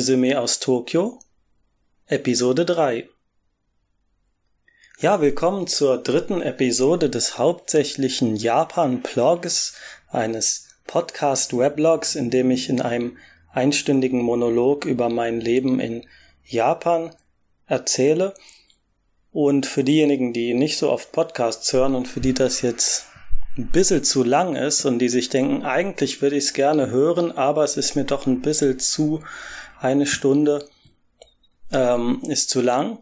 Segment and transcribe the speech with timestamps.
[0.00, 1.18] Resümee aus Tokio,
[2.06, 3.06] Episode 3.
[5.00, 9.74] Ja, willkommen zur dritten Episode des hauptsächlichen Japan-Blogs,
[10.08, 13.18] eines Podcast-Weblogs, in dem ich in einem
[13.52, 16.06] einstündigen Monolog über mein Leben in
[16.46, 17.14] Japan
[17.66, 18.32] erzähle.
[19.32, 23.04] Und für diejenigen, die nicht so oft Podcasts hören und für die das jetzt
[23.58, 27.32] ein bisschen zu lang ist und die sich denken, eigentlich würde ich es gerne hören,
[27.32, 29.22] aber es ist mir doch ein bisschen zu
[29.80, 30.68] eine Stunde
[31.72, 32.98] ähm, ist zu lang,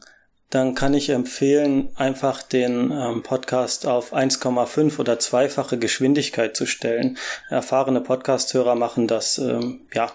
[0.50, 7.18] dann kann ich empfehlen, einfach den ähm, Podcast auf 1,5 oder zweifache Geschwindigkeit zu stellen.
[7.51, 10.10] Erfahrene Podcasthörer machen das ähm, ja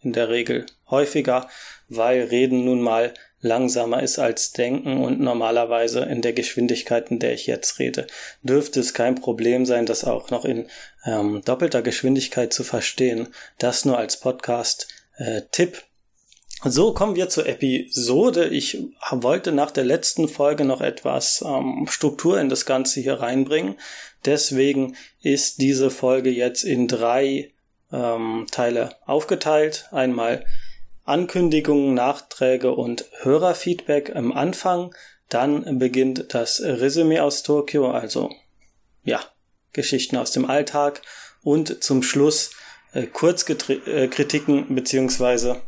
[0.00, 1.48] in der Regel häufiger,
[1.88, 7.34] weil Reden nun mal langsamer ist als Denken und normalerweise in der Geschwindigkeit, in der
[7.34, 8.06] ich jetzt rede,
[8.42, 10.66] dürfte es kein Problem sein, das auch noch in
[11.04, 13.28] ähm, doppelter Geschwindigkeit zu verstehen.
[13.58, 14.18] Das nur als
[15.14, 15.82] Podcast-Tipp.
[16.64, 18.48] So kommen wir zur Episode.
[18.48, 18.78] Ich
[19.10, 23.76] wollte nach der letzten Folge noch etwas ähm, Struktur in das Ganze hier reinbringen.
[24.24, 27.52] Deswegen ist diese Folge jetzt in drei
[27.92, 29.88] ähm, Teile aufgeteilt.
[29.90, 30.46] Einmal
[31.04, 34.94] Ankündigungen, Nachträge und Hörerfeedback am Anfang.
[35.28, 38.30] Dann beginnt das Resümee aus Tokio, also
[39.04, 39.20] ja,
[39.74, 41.02] Geschichten aus dem Alltag.
[41.42, 42.52] Und zum Schluss
[42.94, 45.60] äh, Kurzkritiken äh, beziehungsweise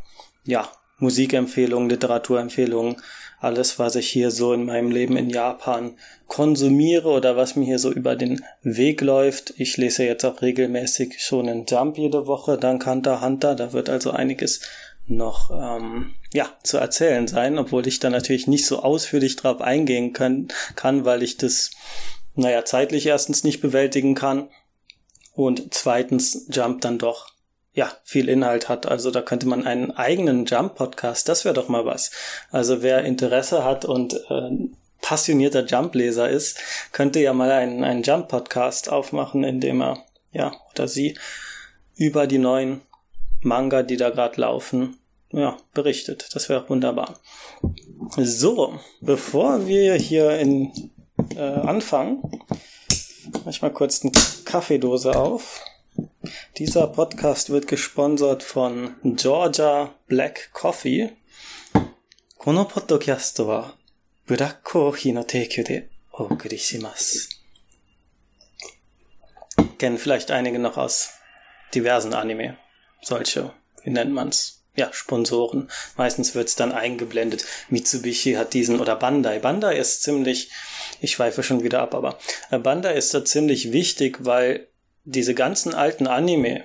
[0.43, 2.97] ja, Musikempfehlungen, Literaturempfehlungen,
[3.39, 7.77] alles, was ich hier so in meinem Leben in Japan konsumiere oder was mir hier
[7.77, 9.53] so über den Weg läuft.
[9.57, 13.53] Ich lese jetzt auch regelmäßig schon in Jump jede Woche, dank Hunter Hunter.
[13.53, 14.61] Da wird also einiges
[15.05, 20.13] noch ähm, ja zu erzählen sein, obwohl ich da natürlich nicht so ausführlich drauf eingehen
[20.13, 21.71] kann, kann, weil ich das
[22.33, 24.49] naja zeitlich erstens nicht bewältigen kann
[25.37, 27.29] und zweitens Jump dann doch
[27.73, 28.87] ja, viel Inhalt hat.
[28.87, 32.09] Also da könnte man einen eigenen Jump-Podcast, das wäre doch mal was.
[32.49, 34.49] Also wer Interesse hat und äh,
[34.99, 36.57] passionierter Jump-Leser ist,
[36.91, 41.15] könnte ja mal einen, einen Jump-Podcast aufmachen, in dem er, ja, oder sie
[41.95, 42.81] über die neuen
[43.41, 44.97] Manga, die da gerade laufen,
[45.31, 46.29] ja, berichtet.
[46.33, 47.19] Das wäre wunderbar.
[48.17, 50.91] So, bevor wir hier in
[51.35, 52.23] äh, anfangen,
[53.32, 54.12] mach ich mal kurz eine
[54.44, 55.64] Kaffeedose auf.
[56.56, 61.10] Dieser Podcast wird gesponsert von Georgia Black Coffee.
[62.38, 63.76] このポッドキャストは
[64.26, 67.28] ブラックコーヒーの提供でお送りします。
[69.78, 71.10] Kennen vielleicht einige noch aus
[71.74, 72.56] diversen Anime.
[73.02, 73.52] Solche,
[73.84, 74.62] wie nennt man's?
[74.74, 75.68] Ja, Sponsoren.
[75.96, 77.44] Meistens wird's dann eingeblendet.
[77.68, 79.38] Mitsubishi hat diesen oder Bandai.
[79.38, 80.50] Bandai ist ziemlich,
[81.01, 82.17] ich schweife schon wieder ab, aber
[82.51, 84.67] äh, Bandai ist da ziemlich wichtig, weil
[85.03, 86.63] diese ganzen alten Anime,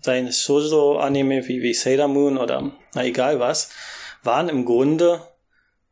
[0.00, 3.70] seien es Shoujo-Anime wie, wie Sailor Moon oder na egal was,
[4.22, 5.22] waren im Grunde,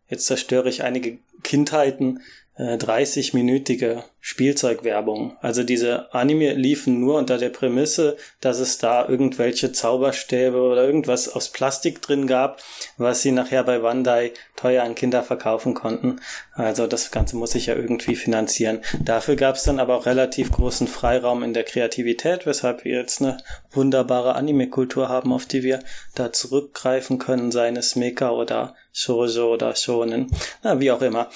[0.08, 2.20] jetzt zerstöre ich einige Kindheiten,
[2.56, 5.36] 30-minütige äh, Spielzeugwerbung.
[5.40, 11.28] Also diese Anime liefen nur unter der Prämisse, dass es da irgendwelche Zauberstäbe oder irgendwas
[11.28, 12.62] aus Plastik drin gab,
[12.96, 16.20] was sie nachher bei Bandai teuer an Kinder verkaufen konnten.
[16.52, 18.80] Also das Ganze muss sich ja irgendwie finanzieren.
[19.00, 23.20] Dafür gab es dann aber auch relativ großen Freiraum in der Kreativität, weshalb wir jetzt
[23.20, 23.38] eine
[23.72, 25.80] wunderbare Anime-Kultur haben, auf die wir
[26.14, 30.30] da zurückgreifen können, seien es Mecha oder Shoujo oder Shonen,
[30.62, 31.28] na, wie auch immer.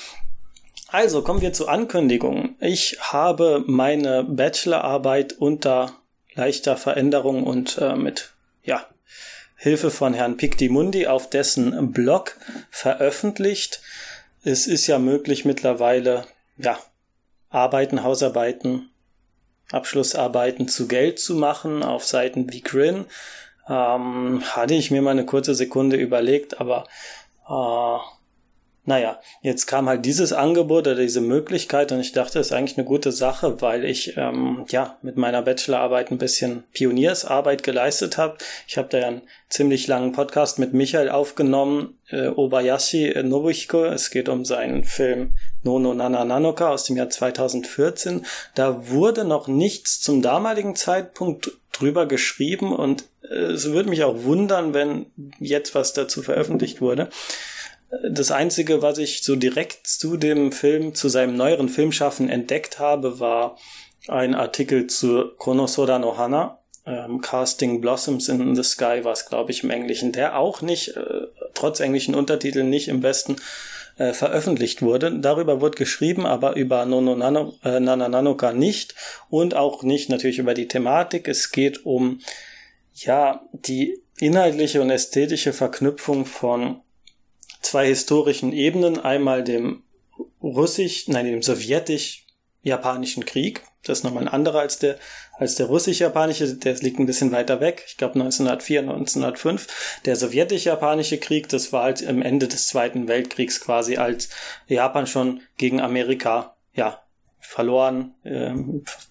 [0.91, 2.57] Also kommen wir zur Ankündigung.
[2.61, 5.93] Ich habe meine Bachelorarbeit unter
[6.33, 8.33] leichter Veränderung und äh, mit
[8.63, 8.87] ja,
[9.55, 12.39] Hilfe von Herrn Pictimundi auf dessen Blog
[12.71, 13.83] veröffentlicht.
[14.43, 16.25] Es ist ja möglich mittlerweile,
[16.57, 16.79] ja,
[17.51, 18.89] Arbeiten, Hausarbeiten,
[19.71, 23.05] Abschlussarbeiten zu Geld zu machen auf Seiten wie Grin.
[23.69, 26.87] Ähm, hatte ich mir mal eine kurze Sekunde überlegt, aber
[27.47, 28.18] äh,
[28.89, 32.79] naja, jetzt kam halt dieses Angebot oder diese Möglichkeit und ich dachte, das ist eigentlich
[32.79, 38.39] eine gute Sache, weil ich ähm, ja mit meiner Bachelorarbeit ein bisschen Pioniersarbeit geleistet habe.
[38.67, 43.85] Ich habe da ja einen ziemlich langen Podcast mit Michael aufgenommen, äh, Obayashi Nobuhiko.
[43.85, 48.25] Es geht um seinen Film Nono Nana Nanoka aus dem Jahr 2014.
[48.55, 54.23] Da wurde noch nichts zum damaligen Zeitpunkt drüber geschrieben und äh, es würde mich auch
[54.23, 55.07] wundern, wenn
[55.41, 57.11] jetzt was dazu veröffentlicht wurde.
[58.11, 63.19] Das Einzige, was ich so direkt zu dem Film, zu seinem neueren Filmschaffen entdeckt habe,
[63.19, 63.57] war
[64.09, 66.59] ein Artikel zu Konosoda no Hana,
[66.89, 70.97] ähm, Casting Blossoms in the Sky war es, glaube ich, im Englischen, der auch nicht,
[70.97, 73.37] äh, trotz englischen Untertiteln, nicht im Besten
[73.99, 75.19] äh, veröffentlicht wurde.
[75.19, 78.95] Darüber wurde geschrieben, aber über Nono Nano, äh, Nana Nanoka nicht
[79.29, 81.29] und auch nicht natürlich über die Thematik.
[81.29, 82.21] Es geht um
[82.95, 86.81] ja, die inhaltliche und ästhetische Verknüpfung von
[87.61, 89.83] zwei historischen Ebenen, einmal dem
[90.43, 93.63] russisch, nein, dem sowjetisch-japanischen Krieg.
[93.85, 94.99] Das ist nochmal ein anderer als der,
[95.39, 97.85] als der russisch-japanische, der liegt ein bisschen weiter weg.
[97.87, 100.01] Ich glaube 1904, 1905.
[100.05, 104.29] Der sowjetisch-japanische Krieg, das war halt am Ende des Zweiten Weltkriegs quasi, als
[104.67, 107.03] Japan schon gegen Amerika, ja,
[107.41, 108.53] verloren, äh,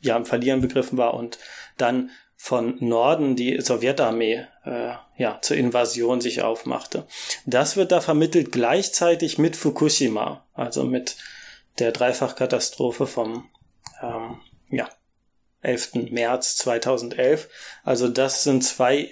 [0.01, 1.39] ja, im Verlieren begriffen war und
[1.77, 7.05] dann von Norden die Sowjetarmee äh, ja zur Invasion sich aufmachte.
[7.45, 11.17] Das wird da vermittelt gleichzeitig mit Fukushima, also mit
[11.79, 13.49] der Dreifachkatastrophe vom
[14.01, 14.39] ähm,
[14.69, 14.87] ja,
[15.61, 16.11] 11.
[16.11, 17.49] März 2011.
[17.83, 19.09] Also das sind zwei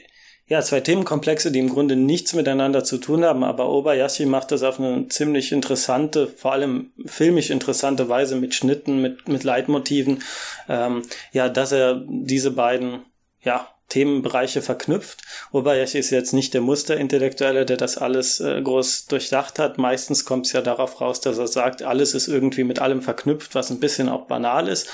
[0.48, 4.62] ja, zwei Themenkomplexe, die im Grunde nichts miteinander zu tun haben, aber Obayashi macht das
[4.62, 10.22] auf eine ziemlich interessante, vor allem filmisch interessante Weise mit Schnitten, mit, mit Leitmotiven,
[10.70, 11.02] ähm,
[11.32, 13.06] ja, dass er diese beiden
[13.46, 15.22] ja, Themenbereiche verknüpft.
[15.54, 19.78] Ich ist jetzt nicht der Musterintellektuelle, der das alles äh, groß durchdacht hat.
[19.78, 23.54] Meistens kommt es ja darauf raus, dass er sagt, alles ist irgendwie mit allem verknüpft,
[23.54, 24.90] was ein bisschen auch banal ist.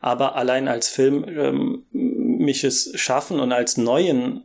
[0.00, 4.44] Aber allein als Film ähm, mich es schaffen und als neuen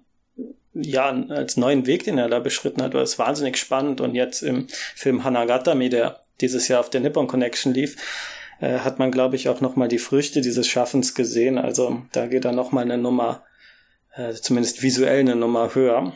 [0.74, 4.00] ja, als neuen Weg, den er da beschritten hat, war es wahnsinnig spannend.
[4.00, 7.98] Und jetzt im Film Hanagatami, der dieses Jahr auf der Nippon Connection lief,
[8.62, 11.58] äh, hat man, glaube ich, auch nochmal die Früchte dieses Schaffens gesehen.
[11.58, 13.44] Also da geht er nochmal eine Nummer
[14.30, 16.14] äh, zumindest visuell eine Nummer höher.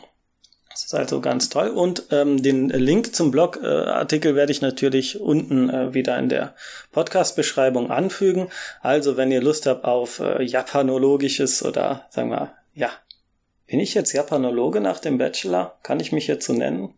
[0.70, 1.68] Das ist also ganz toll.
[1.68, 6.54] Und ähm, den Link zum Blogartikel äh, werde ich natürlich unten äh, wieder in der
[6.92, 8.48] Podcast-Beschreibung anfügen.
[8.82, 12.90] Also wenn ihr Lust habt auf äh, japanologisches oder sagen wir, ja,
[13.66, 15.78] bin ich jetzt Japanologe nach dem Bachelor?
[15.82, 16.92] Kann ich mich jetzt so nennen?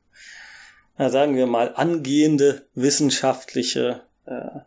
[0.96, 4.02] Na, sagen wir mal angehende wissenschaftliche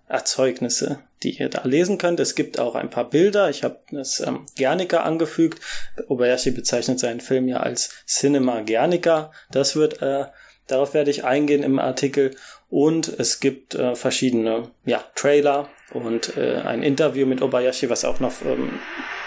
[0.07, 2.19] Erzeugnisse, die ihr da lesen könnt.
[2.19, 3.49] Es gibt auch ein paar Bilder.
[3.49, 5.59] Ich habe das ähm, Gernika angefügt.
[6.07, 9.31] Obayashi bezeichnet seinen Film ja als Cinema Gernika.
[9.51, 10.25] Das wird, äh,
[10.67, 12.35] darauf werde ich eingehen im Artikel.
[12.69, 18.19] Und es gibt äh, verschiedene ja, Trailer und äh, ein Interview mit Obayashi, was auch
[18.19, 18.79] noch ähm,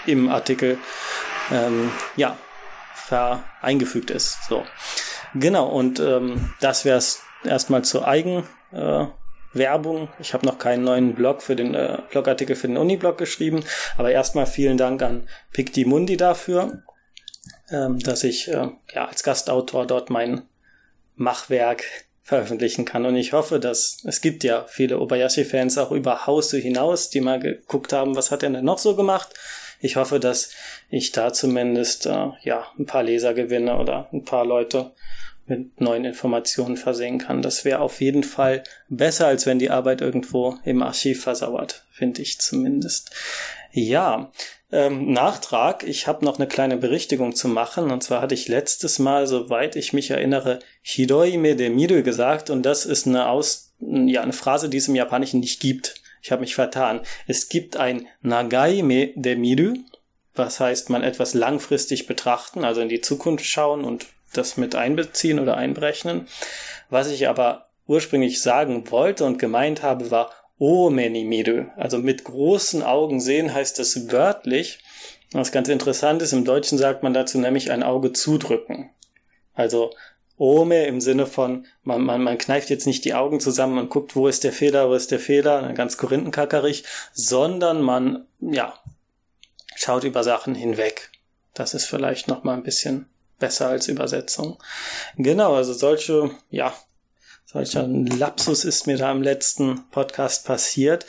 [0.05, 0.77] im Artikel
[1.51, 2.37] ähm, ja,
[3.61, 4.39] eingefügt ist.
[4.49, 4.65] So.
[5.35, 8.43] Genau, und ähm, das wäre es erstmal zur Eigen.
[8.71, 9.05] Äh,
[9.55, 10.09] Werbung.
[10.19, 13.63] Ich habe noch keinen neuen Blog für den äh, Blogartikel für den Uniblog geschrieben,
[13.97, 16.83] aber erstmal vielen Dank an Pictimundi dafür,
[17.71, 20.43] ähm, dass ich äh, ja als Gastautor dort mein
[21.15, 21.83] Machwerk
[22.23, 23.05] veröffentlichen kann.
[23.05, 27.39] Und ich hoffe, dass es gibt ja viele Obayashi-Fans auch über Hause hinaus, die mal
[27.39, 29.29] geguckt haben, was hat er denn noch so gemacht.
[29.79, 30.51] Ich hoffe, dass
[30.89, 34.91] ich da zumindest äh, ja ein paar Leser gewinne oder ein paar Leute,
[35.47, 37.41] mit neuen Informationen versehen kann.
[37.41, 42.21] Das wäre auf jeden Fall besser, als wenn die Arbeit irgendwo im Archiv versauert, finde
[42.21, 43.11] ich zumindest.
[43.71, 44.31] Ja,
[44.71, 47.91] ähm, Nachtrag, ich habe noch eine kleine Berichtigung zu machen.
[47.91, 52.49] Und zwar hatte ich letztes Mal, soweit ich mich erinnere, Hiroime de Miru gesagt.
[52.49, 55.95] Und das ist eine, Aus ja, eine Phrase, die es im Japanischen nicht gibt.
[56.21, 57.01] Ich habe mich vertan.
[57.27, 59.75] Es gibt ein Nagaime de Miru,
[60.33, 64.07] was heißt man etwas langfristig betrachten, also in die Zukunft schauen und
[64.37, 66.27] das mit einbeziehen oder einberechnen.
[66.89, 71.65] Was ich aber ursprünglich sagen wollte und gemeint habe, war Omenimiru.
[71.75, 74.79] Also mit großen Augen sehen heißt es wörtlich.
[75.31, 78.89] Was ganz interessant ist, im Deutschen sagt man dazu nämlich ein Auge zudrücken.
[79.53, 79.91] Also
[80.37, 84.15] Ome im Sinne von, man, man, man kneift jetzt nicht die Augen zusammen und guckt,
[84.15, 88.73] wo ist der Fehler, wo ist der Fehler, ganz korinthenkackerig, sondern man, ja,
[89.75, 91.11] schaut über Sachen hinweg.
[91.53, 93.07] Das ist vielleicht noch mal ein bisschen
[93.39, 94.57] besser als Übersetzung.
[95.17, 96.73] Genau, also solche, ja,
[97.45, 101.05] solcher Lapsus ist mir da im letzten Podcast passiert.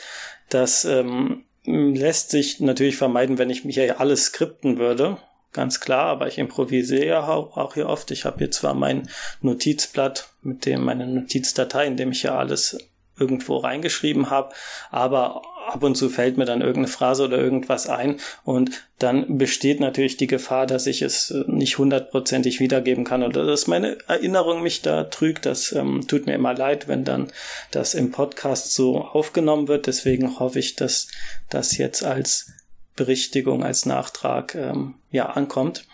[0.49, 5.17] Das ähm, lässt sich natürlich vermeiden, wenn ich mich ja alles skripten würde.
[5.53, 8.11] Ganz klar, aber ich improvisiere ja auch hier oft.
[8.11, 9.09] Ich habe hier zwar mein
[9.41, 12.77] Notizblatt mit dem, meine Notizdatei, in dem ich ja alles
[13.19, 14.53] irgendwo reingeschrieben habe,
[14.91, 19.79] aber ab und zu fällt mir dann irgendeine Phrase oder irgendwas ein und dann besteht
[19.79, 24.63] natürlich die Gefahr, dass ich es äh, nicht hundertprozentig wiedergeben kann oder dass meine Erinnerung
[24.63, 25.45] mich da trügt.
[25.45, 27.31] Das ähm, tut mir immer leid, wenn dann
[27.71, 29.87] das im Podcast so aufgenommen wird.
[29.87, 31.09] Deswegen hoffe ich, dass
[31.49, 32.51] das jetzt als
[32.95, 35.85] Berichtigung, als Nachtrag ähm, ja ankommt.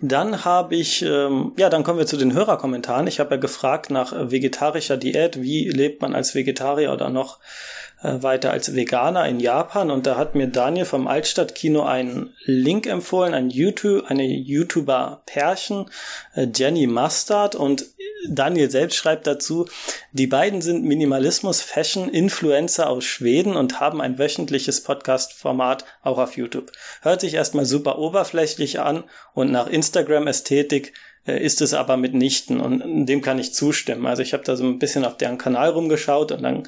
[0.00, 3.06] Dann habe ich, ähm, ja, dann kommen wir zu den Hörerkommentaren.
[3.06, 5.42] Ich habe ja gefragt nach vegetarischer Diät.
[5.42, 7.40] Wie lebt man als Vegetarier oder noch
[8.02, 12.86] äh, weiter als Veganer in Japan und da hat mir Daniel vom Altstadtkino einen Link
[12.86, 15.90] empfohlen, ein YouTube, eine YouTuber Pärchen,
[16.34, 17.86] äh, Jenny Mustard und
[18.28, 19.66] Daniel selbst schreibt dazu,
[20.12, 26.72] die beiden sind Minimalismus-Fashion-Influencer aus Schweden und haben ein wöchentliches Podcast-Format auch auf YouTube.
[27.02, 29.04] Hört sich erstmal super oberflächlich an
[29.34, 30.94] und nach Instagram-Ästhetik
[31.24, 34.06] ist es aber mitnichten und dem kann ich zustimmen.
[34.06, 36.64] Also ich habe da so ein bisschen auf deren Kanal rumgeschaut und dann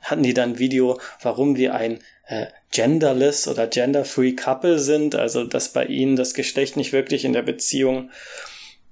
[0.00, 1.98] hatten die dann ein Video, warum wir ein
[2.28, 7.32] äh, genderless oder genderfree Couple sind, also dass bei ihnen das Geschlecht nicht wirklich in
[7.32, 8.10] der Beziehung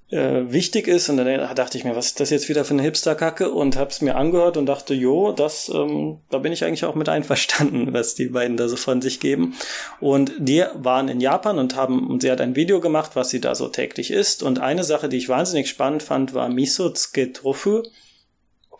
[0.09, 1.09] äh, wichtig ist.
[1.09, 3.51] Und dann dachte ich mir, was ist das jetzt wieder für eine Hipster-Kacke?
[3.51, 7.09] Und hab's mir angehört und dachte, jo, das, ähm, da bin ich eigentlich auch mit
[7.09, 9.55] einverstanden, was die beiden da so von sich geben.
[9.99, 13.41] Und die waren in Japan und haben, und sie hat ein Video gemacht, was sie
[13.41, 14.43] da so täglich isst.
[14.43, 17.83] Und eine Sache, die ich wahnsinnig spannend fand, war Misotsuke Tofu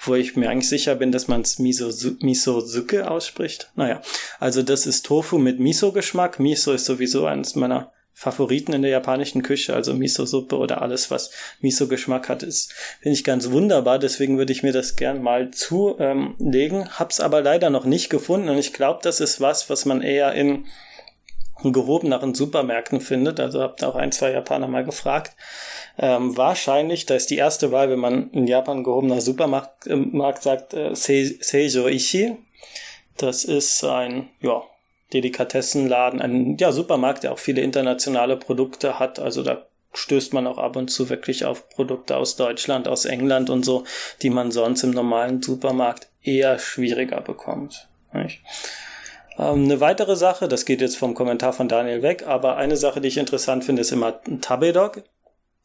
[0.08, 1.89] wo ich mir eigentlich sicher bin, dass man es Miso,
[2.20, 3.72] Miso-Suke ausspricht.
[3.75, 4.01] Naja,
[4.39, 6.39] also das ist Tofu mit Miso-Geschmack.
[6.39, 11.31] Miso ist sowieso eines meiner Favoriten in der japanischen Küche, also Miso-Suppe oder alles, was
[11.60, 14.00] Miso-Geschmack hat, ist, finde ich ganz wunderbar.
[14.00, 16.38] Deswegen würde ich mir das gern mal zulegen.
[16.39, 20.01] Ähm, Hab's aber leider noch nicht gefunden und ich glaube, das ist was, was man
[20.01, 20.65] eher in
[21.62, 23.41] gehobeneren Supermärkten findet.
[23.41, 25.36] Also habt auch ein, zwei Japaner mal gefragt.
[25.98, 30.74] Ähm, wahrscheinlich, da ist die erste Wahl, wenn man in Japan gehobener Supermarkt äh, sagt,
[30.74, 32.38] äh, Seijo Ishi.
[33.17, 34.63] Das ist ein, ja,
[35.13, 39.19] Delikatessenladen, ein ja, Supermarkt, der auch viele internationale Produkte hat.
[39.19, 43.50] Also da stößt man auch ab und zu wirklich auf Produkte aus Deutschland, aus England
[43.50, 43.85] und so,
[44.21, 47.88] die man sonst im normalen Supermarkt eher schwieriger bekommt.
[48.13, 48.41] Nicht?
[49.38, 53.01] Ähm, eine weitere Sache, das geht jetzt vom Kommentar von Daniel weg, aber eine Sache,
[53.01, 55.03] die ich interessant finde, ist immer Tabedog.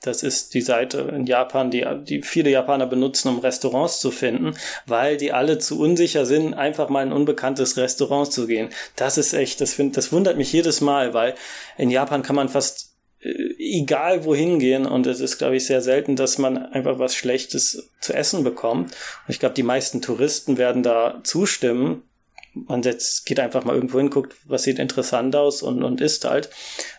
[0.02, 4.54] Das ist die Seite in Japan, die, die viele Japaner benutzen, um Restaurants zu finden,
[4.86, 8.70] weil die alle zu unsicher sind, einfach mal in ein unbekanntes Restaurant zu gehen.
[8.96, 11.34] Das ist echt, das, find, das wundert mich jedes Mal, weil
[11.76, 13.28] in Japan kann man fast äh,
[13.58, 17.90] egal wohin gehen und es ist, glaube ich, sehr selten, dass man einfach was Schlechtes
[18.00, 18.92] zu essen bekommt.
[18.92, 22.04] Und ich glaube, die meisten Touristen werden da zustimmen,
[22.52, 26.24] man setzt, geht einfach mal irgendwo hin, guckt, was sieht interessant aus und, und isst
[26.24, 26.50] halt.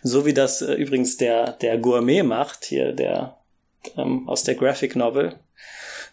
[0.02, 3.36] So wie das äh, übrigens der, der Gourmet macht, hier der
[3.96, 5.38] ähm, aus der Graphic Novel.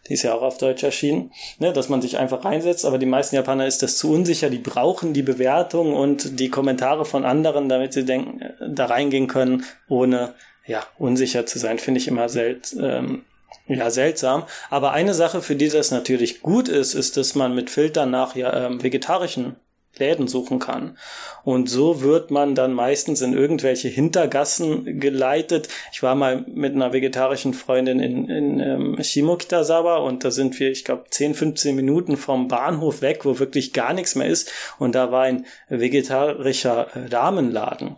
[0.07, 3.05] Die ist ja auch auf Deutsch erschienen, ne, dass man sich einfach reinsetzt, aber die
[3.05, 7.69] meisten Japaner ist das zu unsicher, die brauchen die Bewertung und die Kommentare von anderen,
[7.69, 12.29] damit sie denken, äh, da reingehen können, ohne ja, unsicher zu sein, finde ich immer
[12.29, 13.25] selten, ähm,
[13.67, 14.43] ja, seltsam.
[14.69, 18.35] Aber eine Sache, für die das natürlich gut ist, ist, dass man mit Filtern nach
[18.35, 19.55] ja, ähm, vegetarischen
[19.97, 20.97] Läden suchen kann.
[21.43, 25.67] Und so wird man dann meistens in irgendwelche Hintergassen geleitet.
[25.91, 30.71] Ich war mal mit einer vegetarischen Freundin in, in ähm, Shimokitazawa und da sind wir,
[30.71, 34.51] ich glaube, 10, 15 Minuten vom Bahnhof weg, wo wirklich gar nichts mehr ist.
[34.77, 37.97] Und da war ein vegetarischer Rahmenladen.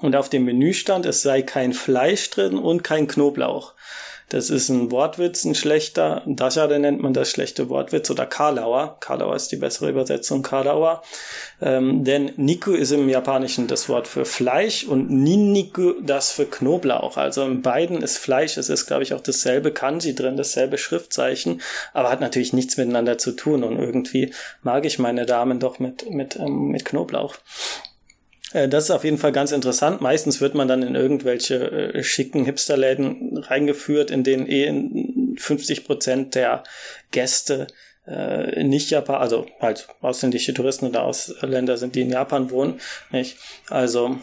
[0.00, 3.74] Und auf dem Menü stand, es sei kein Fleisch drin und kein Knoblauch.
[4.30, 6.22] Das ist ein Wortwitz, ein schlechter.
[6.24, 8.96] Dachade nennt man das schlechte Wortwitz oder Karlauer.
[9.00, 11.02] Karlauer ist die bessere Übersetzung, Karlauer.
[11.60, 17.16] Ähm, denn Niku ist im Japanischen das Wort für Fleisch und Ninniku das für Knoblauch.
[17.16, 21.60] Also in beiden ist Fleisch, es ist, glaube ich, auch dasselbe Kanji drin, dasselbe Schriftzeichen,
[21.92, 24.32] aber hat natürlich nichts miteinander zu tun und irgendwie
[24.62, 27.34] mag ich meine Damen doch mit, mit, ähm, mit Knoblauch.
[28.52, 30.00] Äh, das ist auf jeden Fall ganz interessant.
[30.00, 36.34] Meistens wird man dann in irgendwelche äh, schicken Hipsterläden reingeführt, in denen eh 50 Prozent
[36.34, 36.64] der
[37.10, 37.66] Gäste
[38.06, 42.80] äh, nicht Japan, also halt ausländische Touristen oder Ausländer sind, die in Japan wohnen.
[43.10, 43.36] Nicht?
[43.68, 44.18] Also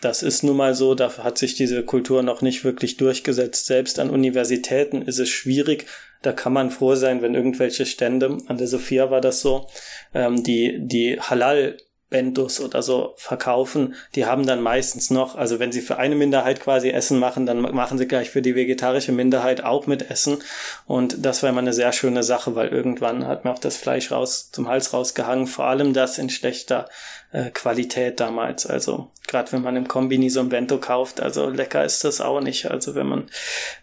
[0.00, 3.66] das ist nun mal so, da hat sich diese Kultur noch nicht wirklich durchgesetzt.
[3.66, 5.86] Selbst an Universitäten ist es schwierig.
[6.20, 9.66] Da kann man froh sein, wenn irgendwelche Stände, an der Sophia war das so,
[10.14, 11.78] ähm, die, die Halal
[12.10, 16.60] Bentos oder so verkaufen, die haben dann meistens noch, also wenn sie für eine Minderheit
[16.60, 20.38] quasi Essen machen, dann machen sie gleich für die vegetarische Minderheit auch mit Essen.
[20.86, 24.12] Und das war immer eine sehr schöne Sache, weil irgendwann hat mir auch das Fleisch
[24.12, 26.88] raus zum Hals rausgehangen, vor allem das in schlechter
[27.32, 28.66] äh, Qualität damals.
[28.66, 32.40] Also gerade wenn man im Kombini so ein Bento kauft, also lecker ist das auch
[32.40, 32.70] nicht.
[32.70, 33.30] Also wenn man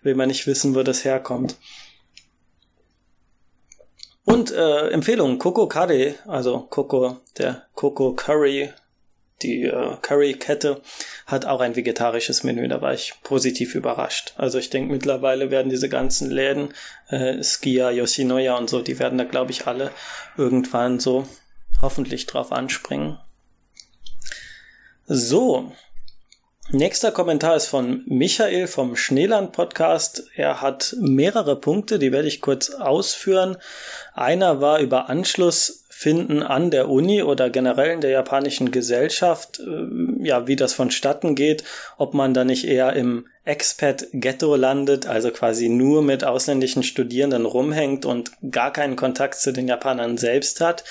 [0.04, 1.58] will man nicht wissen, wo das herkommt.
[4.26, 8.72] Und äh, Empfehlung, Coco Curry, also Coco, der Coco Curry,
[9.42, 10.82] die äh, Curry-Kette
[11.26, 14.34] hat auch ein vegetarisches Menü, da war ich positiv überrascht.
[14.38, 16.74] Also ich denke, mittlerweile werden diese ganzen Läden,
[17.10, 19.92] äh, Skia, Yoshinoya und so, die werden da, glaube ich, alle
[20.38, 21.26] irgendwann so
[21.82, 23.18] hoffentlich drauf anspringen.
[25.08, 25.72] So,
[26.74, 30.24] Nächster Kommentar ist von Michael vom Schneeland Podcast.
[30.36, 33.58] Er hat mehrere Punkte, die werde ich kurz ausführen.
[34.14, 40.26] Einer war über Anschluss finden an der Uni oder generell in der japanischen Gesellschaft, äh,
[40.26, 41.66] ja, wie das vonstatten geht,
[41.98, 48.06] ob man da nicht eher im Expat-Ghetto landet, also quasi nur mit ausländischen Studierenden rumhängt
[48.06, 50.86] und gar keinen Kontakt zu den Japanern selbst hat.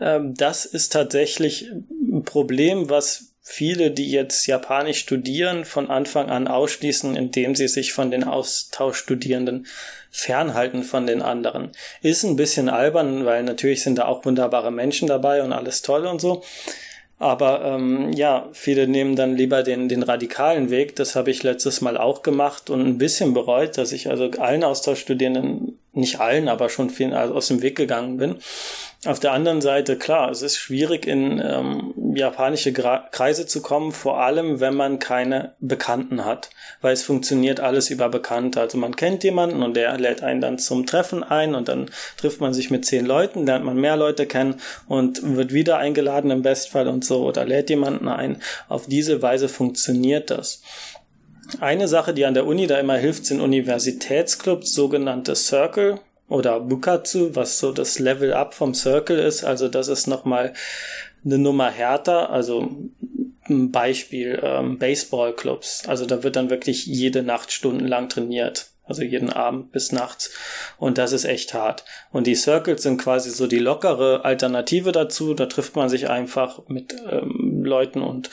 [0.00, 1.70] Ähm, das ist tatsächlich
[2.10, 7.94] ein Problem, was viele, die jetzt Japanisch studieren, von Anfang an ausschließen, indem sie sich
[7.94, 9.66] von den Austauschstudierenden
[10.10, 11.70] fernhalten von den anderen.
[12.02, 16.06] Ist ein bisschen albern, weil natürlich sind da auch wunderbare Menschen dabei und alles toll
[16.06, 16.44] und so.
[17.18, 20.94] Aber ähm, ja, viele nehmen dann lieber den, den radikalen Weg.
[20.96, 24.62] Das habe ich letztes Mal auch gemacht und ein bisschen bereut, dass ich also allen
[24.62, 28.36] Austauschstudierenden, nicht allen, aber schon vielen aus dem Weg gegangen bin.
[29.04, 33.92] Auf der anderen Seite, klar, es ist schwierig, in ähm, japanische Gra Kreise zu kommen,
[33.92, 36.50] vor allem wenn man keine Bekannten hat,
[36.80, 38.60] weil es funktioniert alles über Bekannte.
[38.60, 42.40] Also man kennt jemanden und der lädt einen dann zum Treffen ein und dann trifft
[42.40, 46.42] man sich mit zehn Leuten, lernt man mehr Leute kennen und wird wieder eingeladen im
[46.42, 48.42] Bestfall und so oder lädt jemanden ein.
[48.68, 50.60] Auf diese Weise funktioniert das.
[51.60, 57.34] Eine Sache, die an der Uni da immer hilft, sind Universitätsclubs, sogenannte Circle oder Bukatsu,
[57.34, 59.44] was so das Level up vom Circle ist.
[59.44, 60.52] Also das ist nochmal
[61.24, 62.30] eine Nummer härter.
[62.30, 62.68] Also
[63.48, 65.88] ein Beispiel ähm, Baseballclubs.
[65.88, 68.70] Also da wird dann wirklich jede Nacht stundenlang trainiert.
[68.84, 70.30] Also jeden Abend bis nachts.
[70.78, 71.84] Und das ist echt hart.
[72.10, 75.34] Und die Circles sind quasi so die lockere Alternative dazu.
[75.34, 78.30] Da trifft man sich einfach mit ähm, Leuten und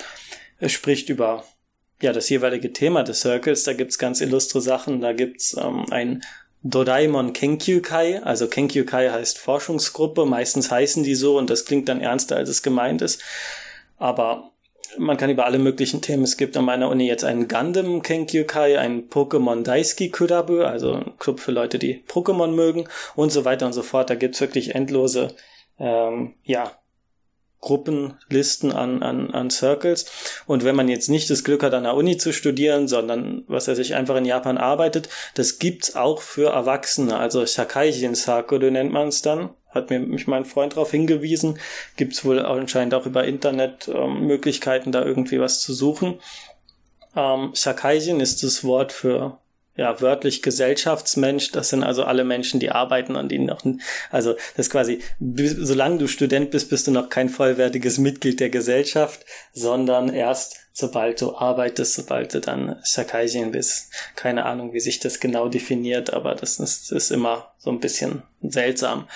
[0.65, 1.43] spricht über
[2.01, 3.63] ja, das jeweilige Thema des Circles.
[3.63, 5.01] Da gibt's ganz illustre Sachen.
[5.01, 6.23] Da gibt's ähm, ein
[6.67, 12.38] Doraemon Kenkyukai, also Kenkyukai heißt Forschungsgruppe, meistens heißen die so und das klingt dann ernster,
[12.38, 13.22] als es gemeint ist.
[13.98, 14.50] Aber
[14.98, 16.24] man kann über alle möglichen Themen.
[16.24, 21.17] Es gibt an meiner Uni jetzt einen Gundam Kenkyukai, einen Pokémon Daisuki Kurabu, also ein
[21.19, 24.10] Club für Leute, die Pokémon mögen und so weiter und so fort.
[24.10, 25.36] Da gibt's wirklich endlose
[25.77, 26.72] ähm, ja,
[27.65, 30.05] Gruppenlisten an, an, an Circles.
[30.45, 33.67] Und wenn man jetzt nicht das Glück hat, an der Uni zu studieren, sondern was
[33.67, 37.17] er sich einfach in Japan arbeitet, das gibt's auch für Erwachsene.
[37.17, 39.49] Also Shakaijin Sakura nennt man es dann.
[39.69, 41.60] Hat mir mich mein Freund darauf hingewiesen.
[41.97, 46.19] Gibt's wohl anscheinend auch über Internet ähm, Möglichkeiten, da irgendwie was zu suchen.
[47.15, 49.39] Ähm, Shakaijin ist das Wort für
[49.75, 53.61] ja, wörtlich Gesellschaftsmensch, das sind also alle Menschen, die arbeiten und die noch,
[54.09, 58.49] also das ist quasi, solange du Student bist, bist du noch kein vollwertiges Mitglied der
[58.49, 63.93] Gesellschaft, sondern erst sobald du arbeitest, sobald du dann Shakaijin bist.
[64.15, 68.23] Keine Ahnung, wie sich das genau definiert, aber das ist, ist immer so ein bisschen
[68.41, 69.07] seltsam.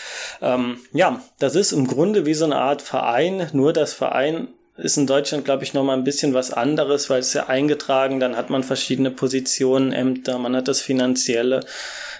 [0.42, 4.48] Ähm, ja, das ist im Grunde wie so eine Art Verein, nur das Verein
[4.82, 8.36] ist in Deutschland, glaube ich, nochmal ein bisschen was anderes, weil es ja eingetragen, dann
[8.36, 11.62] hat man verschiedene Positionen, Ämter, man hat das Finanzielle.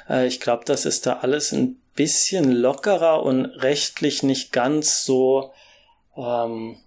[0.10, 5.52] Äh, ich glaube, das ist da alles ein bisschen lockerer und rechtlich nicht ganz so,
[6.16, 6.78] ähm,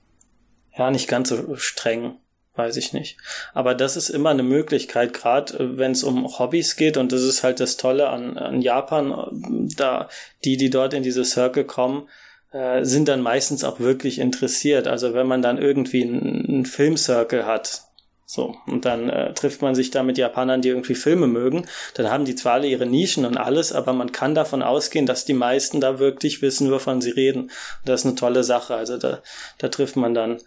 [0.76, 2.16] ja, nicht ganz so streng
[2.54, 3.16] weiß ich nicht.
[3.54, 7.22] Aber das ist immer eine Möglichkeit, gerade äh, wenn es um Hobbys geht und das
[7.22, 10.08] ist halt das Tolle an, an Japan, äh, da
[10.44, 12.08] die, die dort in diese Circle kommen,
[12.52, 14.86] äh, sind dann meistens auch wirklich interessiert.
[14.86, 17.82] Also wenn man dann irgendwie einen Filmcircle hat,
[18.24, 21.66] so, und dann äh, trifft man sich da mit Japanern, die irgendwie Filme mögen.
[21.92, 25.26] Dann haben die zwar alle ihre Nischen und alles, aber man kann davon ausgehen, dass
[25.26, 27.42] die meisten da wirklich wissen, wovon sie reden.
[27.42, 27.52] Und
[27.84, 28.74] das ist eine tolle Sache.
[28.74, 29.22] Also da,
[29.58, 30.38] da trifft man dann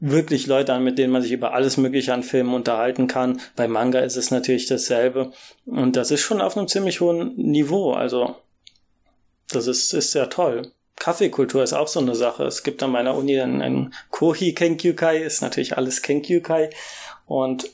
[0.00, 3.38] wirklich Leute an, mit denen man sich über alles Mögliche an Filmen unterhalten kann.
[3.54, 5.32] Bei Manga ist es natürlich dasselbe.
[5.66, 7.92] Und das ist schon auf einem ziemlich hohen Niveau.
[7.92, 8.36] Also,
[9.50, 10.72] das ist, ist sehr toll.
[10.96, 12.44] Kaffeekultur ist auch so eine Sache.
[12.44, 16.70] Es gibt an meiner Uni einen, einen Kohi Kenkyukai, ist natürlich alles Kenkyukai.
[17.26, 17.70] Und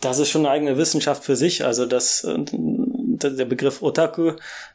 [0.00, 1.64] das ist schon eine eigene Wissenschaft für sich.
[1.64, 4.32] Also das, äh, der Begriff Otaku,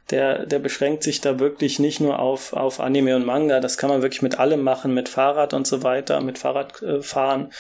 [0.09, 3.59] der, der beschränkt sich da wirklich nicht nur auf, auf Anime und Manga.
[3.59, 7.53] Das kann man wirklich mit allem machen, mit Fahrrad und so weiter, mit Fahrradfahren.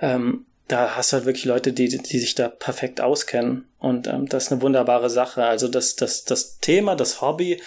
[0.00, 3.68] Ähm, da hast du halt wirklich Leute, die, die sich da perfekt auskennen.
[3.78, 5.44] Und ähm, das ist eine wunderbare Sache.
[5.44, 7.60] Also das, das, das Thema, das Hobby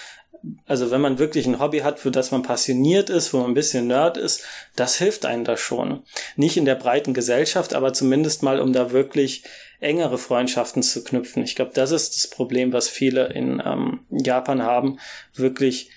[0.66, 3.54] also wenn man wirklich ein Hobby hat, für das man passioniert ist, wo man ein
[3.54, 4.44] bisschen Nerd ist,
[4.76, 6.04] das hilft einem da schon.
[6.36, 9.44] Nicht in der breiten Gesellschaft, aber zumindest mal, um da wirklich
[9.80, 11.44] engere Freundschaften zu knüpfen.
[11.44, 15.00] Ich glaube, das ist das Problem, was viele in ähm, Japan haben,
[15.34, 15.92] wirklich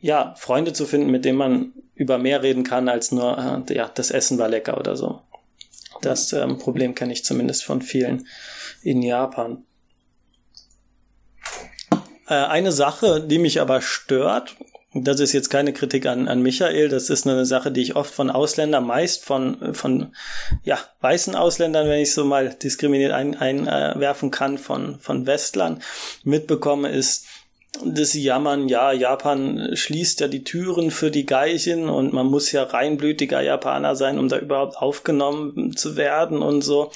[0.00, 3.90] ja Freunde zu finden, mit denen man über mehr reden kann als nur äh, ja
[3.94, 5.20] das Essen war lecker oder so.
[6.00, 8.26] Das ähm, Problem kenne ich zumindest von vielen
[8.82, 9.64] in Japan.
[12.28, 14.56] Äh, eine Sache, die mich aber stört,
[14.94, 18.12] das ist jetzt keine Kritik an, an Michael, das ist eine Sache, die ich oft
[18.12, 20.14] von Ausländern, meist von, von
[20.64, 25.82] ja, weißen Ausländern, wenn ich so mal diskriminiert einwerfen ein, äh, kann, von, von Westlern
[26.24, 27.26] mitbekomme, ist,
[27.84, 32.64] das Jammern, ja, Japan schließt ja die Türen für die Geichen und man muss ja
[32.64, 36.92] reinblütiger Japaner sein, um da überhaupt aufgenommen zu werden und so.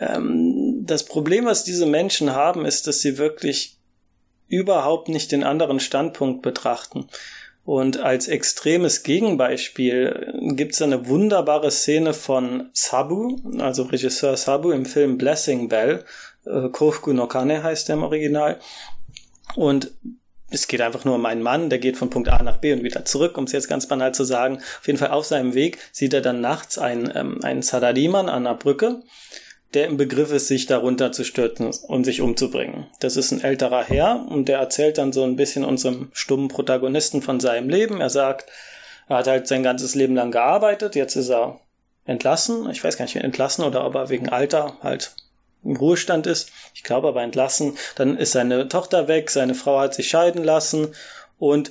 [0.00, 3.76] Ähm, das Problem, was diese Menschen haben, ist, dass sie wirklich
[4.48, 7.08] überhaupt nicht den anderen Standpunkt betrachten.
[7.64, 14.84] Und als extremes Gegenbeispiel gibt es eine wunderbare Szene von Sabu, also Regisseur Sabu im
[14.84, 16.04] Film Blessing Bell.
[16.44, 18.60] Äh, Kofuku no Kane heißt der im Original.
[19.56, 19.92] Und
[20.50, 22.84] es geht einfach nur um einen Mann, der geht von Punkt A nach B und
[22.84, 24.58] wieder zurück, um es jetzt ganz banal zu sagen.
[24.58, 28.44] Auf jeden Fall auf seinem Weg sieht er dann nachts einen, ähm, einen Sadariman an
[28.44, 29.02] der Brücke,
[29.74, 32.86] der im Begriff ist, sich darunter zu stürzen und sich umzubringen.
[33.00, 37.22] Das ist ein älterer Herr und der erzählt dann so ein bisschen unserem stummen Protagonisten
[37.22, 38.00] von seinem Leben.
[38.00, 38.50] Er sagt,
[39.08, 41.60] er hat halt sein ganzes Leben lang gearbeitet, jetzt ist er
[42.04, 42.70] entlassen.
[42.70, 45.14] Ich weiß gar nicht, entlassen oder ob er wegen Alter halt
[45.64, 49.94] im Ruhestand ist, ich glaube aber entlassen, dann ist seine Tochter weg, seine Frau hat
[49.94, 50.94] sich scheiden lassen
[51.38, 51.70] und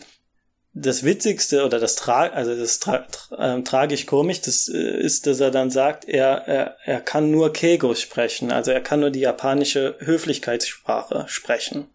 [0.74, 5.28] das Witzigste oder das Tra also das tra tra äh, tragisch komisch, das äh, ist,
[5.28, 9.12] dass er dann sagt, er, er, er kann nur Keigo sprechen, also er kann nur
[9.12, 11.88] die japanische Höflichkeitssprache sprechen.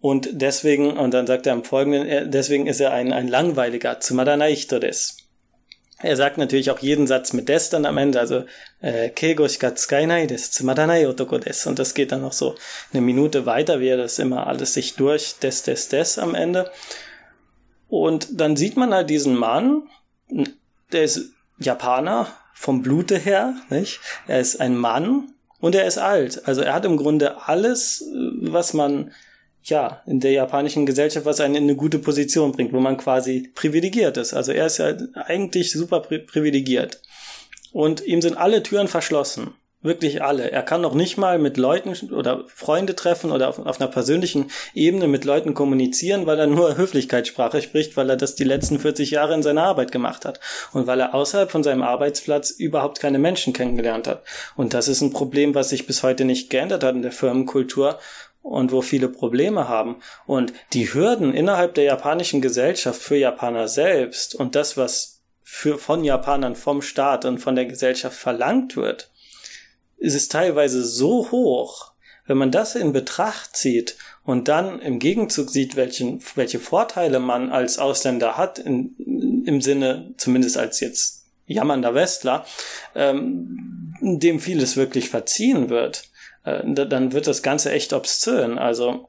[0.00, 4.80] Und deswegen, und dann sagt er im Folgenden, deswegen ist er ein, ein langweiliger Tsumadanaito
[4.80, 5.21] des.
[6.02, 8.44] Er sagt natürlich auch jeden Satz mit des dann am Ende, also
[8.80, 11.66] äh, Keigo shika tsukainai des tsumaranai otoko des.
[11.66, 12.56] Und das geht dann noch so
[12.92, 16.70] eine Minute weiter, wie er das immer alles sich durch des, des, des am Ende.
[17.88, 19.82] Und dann sieht man halt diesen Mann,
[20.92, 24.00] der ist Japaner vom Blute her, nicht?
[24.26, 26.46] Er ist ein Mann und er ist alt.
[26.46, 28.04] Also er hat im Grunde alles,
[28.40, 29.12] was man
[29.64, 33.50] ja, in der japanischen Gesellschaft, was einen in eine gute Position bringt, wo man quasi
[33.54, 34.34] privilegiert ist.
[34.34, 37.00] Also er ist ja eigentlich super pri privilegiert.
[37.72, 39.54] Und ihm sind alle Türen verschlossen.
[39.84, 40.52] Wirklich alle.
[40.52, 44.48] Er kann noch nicht mal mit Leuten oder Freunde treffen oder auf, auf, einer persönlichen
[44.74, 49.10] Ebene mit Leuten kommunizieren, weil er nur Höflichkeitssprache spricht, weil er das die letzten 40
[49.10, 50.38] Jahre in seiner Arbeit gemacht hat.
[50.72, 54.22] Und weil er außerhalb von seinem Arbeitsplatz überhaupt keine Menschen kennengelernt hat.
[54.54, 57.98] Und das ist ein Problem, was sich bis heute nicht geändert hat in der Firmenkultur
[58.42, 59.96] und wo viele Probleme haben.
[60.26, 66.04] Und die Hürden innerhalb der japanischen Gesellschaft für Japaner selbst und das, was für, von
[66.04, 69.10] Japanern vom Staat und von der Gesellschaft verlangt wird,
[69.98, 71.92] ist es teilweise so hoch,
[72.26, 77.50] wenn man das in Betracht zieht und dann im Gegenzug sieht, welchen, welche Vorteile man
[77.50, 82.46] als Ausländer hat, in, im Sinne, zumindest als jetzt jammernder Westler,
[82.94, 86.04] ähm, dem vieles wirklich verziehen wird,
[86.44, 88.58] äh, dann wird das Ganze echt obszön.
[88.58, 89.08] Also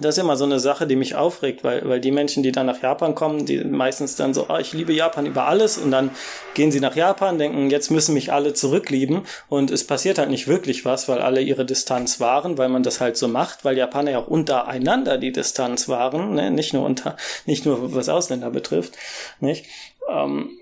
[0.00, 2.66] das ist immer so eine Sache, die mich aufregt, weil, weil die Menschen, die dann
[2.66, 6.10] nach Japan kommen, die meistens dann so, oh, ich liebe Japan über alles und dann
[6.54, 10.48] gehen sie nach Japan, denken, jetzt müssen mich alle zurücklieben und es passiert halt nicht
[10.48, 14.10] wirklich was, weil alle ihre Distanz wahren, weil man das halt so macht, weil Japaner
[14.10, 16.50] ja auch untereinander die Distanz wahren, ne?
[16.50, 18.94] nicht nur unter, nicht nur was Ausländer betrifft,
[19.38, 19.66] nicht?
[20.10, 20.58] Ähm,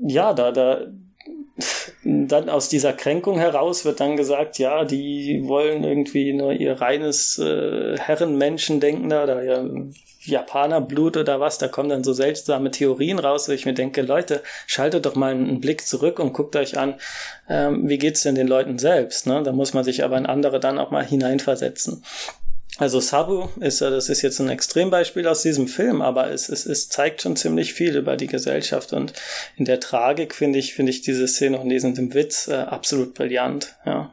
[0.00, 0.80] ja, da, da,
[2.04, 7.38] dann aus dieser Kränkung heraus wird dann gesagt, ja, die wollen irgendwie nur ihr reines
[7.38, 9.90] äh, Herrenmenschendenken da oder ihr
[10.26, 14.42] Japanerblut oder was, da kommen dann so seltsame Theorien raus, wo ich mir denke, Leute,
[14.66, 16.96] schaltet doch mal einen Blick zurück und guckt euch an,
[17.48, 19.42] ähm, wie geht's denn den Leuten selbst, ne?
[19.42, 22.02] Da muss man sich aber in andere dann auch mal hineinversetzen.
[22.78, 26.66] Also Sabu ist ja, das ist jetzt ein Extrembeispiel aus diesem Film, aber es, es,
[26.66, 29.14] es zeigt schon ziemlich viel über die Gesellschaft und
[29.56, 33.74] in der Tragik finde ich, finde ich diese Szene und diesen Witz äh, absolut brillant,
[33.86, 34.12] ja.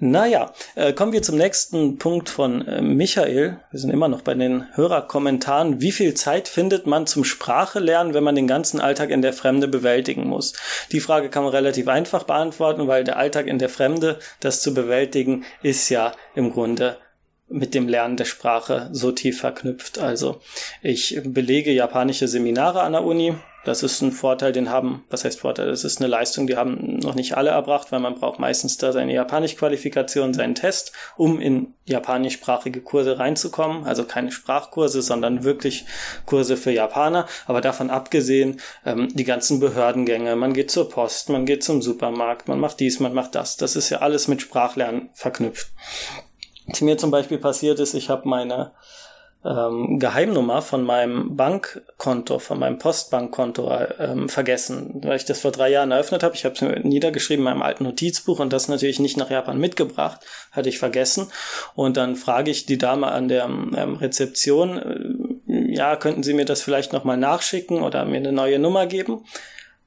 [0.00, 3.58] Naja, äh, kommen wir zum nächsten Punkt von äh, Michael.
[3.70, 5.80] Wir sind immer noch bei den Hörerkommentaren.
[5.80, 9.32] Wie viel Zeit findet man zum Sprache lernen, wenn man den ganzen Alltag in der
[9.32, 10.52] Fremde bewältigen muss?
[10.90, 14.74] Die Frage kann man relativ einfach beantworten, weil der Alltag in der Fremde, das zu
[14.74, 16.98] bewältigen, ist ja im Grunde
[17.54, 19.98] mit dem Lernen der Sprache so tief verknüpft.
[19.98, 20.40] Also
[20.82, 23.34] ich belege japanische Seminare an der Uni.
[23.64, 25.66] Das ist ein Vorteil, den haben, was heißt Vorteil?
[25.66, 28.92] Das ist eine Leistung, die haben noch nicht alle erbracht, weil man braucht meistens da
[28.92, 33.84] seine Japanisch-Qualifikation, seinen Test, um in japanischsprachige Kurse reinzukommen.
[33.86, 35.86] Also keine Sprachkurse, sondern wirklich
[36.26, 37.26] Kurse für Japaner.
[37.46, 42.48] Aber davon abgesehen, ähm, die ganzen Behördengänge, man geht zur Post, man geht zum Supermarkt,
[42.48, 43.56] man macht dies, man macht das.
[43.56, 45.68] Das ist ja alles mit Sprachlernen verknüpft.
[46.66, 48.72] Was mir zum Beispiel passiert ist, ich habe meine
[49.44, 55.70] ähm, Geheimnummer von meinem Bankkonto, von meinem Postbankkonto ähm, vergessen, weil ich das vor drei
[55.70, 56.34] Jahren eröffnet habe.
[56.34, 59.58] Ich habe es mir niedergeschrieben in meinem alten Notizbuch und das natürlich nicht nach Japan
[59.58, 61.30] mitgebracht, hatte ich vergessen.
[61.74, 66.46] Und dann frage ich die Dame an der ähm, Rezeption, äh, ja, könnten Sie mir
[66.46, 69.24] das vielleicht nochmal nachschicken oder mir eine neue Nummer geben?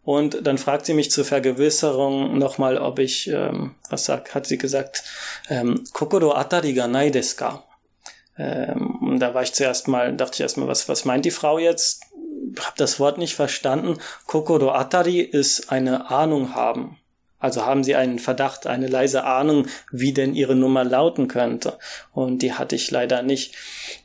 [0.08, 4.58] Und dann fragt sie mich zur Vergewisserung nochmal, ob ich, ähm, was sagt, hat sie
[4.58, 5.04] gesagt,
[5.50, 7.12] ähm, Kokoro atari ga nai?
[8.38, 12.04] Ähm, da war ich zuerst mal, dachte ich erstmal, was, was meint die Frau jetzt?
[12.58, 13.98] Hab das Wort nicht verstanden.
[14.28, 16.98] Kokoro atari ist eine Ahnung haben.
[17.40, 21.78] Also haben sie einen Verdacht, eine leise Ahnung, wie denn ihre Nummer lauten könnte.
[22.14, 23.56] Und die hatte ich leider nicht.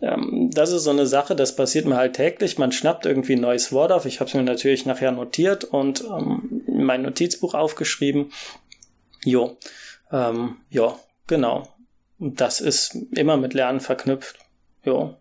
[0.03, 2.59] Ähm, das ist so eine Sache, das passiert mir halt täglich.
[2.59, 4.05] Man schnappt irgendwie ein neues Wort auf.
[4.05, 8.33] Ich habe es mir natürlich nachher notiert und ähm, in mein Notizbuch aufgeschrieben.
[9.25, 9.57] Jo,
[10.11, 11.69] ähm, ja, genau.
[12.19, 14.39] Das ist immer mit Lernen verknüpft.
[14.85, 15.17] Jo.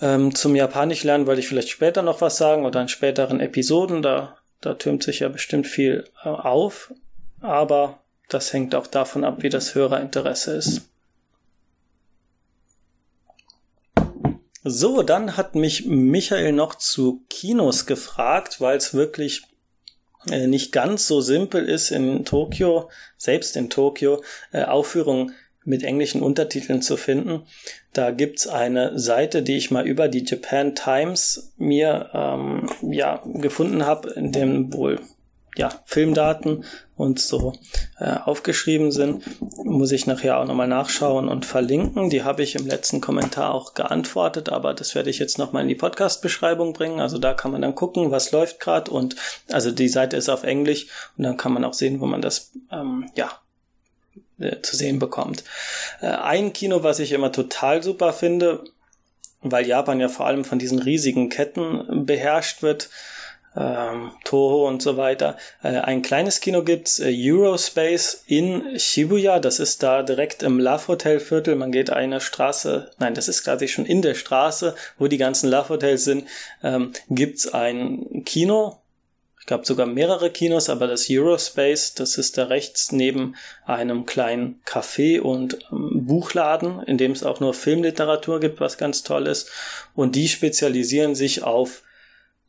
[0.00, 4.02] Ähm, zum Japanisch lernen wollte ich vielleicht später noch was sagen oder in späteren Episoden.
[4.02, 6.94] Da da türmt sich ja bestimmt viel äh, auf,
[7.40, 7.98] aber
[8.28, 10.88] das hängt auch davon ab, wie das Hörerinteresse ist.
[14.64, 19.42] So, dann hat mich Michael noch zu Kinos gefragt, weil es wirklich
[20.30, 24.22] äh, nicht ganz so simpel ist in Tokio, selbst in Tokio,
[24.52, 27.42] äh, Aufführungen mit englischen Untertiteln zu finden.
[27.92, 33.86] Da gibt's eine Seite, die ich mal über die Japan Times mir ähm, ja gefunden
[33.86, 35.00] habe, in dem wohl
[35.56, 36.64] ja Filmdaten
[36.96, 37.52] und so
[37.98, 39.24] äh, aufgeschrieben sind.
[39.64, 42.10] Muss ich nachher auch nochmal nachschauen und verlinken.
[42.10, 45.68] Die habe ich im letzten Kommentar auch geantwortet, aber das werde ich jetzt nochmal in
[45.68, 47.00] die Podcast-Beschreibung bringen.
[47.00, 49.16] Also da kann man dann gucken, was läuft gerade und
[49.50, 50.86] also die Seite ist auf Englisch
[51.18, 53.30] und dann kann man auch sehen, wo man das ähm, ja
[54.38, 55.44] äh, zu sehen bekommt.
[56.00, 58.64] Äh, ein Kino, was ich immer total super finde,
[59.42, 62.90] weil Japan ja vor allem von diesen riesigen Ketten beherrscht wird,
[63.56, 65.36] ähm, Toho und so weiter.
[65.62, 69.40] Äh, ein kleines Kino gibt's, äh, Eurospace in Shibuya.
[69.40, 71.56] Das ist da direkt im Love Hotel Viertel.
[71.56, 75.50] Man geht eine Straße, nein, das ist quasi schon in der Straße, wo die ganzen
[75.50, 76.26] Love Hotels sind,
[76.62, 78.81] ähm, gibt's ein Kino,
[79.46, 85.20] glaube sogar mehrere Kinos, aber das Eurospace, das ist da rechts neben einem kleinen Café
[85.20, 89.50] und ähm, Buchladen, in dem es auch nur Filmliteratur gibt, was ganz toll ist.
[89.94, 91.82] Und die spezialisieren sich auf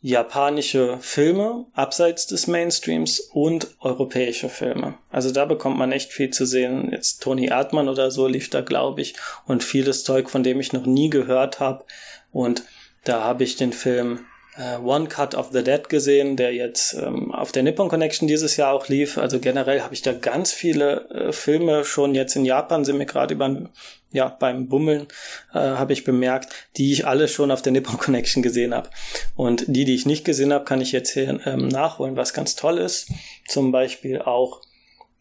[0.04, 4.96] japanische Filme abseits des Mainstreams und europäische Filme.
[5.10, 6.90] Also da bekommt man echt viel zu sehen.
[6.92, 9.16] Jetzt Tony Erdmann oder so lief da, glaube ich,
[9.48, 11.86] und vieles Zeug, von dem ich noch nie gehört habe.
[12.34, 12.64] Und
[13.06, 14.26] da habe ich den Film
[14.58, 18.58] äh, One Cut of the Dead gesehen, der jetzt ähm, auf der Nippon Connection dieses
[18.58, 19.18] Jahr auch lief.
[19.18, 23.06] Also generell habe ich da ganz viele äh, Filme schon jetzt in Japan sind mir
[23.06, 23.70] gerade beim
[24.12, 25.08] ja beim Bummeln
[25.54, 28.90] äh, habe ich bemerkt, die ich alle schon auf der Nippon Connection gesehen habe.
[29.36, 32.56] Und die, die ich nicht gesehen habe, kann ich jetzt hier ähm, nachholen, was ganz
[32.56, 33.10] toll ist.
[33.48, 34.62] Zum Beispiel auch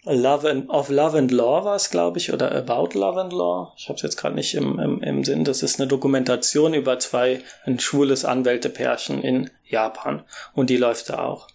[0.05, 3.73] Love and, of Love and Law war es, glaube ich, oder About Love and Law.
[3.77, 5.45] Ich habe es jetzt gerade nicht im, im, im Sinn.
[5.45, 10.25] Das ist eine Dokumentation über zwei, ein schwules Anwältepärchen in Japan.
[10.55, 11.47] Und die läuft da auch.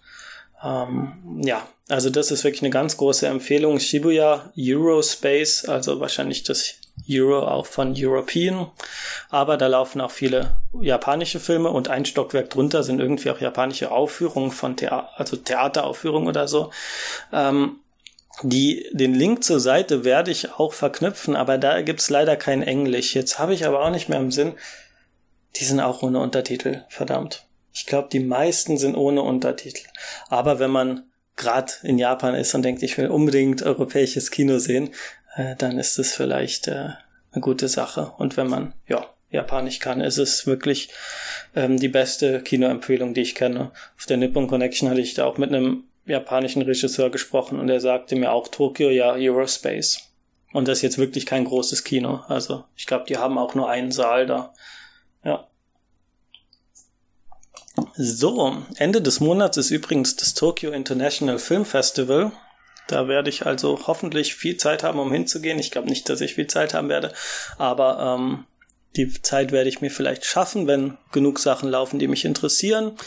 [0.64, 3.80] Ähm, ja, also das ist wirklich eine ganz große Empfehlung.
[3.80, 6.76] Shibuya Eurospace, also wahrscheinlich das
[7.10, 8.72] Euro auch von European.
[9.30, 13.92] Aber da laufen auch viele japanische Filme und ein Stockwerk drunter sind irgendwie auch japanische
[13.92, 16.72] Aufführungen von Theater, also Theateraufführungen oder so.
[17.34, 17.80] Ähm,
[18.44, 23.16] die, den Link zur Seite werde ich auch verknüpfen, aber da gibt's leider kein Englisch.
[23.16, 24.54] Jetzt habe ich aber auch nicht mehr im Sinn.
[25.56, 27.48] Die sind auch ohne Untertitel, verdammt.
[27.74, 29.88] Ich glaube, die meisten sind ohne Untertitel.
[30.30, 31.04] Aber wenn man
[31.36, 34.90] gerade in Japan ist und denkt, ich will unbedingt europäisches Kino sehen,
[35.36, 36.90] äh, dann ist es vielleicht äh,
[37.32, 38.14] eine gute Sache.
[38.18, 40.90] Und wenn man, ja, Japanisch kann, ist es wirklich
[41.56, 43.72] ähm, die beste Kinoempfehlung, die ich kenne.
[43.98, 47.80] Auf der Nippon Connection hatte ich da auch mit einem japanischen Regisseur gesprochen und er
[47.80, 50.00] sagte mir auch Tokio, ja, Eurospace.
[50.54, 52.22] Und das ist jetzt wirklich kein großes Kino.
[52.28, 54.54] Also ich glaube, die haben auch nur einen Saal da.
[55.24, 55.48] Ja.
[57.96, 62.32] So, Ende des Monats ist übrigens das Tokyo International Film Festival.
[62.88, 65.60] Da werde ich also hoffentlich viel Zeit haben, um hinzugehen.
[65.60, 67.14] Ich glaube nicht, dass ich viel Zeit haben werde,
[67.58, 68.46] aber ähm,
[68.96, 72.98] die Zeit werde ich mir vielleicht schaffen, wenn genug Sachen laufen, die mich interessieren.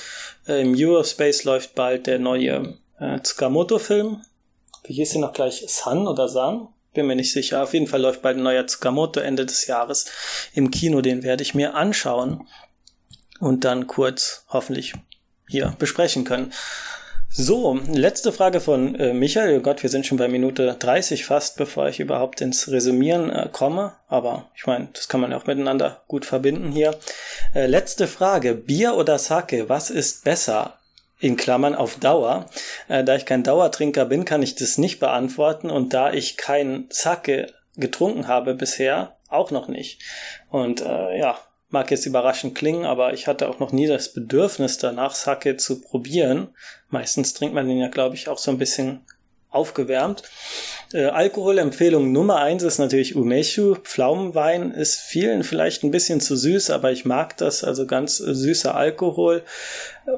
[0.47, 4.23] Im Eurospace läuft bald der neue äh, Tsukamoto-Film.
[4.85, 5.65] Wie hieß sie noch gleich?
[5.67, 6.69] San oder San?
[6.93, 7.63] Bin mir nicht sicher.
[7.63, 10.07] Auf jeden Fall läuft bald ein neuer Tsukamoto Ende des Jahres
[10.55, 11.01] im Kino.
[11.01, 12.47] Den werde ich mir anschauen
[13.39, 14.95] und dann kurz hoffentlich
[15.49, 16.53] hier besprechen können.
[17.33, 19.59] So, letzte Frage von äh, Michael.
[19.59, 23.49] Oh Gott, wir sind schon bei Minute 30 fast, bevor ich überhaupt ins Resümieren äh,
[23.53, 23.93] komme.
[24.09, 26.99] Aber ich meine, das kann man ja auch miteinander gut verbinden hier.
[27.55, 28.55] Äh, letzte Frage.
[28.55, 29.69] Bier oder Sake?
[29.69, 30.80] Was ist besser?
[31.21, 32.47] In Klammern auf Dauer.
[32.89, 36.87] Äh, da ich kein Dauertrinker bin, kann ich das nicht beantworten und da ich kein
[36.91, 40.03] Sake getrunken habe bisher, auch noch nicht.
[40.51, 44.79] Und äh, ja, mag jetzt überraschend klingen, aber ich hatte auch noch nie das Bedürfnis
[44.79, 46.49] danach, Sake zu probieren.
[46.89, 49.05] Meistens trinkt man den ja, glaube ich, auch so ein bisschen
[49.51, 50.23] aufgewärmt.
[50.93, 53.77] Äh, Alkoholempfehlung Nummer eins ist natürlich Umeshu.
[53.77, 58.35] Pflaumenwein ist vielen vielleicht ein bisschen zu süß, aber ich mag das, also ganz äh,
[58.35, 59.43] süßer Alkohol.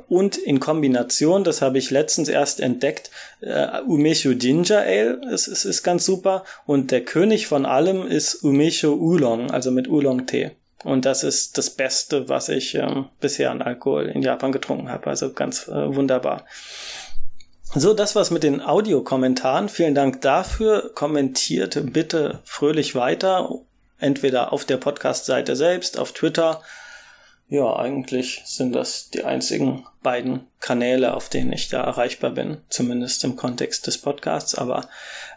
[0.08, 3.10] Und in Kombination, das habe ich letztens erst entdeckt,
[3.42, 6.44] äh, Umeshu Ginger Ale ist, ist, ist ganz super.
[6.64, 10.52] Und der König von allem ist Umeshu Oolong, also mit Oolong-Tee.
[10.84, 15.08] Und das ist das Beste, was ich ähm, bisher an Alkohol in Japan getrunken habe.
[15.08, 16.44] Also ganz äh, wunderbar.
[17.74, 19.70] So, das war's mit den Audiokommentaren.
[19.70, 20.92] Vielen Dank dafür.
[20.94, 23.48] Kommentiert bitte fröhlich weiter.
[23.98, 26.60] Entweder auf der Podcast-Seite selbst, auf Twitter.
[27.48, 33.24] Ja, eigentlich sind das die einzigen beiden Kanäle, auf denen ich da erreichbar bin, zumindest
[33.24, 34.54] im Kontext des Podcasts.
[34.54, 34.86] Aber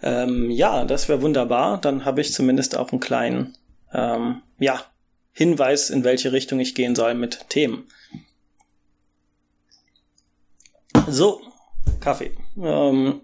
[0.03, 1.79] ähm, ja, das wäre wunderbar.
[1.79, 3.57] Dann habe ich zumindest auch einen kleinen
[3.93, 4.81] ähm, ja,
[5.31, 7.87] Hinweis, in welche Richtung ich gehen soll mit Themen.
[11.07, 11.41] So,
[12.05, 12.33] Kaffee.
[12.61, 13.21] Ähm,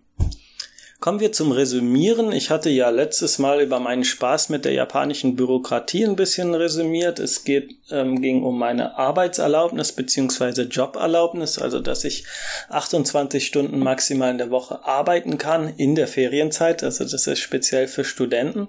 [1.00, 2.32] kommen wir zum Resümieren.
[2.32, 7.20] Ich hatte ja letztes Mal über meinen Spaß mit der japanischen Bürokratie ein bisschen resümiert.
[7.20, 12.26] Es geht, ähm, ging um meine Arbeitserlaubnis beziehungsweise Joberlaubnis, also dass ich
[12.70, 16.82] 28 Stunden maximal in der Woche arbeiten kann in der Ferienzeit.
[16.82, 18.68] Also das ist speziell für Studenten.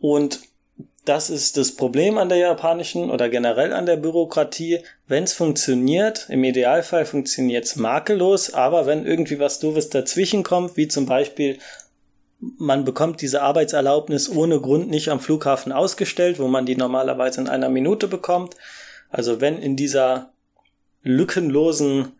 [0.00, 0.40] Und
[1.06, 4.80] das ist das Problem an der japanischen oder generell an der Bürokratie.
[5.06, 10.76] Wenn es funktioniert, im Idealfall funktioniert es makellos, aber wenn irgendwie was Doofes dazwischen kommt,
[10.76, 11.58] wie zum Beispiel
[12.40, 17.48] man bekommt diese Arbeitserlaubnis ohne Grund nicht am Flughafen ausgestellt, wo man die normalerweise in
[17.48, 18.56] einer Minute bekommt.
[19.08, 20.32] Also wenn in dieser
[21.02, 22.12] lückenlosen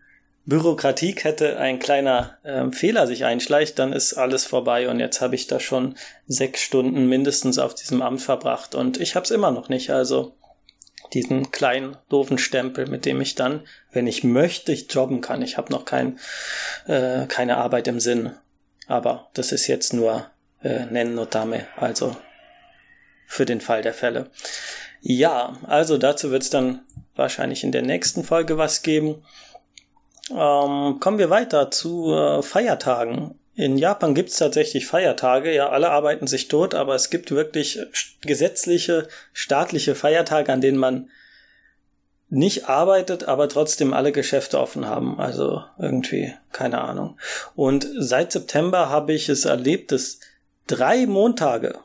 [0.46, 5.48] Bürokratiekette ein kleiner äh, Fehler sich einschleicht, dann ist alles vorbei und jetzt habe ich
[5.48, 5.96] da schon
[6.28, 9.90] sechs Stunden mindestens auf diesem Amt verbracht und ich habe es immer noch nicht.
[9.90, 10.36] Also
[11.12, 15.42] diesen kleinen doofen Stempel, mit dem ich dann, wenn ich möchte, ich jobben kann.
[15.42, 16.18] Ich habe noch kein,
[16.86, 18.30] äh, keine Arbeit im Sinn,
[18.86, 20.30] aber das ist jetzt nur
[20.62, 22.16] äh, Nen Notame, also
[23.26, 24.30] für den Fall der Fälle.
[25.00, 26.82] Ja, also dazu wird es dann
[27.16, 29.24] wahrscheinlich in der nächsten Folge was geben.
[30.30, 33.38] Ähm, kommen wir weiter zu äh, Feiertagen.
[33.54, 35.54] In Japan gibt es tatsächlich Feiertage.
[35.54, 37.80] Ja, alle arbeiten sich tot, aber es gibt wirklich
[38.20, 41.08] gesetzliche, staatliche Feiertage, an denen man
[42.28, 45.18] nicht arbeitet, aber trotzdem alle Geschäfte offen haben.
[45.18, 47.18] Also irgendwie, keine Ahnung.
[47.54, 50.20] Und seit September habe ich es erlebt, dass
[50.66, 51.78] drei Montage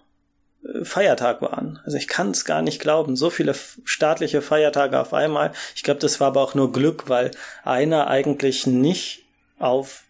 [0.84, 1.80] Feiertag waren.
[1.86, 3.15] Also ich kann es gar nicht glauben.
[3.15, 5.52] So viele staatliche Feiertage auf einmal.
[5.76, 7.32] Ich glaube, das war aber auch nur Glück, weil
[7.63, 9.24] einer eigentlich nicht
[9.60, 10.04] auf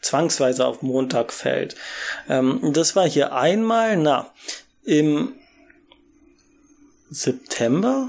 [0.00, 1.76] zwangsweise auf Montag fällt.
[2.28, 4.30] Ähm, das war hier einmal, na,
[4.84, 5.34] im
[7.10, 8.08] September?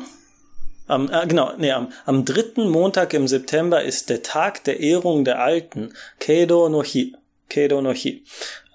[0.88, 5.26] Am, äh, genau, nee, am, am dritten Montag im September ist der Tag der Ehrung
[5.26, 5.94] der Alten.
[6.20, 7.16] Keido no Hi.
[7.50, 8.24] Keido no Hi.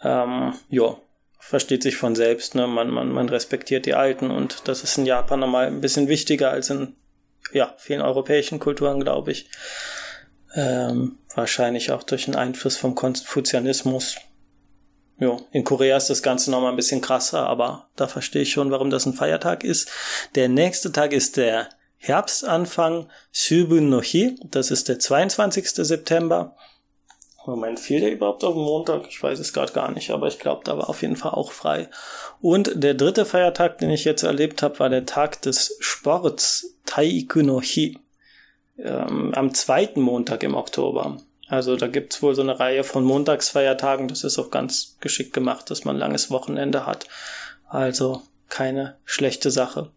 [0.03, 0.97] Ähm, ja,
[1.47, 2.55] versteht sich von selbst.
[2.55, 2.67] Ne?
[2.67, 6.51] Man, man, man respektiert die Alten und das ist in Japan nochmal ein bisschen wichtiger
[6.51, 6.97] als in
[7.53, 9.51] ja, vielen europäischen Kulturen, glaube ich.
[10.55, 14.17] Ähm, wahrscheinlich auch durch den Einfluss vom Konfuzianismus.
[15.19, 18.71] Jo, in Korea ist das Ganze nochmal ein bisschen krasser, aber da verstehe ich schon,
[18.71, 19.91] warum das ein Feiertag ist.
[20.35, 25.69] Der nächste Tag ist der Herbstanfang Shubun no Hi, das ist der 22.
[25.71, 26.57] September.
[27.47, 29.07] Moment, fiel der überhaupt auf den Montag?
[29.09, 31.53] Ich weiß es gerade gar nicht, aber ich glaube, da war auf jeden Fall auch
[31.53, 31.91] frei.
[32.41, 37.43] Und der dritte Feiertag, den ich jetzt erlebt habe, war der Tag des Sports Taiku
[37.43, 37.99] no Hi.
[38.79, 41.19] Ähm, am zweiten Montag im Oktober.
[41.49, 44.09] Also da gibt's wohl so eine Reihe von Montagsfeiertagen.
[44.09, 47.07] Das ist auch ganz geschickt gemacht, dass man langes Wochenende hat.
[47.69, 49.91] Also keine schlechte Sache.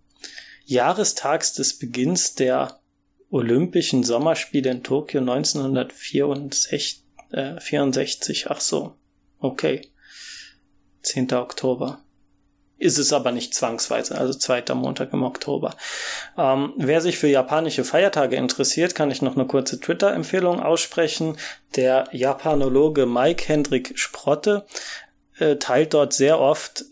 [0.65, 2.79] Jahrestags des Beginns der
[3.29, 8.95] Olympischen Sommerspiele in Tokio 1964 äh, 64, ach so.
[9.39, 9.81] Okay.
[11.03, 11.33] 10.
[11.33, 11.99] Oktober.
[12.79, 15.75] Ist es aber nicht zwangsweise, also zweiter Montag im Oktober.
[16.37, 21.37] Ähm, wer sich für japanische Feiertage interessiert, kann ich noch eine kurze Twitter-Empfehlung aussprechen.
[21.75, 24.65] Der Japanologe Mike Hendrik Sprotte
[25.39, 26.85] äh, teilt dort sehr oft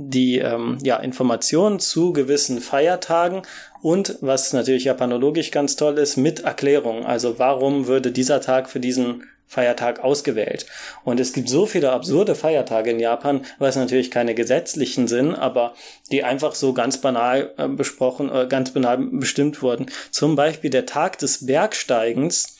[0.00, 3.42] die ähm, ja, Informationen zu gewissen Feiertagen
[3.82, 7.04] und was natürlich japanologisch ganz toll ist, mit Erklärung.
[7.04, 10.66] Also warum würde dieser Tag für diesen Feiertag ausgewählt.
[11.04, 15.74] Und es gibt so viele absurde Feiertage in Japan, was natürlich keine gesetzlichen sind, aber
[16.12, 19.86] die einfach so ganz banal äh, besprochen, äh, ganz banal bestimmt wurden.
[20.10, 22.58] Zum Beispiel der Tag des Bergsteigens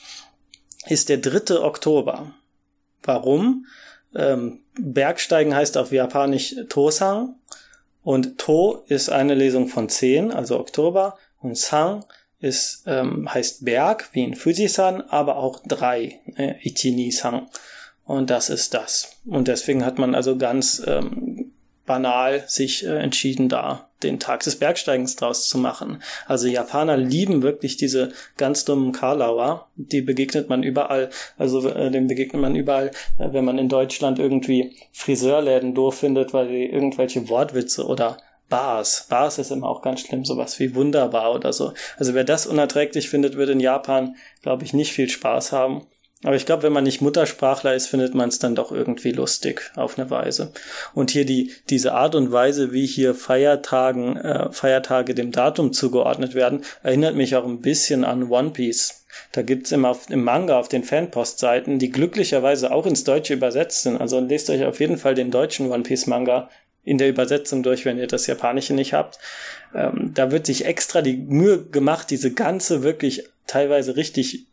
[0.87, 1.59] ist der 3.
[1.59, 2.33] Oktober.
[3.03, 3.67] Warum?
[4.15, 7.35] Ähm, Bergsteigen heißt auf Japanisch Tosang
[8.01, 12.05] und To ist eine Lesung von 10, also Oktober Und Sang
[12.39, 17.47] ist, ähm, heißt Berg, wie in Fujisan, aber auch drei, äh, Ichini-Sang.
[18.05, 19.17] Und das ist das.
[19.25, 21.51] Und deswegen hat man also ganz ähm,
[21.85, 26.01] banal sich äh, entschieden, da den Tag des Bergsteigens draus zu machen.
[26.27, 29.67] Also Japaner lieben wirklich diese ganz dummen Karlauer.
[29.75, 31.09] Die begegnet man überall.
[31.37, 36.33] Also äh, dem begegnet man überall, äh, wenn man in Deutschland irgendwie Friseurläden doof findet,
[36.33, 38.17] weil die irgendwelche Wortwitze oder
[38.49, 39.05] Bars.
[39.09, 41.73] Bars ist immer auch ganz schlimm, sowas wie wunderbar oder so.
[41.97, 45.87] Also wer das unerträglich findet, wird in Japan, glaube ich, nicht viel Spaß haben.
[46.23, 49.71] Aber ich glaube, wenn man nicht Muttersprachler ist, findet man es dann doch irgendwie lustig
[49.77, 50.51] auf eine Weise.
[50.93, 56.35] Und hier die diese Art und Weise, wie hier Feiertagen äh, Feiertage dem Datum zugeordnet
[56.35, 59.05] werden, erinnert mich auch ein bisschen an One Piece.
[59.31, 63.83] Da gibt's immer auf, im Manga auf den Fanpost-Seiten, die glücklicherweise auch ins Deutsche übersetzt
[63.83, 63.99] sind.
[63.99, 66.49] Also lest euch auf jeden Fall den deutschen One Piece Manga
[66.83, 69.19] in der Übersetzung durch, wenn ihr das Japanische nicht habt.
[69.75, 74.47] Ähm, da wird sich extra die Mühe gemacht, diese ganze wirklich teilweise richtig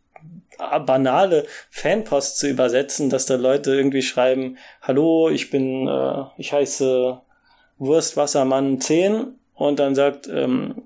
[0.57, 7.19] banale Fanpost zu übersetzen, dass da Leute irgendwie schreiben, hallo, ich bin, äh, ich heiße
[7.77, 10.83] Wurstwassermann 10 und dann sagt, ähm,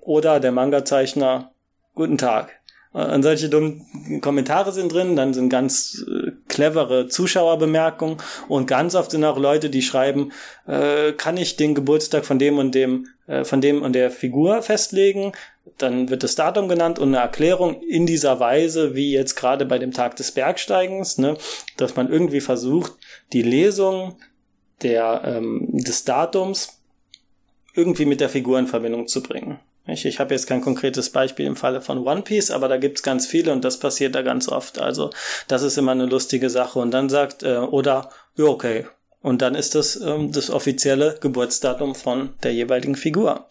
[0.00, 1.52] oder der Manga-Zeichner,
[1.94, 2.57] guten Tag.
[2.98, 8.16] Und solche dummen Kommentare sind drin, dann sind ganz äh, clevere Zuschauerbemerkungen
[8.48, 10.32] und ganz oft sind auch Leute, die schreiben,
[10.66, 14.62] äh, kann ich den Geburtstag von dem und dem, äh, von dem und der Figur
[14.62, 15.30] festlegen?
[15.76, 19.78] Dann wird das Datum genannt und eine Erklärung in dieser Weise, wie jetzt gerade bei
[19.78, 21.36] dem Tag des Bergsteigens, ne,
[21.76, 22.94] dass man irgendwie versucht,
[23.32, 24.16] die Lesung
[24.82, 26.80] der, ähm, des Datums
[27.74, 29.60] irgendwie mit der Figur in Verbindung zu bringen.
[29.88, 33.02] Ich, ich habe jetzt kein konkretes Beispiel im Falle von One Piece, aber da gibt's
[33.02, 34.78] ganz viele und das passiert da ganz oft.
[34.78, 35.10] Also
[35.48, 36.78] das ist immer eine lustige Sache.
[36.78, 38.86] Und dann sagt, äh, oder, ja, okay.
[39.20, 43.48] Und dann ist das ähm, das offizielle Geburtsdatum von der jeweiligen Figur.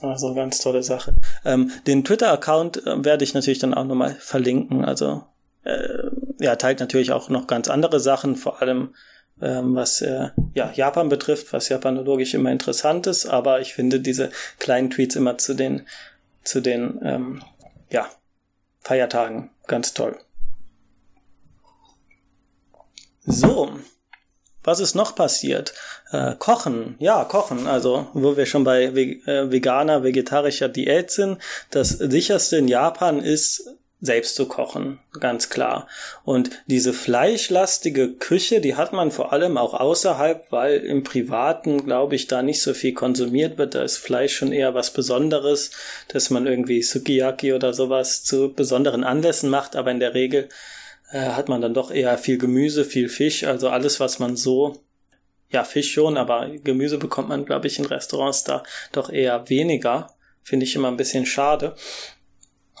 [0.00, 1.16] Also ganz tolle Sache.
[1.44, 4.84] Ähm, den Twitter-Account äh, werde ich natürlich dann auch nochmal verlinken.
[4.84, 5.24] Also
[5.64, 8.94] äh, ja, teilt natürlich auch noch ganz andere Sachen, vor allem
[9.38, 14.90] was äh, ja, Japan betrifft, was japanologisch immer interessant ist, aber ich finde diese kleinen
[14.90, 15.86] Tweets immer zu den,
[16.42, 17.42] zu den ähm,
[17.90, 18.08] ja,
[18.80, 20.18] Feiertagen ganz toll.
[23.26, 23.72] So,
[24.62, 25.74] was ist noch passiert?
[26.10, 27.66] Äh, kochen, ja, kochen.
[27.66, 31.38] Also, wo wir schon bei äh, veganer, vegetarischer Diät sind,
[31.70, 35.88] das sicherste in Japan ist selbst zu kochen, ganz klar.
[36.24, 42.14] Und diese fleischlastige Küche, die hat man vor allem auch außerhalb, weil im Privaten, glaube
[42.14, 43.74] ich, da nicht so viel konsumiert wird.
[43.74, 45.70] Da ist Fleisch schon eher was Besonderes,
[46.08, 50.50] dass man irgendwie Sukiyaki oder sowas zu besonderen Anlässen macht, aber in der Regel
[51.10, 54.82] äh, hat man dann doch eher viel Gemüse, viel Fisch, also alles, was man so
[55.50, 60.10] ja, Fisch schon, aber Gemüse bekommt man, glaube ich, in Restaurants da doch eher weniger.
[60.42, 61.74] Finde ich immer ein bisschen schade.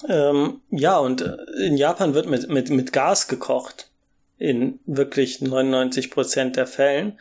[0.08, 3.90] Ähm, ja, und äh, in Japan wird mit, mit, mit Gas gekocht.
[4.38, 7.18] In wirklich 99 Prozent der Fällen.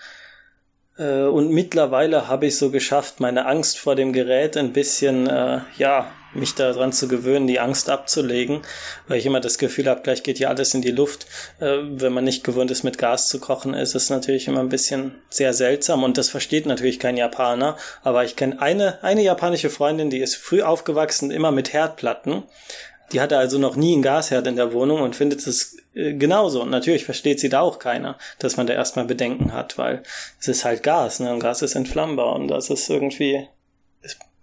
[0.97, 5.61] Äh, und mittlerweile habe ich so geschafft, meine Angst vor dem Gerät ein bisschen, äh,
[5.77, 8.61] ja, mich daran zu gewöhnen, die Angst abzulegen,
[9.07, 11.25] weil ich immer das Gefühl habe, gleich geht hier alles in die Luft.
[11.59, 14.69] Äh, wenn man nicht gewohnt ist, mit Gas zu kochen, ist es natürlich immer ein
[14.69, 17.77] bisschen sehr seltsam und das versteht natürlich kein Japaner.
[18.03, 22.43] Aber ich kenne eine, eine japanische Freundin, die ist früh aufgewachsen, immer mit Herdplatten.
[23.11, 26.61] Die hatte also noch nie einen Gasherd in der Wohnung und findet es äh, genauso.
[26.61, 30.03] Und natürlich versteht sie da auch keiner, dass man da erstmal Bedenken hat, weil
[30.39, 31.31] es ist halt Gas, ne?
[31.31, 33.47] Und Gas ist entflammbar und das ist irgendwie,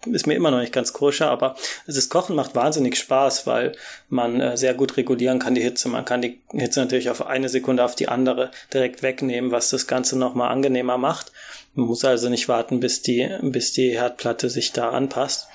[0.06, 1.54] ist mir immer noch nicht ganz koscher, aber
[1.86, 3.72] das Kochen macht wahnsinnig Spaß, weil
[4.08, 5.88] man äh, sehr gut regulieren kann die Hitze.
[5.88, 9.86] Man kann die Hitze natürlich auf eine Sekunde auf die andere direkt wegnehmen, was das
[9.86, 11.32] Ganze nochmal angenehmer macht.
[11.74, 15.48] Man muss also nicht warten, bis die, bis die Herdplatte sich da anpasst.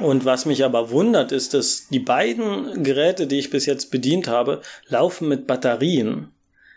[0.00, 4.28] Und was mich aber wundert, ist, dass die beiden Geräte, die ich bis jetzt bedient
[4.28, 6.28] habe, laufen mit Batterien.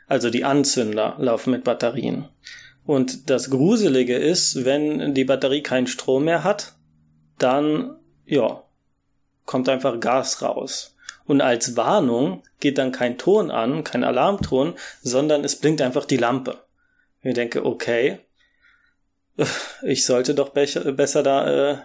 [0.07, 2.28] Also die Anzünder laufen mit Batterien.
[2.86, 6.74] Und das Gruselige ist, wenn die Batterie keinen Strom mehr hat,
[7.38, 8.64] dann, ja,
[9.46, 10.96] kommt einfach Gas raus.
[11.26, 16.18] Und als Warnung geht dann kein Ton an, kein Alarmton, sondern es blinkt einfach die
[16.18, 16.58] Lampe.
[17.22, 18.20] Ich denke, okay,
[19.84, 21.78] ich sollte doch besser da äh,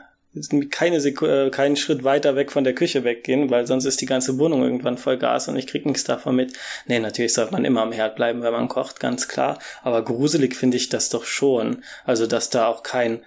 [0.70, 4.06] keine Seku äh, keinen Schritt weiter weg von der Küche weggehen, weil sonst ist die
[4.06, 6.52] ganze Wohnung irgendwann voll Gas und ich krieg nichts davon mit.
[6.86, 9.58] Nee, natürlich sollte man immer am Herd bleiben, wenn man kocht, ganz klar.
[9.82, 11.82] Aber gruselig finde ich das doch schon.
[12.04, 13.22] Also, dass da auch kein,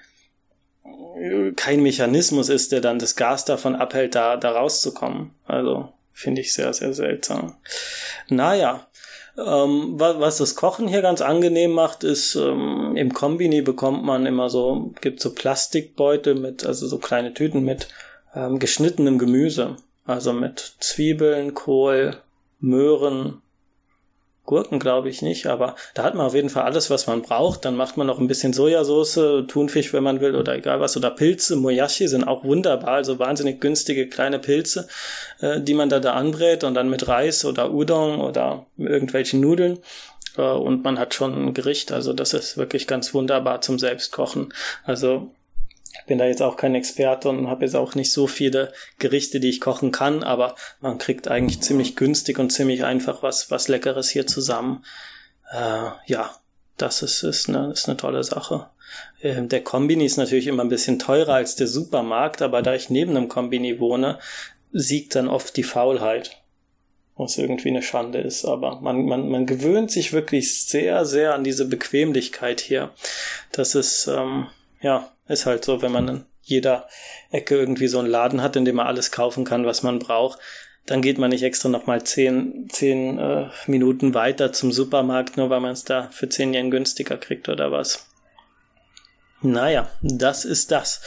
[1.56, 5.32] kein Mechanismus ist, der dann das Gas davon abhält, da, da rauszukommen.
[5.46, 7.58] Also, finde ich sehr, sehr seltsam.
[8.30, 8.88] Naja,
[9.46, 14.50] ähm, was, das Kochen hier ganz angenehm macht, ist, ähm, im Kombini bekommt man immer
[14.50, 17.88] so, gibt so Plastikbeutel mit, also so kleine Tüten mit
[18.36, 19.76] ähm, geschnittenem Gemüse.
[20.06, 22.18] Also mit Zwiebeln, Kohl,
[22.60, 23.42] Möhren,
[24.52, 27.64] Gurken glaube ich nicht, aber da hat man auf jeden Fall alles, was man braucht.
[27.64, 31.10] Dann macht man noch ein bisschen Sojasauce, Thunfisch, wenn man will, oder egal was, oder
[31.10, 31.56] Pilze.
[31.56, 34.90] Moyashi sind auch wunderbar, also wahnsinnig günstige kleine Pilze,
[35.40, 39.80] äh, die man da da anbrät und dann mit Reis oder Udon oder irgendwelchen Nudeln.
[40.38, 44.54] Äh, und man hat schon ein Gericht, also das ist wirklich ganz wunderbar zum Selbstkochen.
[44.84, 45.32] Also
[46.08, 49.50] bin da jetzt auch kein Experte und habe jetzt auch nicht so viele Gerichte, die
[49.50, 54.10] ich kochen kann, aber man kriegt eigentlich ziemlich günstig und ziemlich einfach was, was Leckeres
[54.10, 54.86] hier zusammen.
[55.52, 56.32] Äh, ja,
[56.78, 58.68] das ist, ist, eine, ist eine tolle Sache.
[59.22, 62.90] Äh, der Kombini ist natürlich immer ein bisschen teurer als der Supermarkt, aber da ich
[62.90, 64.20] neben einem Kombini wohne,
[64.72, 66.38] siegt dann oft die Faulheit.
[67.18, 71.44] Was irgendwie eine Schande ist, aber man, man, man gewöhnt sich wirklich sehr, sehr an
[71.44, 72.92] diese Bequemlichkeit hier.
[73.52, 74.48] Das ist, ähm,
[74.82, 76.88] ja, ist halt so, wenn man in jeder
[77.32, 80.40] Ecke irgendwie so einen Laden hat, in dem man alles kaufen kann, was man braucht,
[80.86, 85.60] dann geht man nicht extra nochmal zehn, zehn äh, Minuten weiter zum Supermarkt, nur weil
[85.60, 88.08] man es da für zehn Yen günstiger kriegt oder was.
[89.42, 91.02] Naja, das ist das.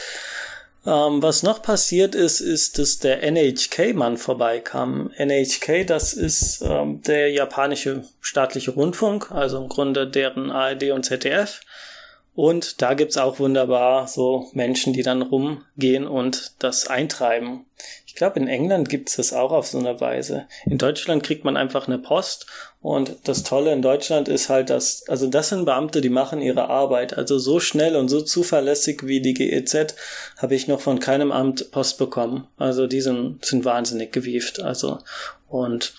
[0.85, 5.11] Ähm, was noch passiert ist, ist, dass der NHK-Mann vorbeikam.
[5.17, 11.61] NHK, das ist ähm, der japanische staatliche Rundfunk, also im Grunde deren ARD und ZDF.
[12.35, 17.65] Und da gibt's auch wunderbar so Menschen, die dann rumgehen und das eintreiben.
[18.05, 20.45] Ich glaube, in England gibt's das auch auf so eine Weise.
[20.65, 22.47] In Deutschland kriegt man einfach eine Post
[22.81, 26.69] und das Tolle in Deutschland ist halt, dass, also das sind Beamte, die machen ihre
[26.69, 27.17] Arbeit.
[27.17, 29.95] Also so schnell und so zuverlässig wie die GEZ
[30.37, 32.47] habe ich noch von keinem Amt Post bekommen.
[32.57, 34.61] Also die sind, sind wahnsinnig gewieft.
[34.61, 34.99] Also
[35.47, 35.93] und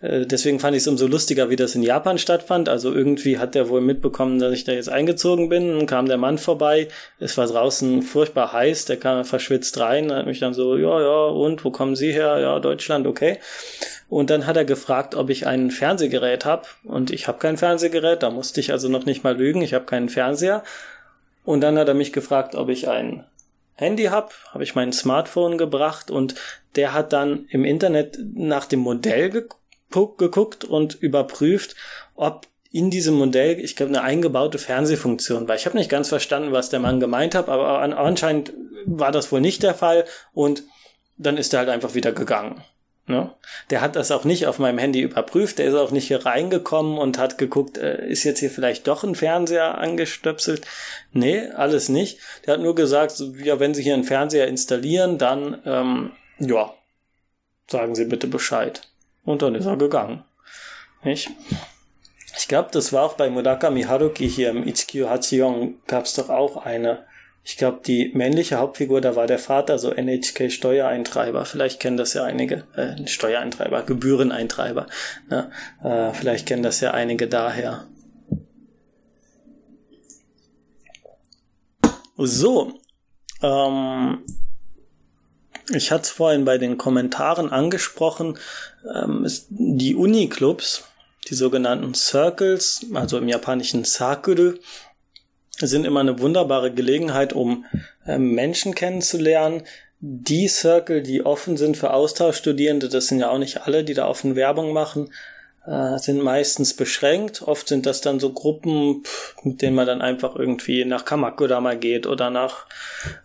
[0.00, 2.68] äh, deswegen fand ich es umso lustiger, wie das in Japan stattfand.
[2.68, 5.78] Also irgendwie hat der wohl mitbekommen, dass ich da jetzt eingezogen bin.
[5.78, 6.88] Dann kam der Mann vorbei.
[7.18, 8.84] Es war draußen furchtbar heiß.
[8.86, 10.12] Der kam verschwitzt rein.
[10.12, 12.38] Hat mich dann so, ja, ja, und wo kommen Sie her?
[12.38, 13.38] Ja, Deutschland, okay.
[14.08, 16.64] Und dann hat er gefragt, ob ich ein Fernsehgerät habe.
[16.84, 18.22] Und ich habe kein Fernsehgerät.
[18.22, 19.62] Da musste ich also noch nicht mal lügen.
[19.62, 20.62] Ich habe keinen Fernseher.
[21.44, 23.24] Und dann hat er mich gefragt, ob ich ein
[23.76, 26.34] Handy habe, habe ich mein Smartphone gebracht und
[26.76, 29.60] der hat dann im Internet nach dem Modell geguckt
[29.90, 31.74] geguckt und überprüft,
[32.14, 35.56] ob in diesem Modell, ich glaube, eine eingebaute Fernsehfunktion war.
[35.56, 38.52] Ich habe nicht ganz verstanden, was der Mann gemeint hat, aber anscheinend
[38.84, 40.62] war das wohl nicht der Fall und
[41.16, 42.62] dann ist er halt einfach wieder gegangen.
[43.08, 43.30] Ne?
[43.70, 46.98] Der hat das auch nicht auf meinem Handy überprüft, der ist auch nicht hier reingekommen
[46.98, 50.66] und hat geguckt, äh, ist jetzt hier vielleicht doch ein Fernseher angestöpselt.
[51.12, 52.18] Nee, alles nicht.
[52.44, 56.10] Der hat nur gesagt, ja, wenn Sie hier einen Fernseher installieren, dann, ähm,
[56.40, 56.74] ja,
[57.70, 58.82] sagen Sie bitte Bescheid.
[59.26, 60.24] Und dann ist er gegangen.
[61.02, 61.30] Nicht?
[62.38, 66.30] Ich glaube, das war auch bei Murakami Haruki hier im Ichikyu Hachiyon gab es doch
[66.30, 67.04] auch eine.
[67.42, 71.44] Ich glaube, die männliche Hauptfigur, da war der Vater, so NHK Steuereintreiber.
[71.44, 74.86] Vielleicht kennen das ja einige, äh, Steuereintreiber, Gebühreneintreiber.
[75.28, 75.50] Ne?
[75.82, 77.86] Äh, vielleicht kennen das ja einige daher.
[82.16, 82.80] So,
[83.42, 84.24] ähm,
[85.70, 88.38] ich hatte es vorhin bei den Kommentaren angesprochen,
[88.94, 90.84] ähm, die Uniclubs,
[91.28, 94.54] die sogenannten Circles, also im japanischen Sakuru,
[95.58, 97.64] sind immer eine wunderbare Gelegenheit, um
[98.06, 99.62] äh, Menschen kennenzulernen.
[100.00, 104.06] Die Circle, die offen sind für Austauschstudierende, das sind ja auch nicht alle, die da
[104.06, 105.10] offen Werbung machen,
[105.66, 107.42] äh, sind meistens beschränkt.
[107.42, 109.02] Oft sind das dann so Gruppen,
[109.42, 112.66] mit denen man dann einfach irgendwie nach Kamakura mal geht oder nach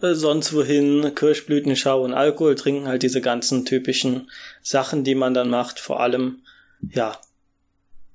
[0.01, 4.29] äh, sonst wohin, Kirschblütenschau und Alkohol trinken, halt diese ganzen typischen
[4.61, 6.43] Sachen, die man dann macht, vor allem,
[6.89, 7.17] ja,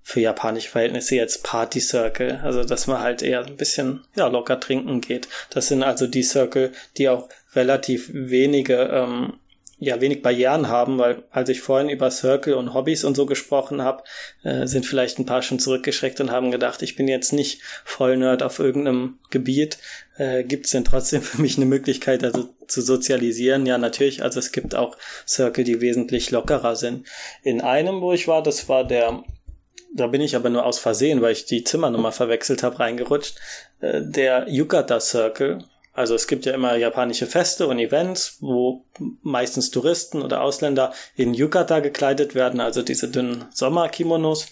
[0.03, 4.61] für japanische Verhältnisse jetzt Party Circle, also dass man halt eher ein bisschen ja locker
[4.61, 5.27] trinken geht.
[5.51, 9.33] Das sind also die Circle, die auch relativ wenige ähm,
[9.79, 13.83] ja wenig Barrieren haben, weil als ich vorhin über Circle und Hobbys und so gesprochen
[13.83, 14.05] habe,
[14.43, 18.17] äh, sind vielleicht ein paar schon zurückgeschreckt und haben gedacht, ich bin jetzt nicht voll
[18.17, 19.79] Nerd auf irgendeinem Gebiet.
[20.17, 23.67] Äh, gibt es denn trotzdem für mich eine Möglichkeit, also zu sozialisieren?
[23.67, 24.23] Ja, natürlich.
[24.23, 24.97] Also es gibt auch
[25.27, 27.07] Circle, die wesentlich lockerer sind.
[27.43, 29.25] In einem, wo ich war, das war der
[29.95, 33.39] da bin ich aber nur aus Versehen, weil ich die Zimmernummer verwechselt habe, reingerutscht.
[33.81, 35.65] Äh, der Yukata Circle,
[35.97, 38.85] also es gibt ja immer japanische Feste und Events, wo
[39.23, 44.47] meistens Touristen oder Ausländer in Yukata gekleidet werden, also diese dünnen Sommerkimonos.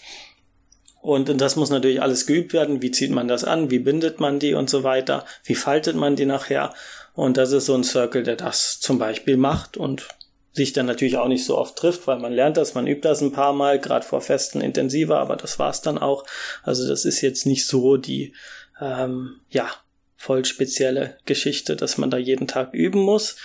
[1.01, 2.81] Und das muss natürlich alles geübt werden.
[2.81, 3.69] Wie zieht man das an?
[3.69, 5.23] Wie bindet man die und so weiter?
[5.43, 6.73] Wie faltet man die nachher?
[7.13, 10.07] Und das ist so ein Circle, der das zum Beispiel macht und
[10.51, 13.21] sich dann natürlich auch nicht so oft trifft, weil man lernt das, man übt das
[13.21, 16.25] ein paar Mal, gerade vor Festen intensiver, aber das war's dann auch.
[16.63, 18.33] Also das ist jetzt nicht so die
[18.81, 19.69] ähm, ja,
[20.17, 23.35] voll spezielle Geschichte, dass man da jeden Tag üben muss.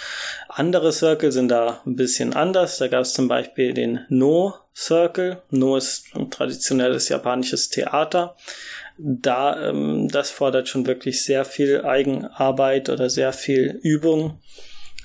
[0.49, 2.79] Andere Circle sind da ein bisschen anders.
[2.79, 5.43] Da gab es zum Beispiel den No Circle.
[5.51, 8.37] No ist ein traditionelles japanisches Theater.
[8.99, 14.41] Da, ähm, das fordert schon wirklich sehr viel Eigenarbeit oder sehr viel Übung.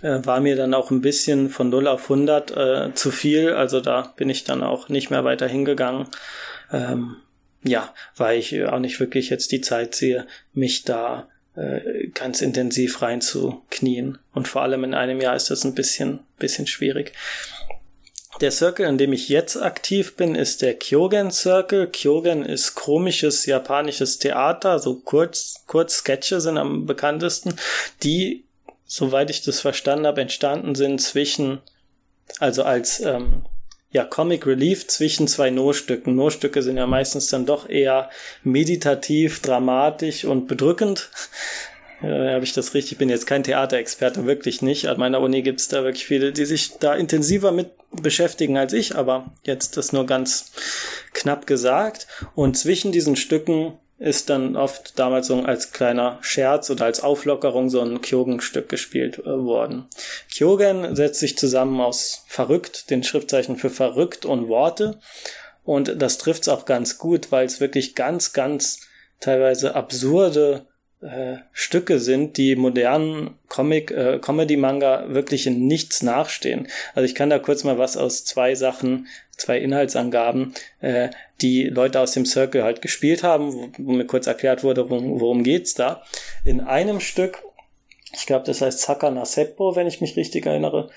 [0.02, 3.54] Äh, war mir dann auch ein bisschen von 0 auf 100 äh, zu viel.
[3.54, 6.08] Also da bin ich dann auch nicht mehr weiter hingegangen.
[6.72, 7.18] Ähm,
[7.64, 13.02] ja, weil ich auch nicht wirklich jetzt die Zeit sehe, mich da äh, ganz intensiv
[13.02, 14.18] reinzuknien.
[14.34, 17.14] Und vor allem in einem Jahr ist das ein bisschen, bisschen schwierig.
[18.42, 21.88] Der Circle, in dem ich jetzt aktiv bin, ist der Kyogen Circle.
[21.88, 27.56] Kyogen ist komisches japanisches Theater, so kurz, kurz Sketche sind am bekanntesten,
[28.04, 28.44] die,
[28.86, 31.62] soweit ich das verstanden habe, entstanden sind zwischen,
[32.40, 33.46] also als ähm,
[33.96, 36.16] ja, Comic Relief zwischen zwei No-Stücken.
[36.16, 38.10] No-Stücke sind ja meistens dann doch eher
[38.44, 41.10] meditativ, dramatisch und bedrückend.
[42.02, 42.98] Äh, Habe ich das richtig?
[42.98, 44.90] bin jetzt kein Theaterexperte, wirklich nicht.
[44.90, 48.74] An meiner Uni gibt es da wirklich viele, die sich da intensiver mit beschäftigen als
[48.74, 50.52] ich, aber jetzt das nur ganz
[51.14, 52.06] knapp gesagt.
[52.36, 57.70] Und zwischen diesen Stücken ist dann oft damals so als kleiner Scherz oder als Auflockerung
[57.70, 59.88] so ein Kyogen-Stück gespielt äh, worden.
[60.36, 65.00] Kyogen setzt sich zusammen aus verrückt, den Schriftzeichen für verrückt und Worte.
[65.64, 68.82] Und das trifft's auch ganz gut, weil es wirklich ganz, ganz
[69.20, 70.68] teilweise absurde
[71.06, 76.68] äh, Stücke sind, die modernen Comic, äh, Comedy-Manga wirklich in nichts nachstehen.
[76.94, 81.10] Also ich kann da kurz mal was aus zwei Sachen, zwei Inhaltsangaben, äh,
[81.42, 85.20] die Leute aus dem Circle halt gespielt haben, wo, wo mir kurz erklärt wurde, worum,
[85.20, 86.04] worum geht's da.
[86.44, 87.44] In einem Stück,
[88.14, 90.90] ich glaube, das heißt Sakana Seppo, wenn ich mich richtig erinnere,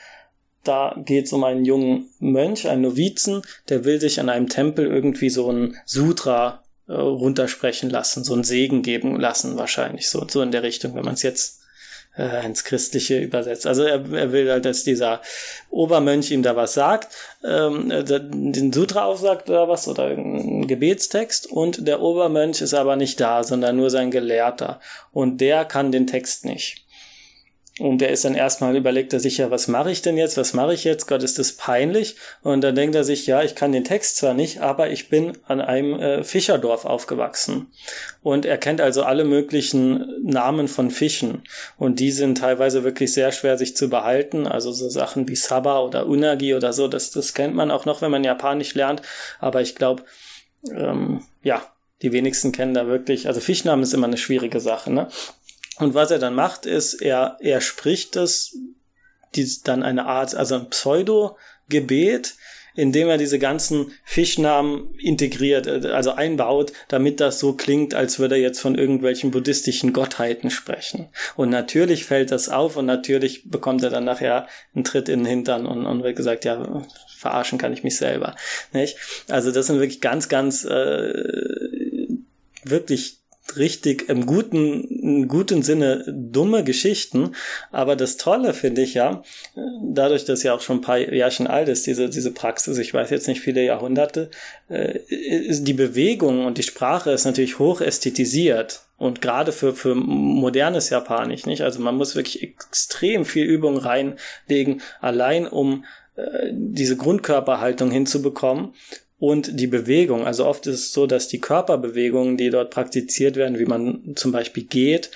[0.64, 5.30] da geht's um einen jungen Mönch, einen Novizen, der will sich an einem Tempel irgendwie
[5.30, 10.50] so ein Sutra äh, runtersprechen lassen, so einen Segen geben lassen, wahrscheinlich, so, so in
[10.50, 11.60] der Richtung, wenn man es jetzt
[12.16, 13.66] äh, ins Christliche übersetzt.
[13.66, 15.22] Also er, er will halt, dass dieser
[15.70, 17.14] Obermönch ihm da was sagt,
[17.44, 22.96] ähm, äh, den Sutra aufsagt oder was, oder einen Gebetstext, und der Obermönch ist aber
[22.96, 24.80] nicht da, sondern nur sein Gelehrter.
[25.12, 26.84] Und der kann den Text nicht.
[27.78, 30.36] Und er ist dann erstmal überlegt er sich ja, was mache ich denn jetzt?
[30.36, 31.06] Was mache ich jetzt?
[31.06, 32.16] Gott, ist das peinlich?
[32.42, 35.32] Und dann denkt er sich, ja, ich kann den Text zwar nicht, aber ich bin
[35.46, 37.70] an einem äh, Fischerdorf aufgewachsen.
[38.22, 41.42] Und er kennt also alle möglichen Namen von Fischen.
[41.76, 44.46] Und die sind teilweise wirklich sehr schwer sich zu behalten.
[44.46, 48.02] Also so Sachen wie Saba oder Unagi oder so, das, das kennt man auch noch,
[48.02, 49.02] wenn man Japanisch lernt.
[49.38, 50.02] Aber ich glaube,
[50.74, 51.62] ähm, ja,
[52.02, 55.08] die wenigsten kennen da wirklich, also Fischnamen ist immer eine schwierige Sache, ne?
[55.78, 58.56] Und was er dann macht, ist, er, er spricht das,
[59.34, 62.34] dies, dann eine Art, also ein Pseudo-Gebet,
[62.78, 68.36] indem er diese ganzen Fischnamen integriert, äh, also einbaut, damit das so klingt, als würde
[68.36, 71.08] er jetzt von irgendwelchen buddhistischen Gottheiten sprechen.
[71.34, 75.26] Und natürlich fällt das auf und natürlich bekommt er dann nachher einen Tritt in den
[75.26, 78.36] Hintern und, und wird gesagt, ja, verarschen kann ich mich selber.
[78.72, 78.96] Nicht?
[79.28, 82.06] Also das sind wirklich ganz, ganz äh,
[82.62, 83.17] wirklich
[83.56, 87.32] richtig im guten, im guten Sinne dumme Geschichten.
[87.70, 89.22] Aber das Tolle finde ich ja,
[89.82, 93.10] dadurch, dass ja auch schon ein paar Jahrchen alt ist, diese, diese Praxis, ich weiß
[93.10, 94.30] jetzt nicht viele Jahrhunderte,
[94.68, 98.82] äh, ist die Bewegung und die Sprache ist natürlich hoch ästhetisiert.
[98.96, 101.62] Und gerade für, für modernes Japanisch, nicht?
[101.62, 105.84] Also man muss wirklich extrem viel Übung reinlegen, allein um
[106.16, 108.74] äh, diese Grundkörperhaltung hinzubekommen
[109.18, 110.26] und die Bewegung.
[110.26, 114.32] Also oft ist es so, dass die Körperbewegungen, die dort praktiziert werden, wie man zum
[114.32, 115.10] Beispiel geht,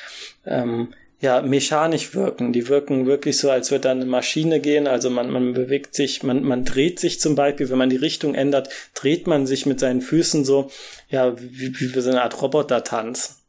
[0.44, 0.88] ähm,
[1.20, 2.52] ja, mechanisch wirken.
[2.52, 4.88] Die wirken wirklich so, als würde da eine Maschine gehen.
[4.88, 8.34] Also man, man bewegt sich, man, man dreht sich zum Beispiel, wenn man die Richtung
[8.34, 10.70] ändert, dreht man sich mit seinen Füßen so,
[11.08, 13.41] ja, wie, wie so eine Art Robotertanz.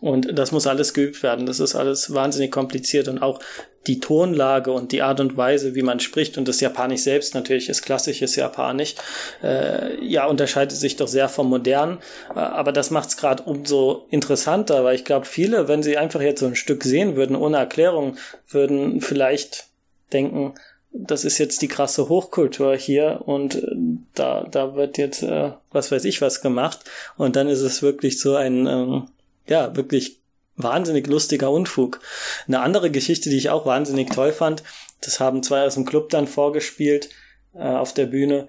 [0.00, 1.46] Und das muss alles geübt werden.
[1.46, 3.40] Das ist alles wahnsinnig kompliziert und auch
[3.88, 7.68] die Tonlage und die Art und Weise, wie man spricht und das Japanisch selbst natürlich
[7.68, 8.94] ist klassisches Japanisch,
[9.42, 11.98] äh, ja, unterscheidet sich doch sehr vom modernen.
[12.34, 16.20] Äh, aber das macht es gerade umso interessanter, weil ich glaube, viele, wenn sie einfach
[16.20, 18.16] jetzt so ein Stück sehen würden, ohne Erklärung,
[18.48, 19.66] würden vielleicht
[20.12, 20.54] denken,
[20.92, 23.74] das ist jetzt die krasse Hochkultur hier und äh,
[24.14, 26.80] da, da wird jetzt, äh, was weiß ich, was gemacht.
[27.16, 29.08] Und dann ist es wirklich so ein, ähm,
[29.48, 30.20] ja, wirklich
[30.56, 32.00] wahnsinnig lustiger Unfug.
[32.46, 34.62] Eine andere Geschichte, die ich auch wahnsinnig toll fand,
[35.00, 37.10] das haben zwei aus dem Club dann vorgespielt
[37.54, 38.48] äh, auf der Bühne.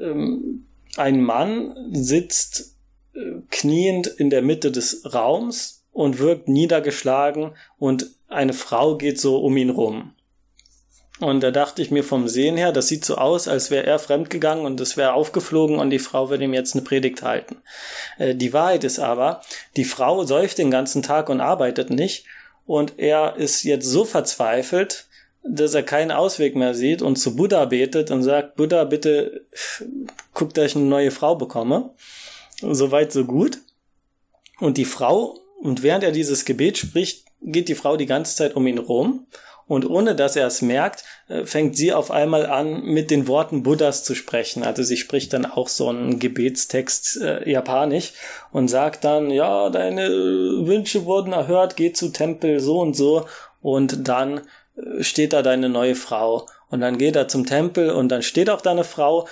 [0.00, 2.76] Ähm, ein Mann sitzt
[3.14, 3.18] äh,
[3.50, 9.56] kniend in der Mitte des Raums und wirkt niedergeschlagen und eine Frau geht so um
[9.56, 10.12] ihn rum.
[11.18, 13.98] Und da dachte ich mir vom Sehen her, das sieht so aus, als wäre er
[13.98, 17.56] fremdgegangen und es wäre aufgeflogen und die Frau würde ihm jetzt eine Predigt halten.
[18.18, 19.40] Äh, die Wahrheit ist aber,
[19.76, 22.26] die Frau säuft den ganzen Tag und arbeitet nicht
[22.66, 25.06] und er ist jetzt so verzweifelt,
[25.42, 29.42] dass er keinen Ausweg mehr sieht und zu Buddha betet und sagt, Buddha, bitte
[30.34, 31.90] guck, dass ich eine neue Frau bekomme.
[32.60, 33.58] Soweit, so gut.
[34.58, 38.56] Und die Frau, und während er dieses Gebet spricht, geht die Frau die ganze Zeit
[38.56, 39.26] um ihn rum
[39.68, 43.62] und ohne dass er es merkt, äh, fängt sie auf einmal an, mit den Worten
[43.62, 44.62] Buddhas zu sprechen.
[44.62, 48.12] Also sie spricht dann auch so einen Gebetstext äh, japanisch
[48.52, 53.26] und sagt dann, ja, deine Wünsche wurden erhört, geh zu Tempel so und so
[53.60, 54.42] und dann
[54.76, 56.46] äh, steht da deine neue Frau.
[56.68, 59.28] Und dann geht er zum Tempel und dann steht auch deine Frau,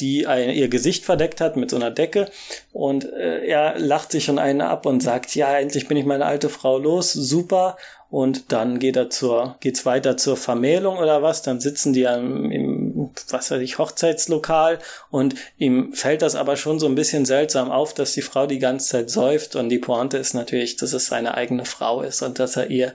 [0.00, 2.30] die ein, ihr Gesicht verdeckt hat mit so einer Decke
[2.72, 6.26] und äh, er lacht sich schon einen ab und sagt, ja, endlich bin ich meine
[6.26, 7.76] alte Frau los, super
[8.12, 12.52] und dann geht er zur, geht's weiter zur Vermählung oder was, dann sitzen die im,
[12.52, 17.70] im, was weiß ich, Hochzeitslokal und ihm fällt das aber schon so ein bisschen seltsam
[17.70, 21.06] auf, dass die Frau die ganze Zeit säuft und die Pointe ist natürlich, dass es
[21.06, 22.92] seine eigene Frau ist und dass er ihr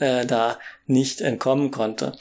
[0.00, 2.12] äh, da nicht entkommen konnte.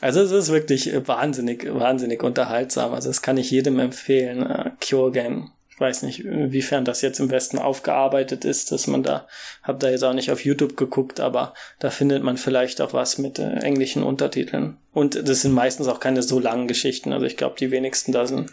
[0.00, 2.94] Also es ist wirklich wahnsinnig, wahnsinnig unterhaltsam.
[2.94, 4.48] Also das kann ich jedem empfehlen.
[4.48, 9.26] Äh, Kyogen weiß nicht, inwiefern das jetzt im Westen aufgearbeitet ist, dass man da,
[9.62, 13.18] hab da jetzt auch nicht auf YouTube geguckt, aber da findet man vielleicht auch was
[13.18, 14.78] mit äh, englischen Untertiteln.
[14.92, 17.12] Und das sind meistens auch keine so langen Geschichten.
[17.12, 18.50] Also ich glaube, die wenigsten da sind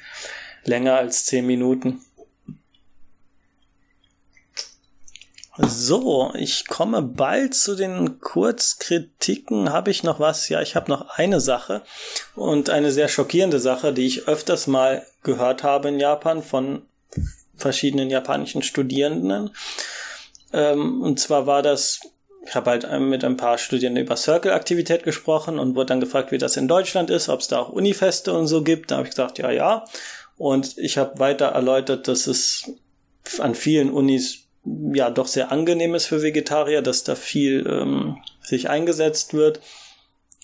[0.63, 2.01] länger als zehn Minuten.
[5.57, 9.71] So, ich komme bald zu den Kurzkritiken.
[9.71, 10.49] Habe ich noch was?
[10.49, 11.81] Ja, ich habe noch eine Sache
[12.35, 16.81] und eine sehr schockierende Sache, die ich öfters mal gehört habe in Japan von
[17.55, 19.51] verschiedenen japanischen Studierenden.
[20.53, 21.99] Ähm, und zwar war das,
[22.45, 26.37] ich habe halt mit ein paar Studierenden über Circle-Aktivität gesprochen und wurde dann gefragt, wie
[26.37, 28.91] das in Deutschland ist, ob es da auch Unifeste und so gibt.
[28.91, 29.85] Da habe ich gesagt, ja, ja.
[30.37, 32.71] Und ich habe weiter erläutert, dass es
[33.39, 34.39] an vielen Unis
[34.93, 39.61] ja doch sehr angenehm ist für Vegetarier, dass da viel ähm, sich eingesetzt wird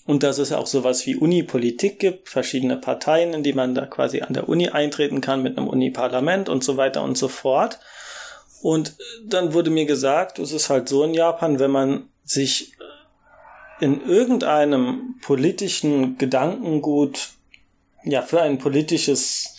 [0.04, 4.20] und dass es auch sowas wie Uni-Politik gibt, verschiedene Parteien, in die man da quasi
[4.22, 7.78] an der Uni eintreten kann mit einem Uni-Parlament und so weiter und so fort.
[8.62, 12.72] Und dann wurde mir gesagt, es ist halt so in Japan, wenn man sich
[13.80, 17.30] in irgendeinem politischen Gedankengut,
[18.04, 19.56] ja, für ein politisches,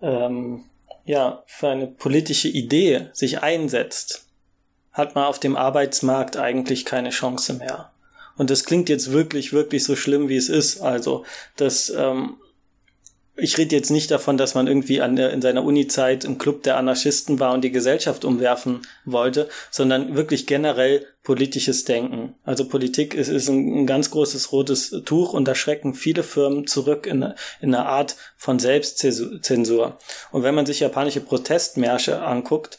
[0.00, 0.64] ähm,
[1.04, 4.26] ja, für eine politische Idee sich einsetzt,
[4.92, 7.92] hat man auf dem Arbeitsmarkt eigentlich keine Chance mehr.
[8.38, 10.80] Und das klingt jetzt wirklich, wirklich so schlimm, wie es ist.
[10.80, 11.24] Also,
[11.56, 12.36] das, ähm,
[13.40, 16.64] ich rede jetzt nicht davon, dass man irgendwie an der, in seiner Uni-Zeit im Club
[16.64, 22.34] der Anarchisten war und die Gesellschaft umwerfen wollte, sondern wirklich generell politisches Denken.
[22.44, 26.66] Also Politik ist, ist ein, ein ganz großes rotes Tuch und da schrecken viele Firmen
[26.66, 27.22] zurück in,
[27.60, 29.98] in eine Art von Selbstzensur.
[30.32, 32.78] Und wenn man sich japanische Protestmärsche anguckt,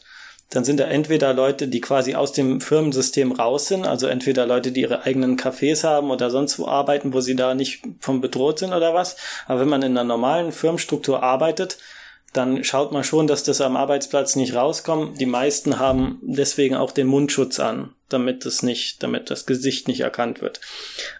[0.50, 4.72] dann sind da entweder Leute, die quasi aus dem Firmensystem raus sind, also entweder Leute,
[4.72, 8.58] die ihre eigenen Cafés haben oder sonst wo arbeiten, wo sie da nicht von bedroht
[8.58, 9.16] sind oder was.
[9.46, 11.78] Aber wenn man in einer normalen Firmenstruktur arbeitet,
[12.32, 15.20] dann schaut man schon, dass das am Arbeitsplatz nicht rauskommt.
[15.20, 20.00] Die meisten haben deswegen auch den Mundschutz an, damit es nicht, damit das Gesicht nicht
[20.00, 20.60] erkannt wird.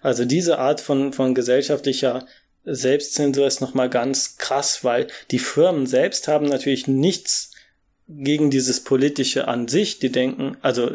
[0.02, 2.26] Also diese Art von, von gesellschaftlicher
[2.64, 7.49] Selbstzensur ist nochmal ganz krass, weil die Firmen selbst haben natürlich nichts
[8.18, 10.90] gegen dieses politische an sich, die denken, also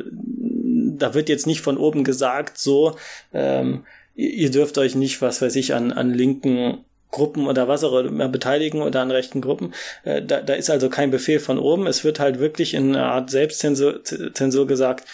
[0.98, 2.98] da wird jetzt nicht von oben gesagt, so,
[3.34, 3.86] ähm,
[4.16, 8.28] ihr dürft euch nicht, was weiß ich, an, an linken Gruppen oder was auch immer
[8.28, 9.74] beteiligen oder an rechten Gruppen.
[10.04, 11.88] Äh, da, da ist also kein Befehl von oben.
[11.88, 15.08] Es wird halt wirklich in einer Art Selbstzensur Zensur gesagt,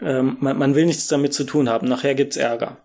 [0.00, 1.88] ähm, man, man will nichts damit zu tun haben.
[1.88, 2.78] Nachher gibt's Ärger.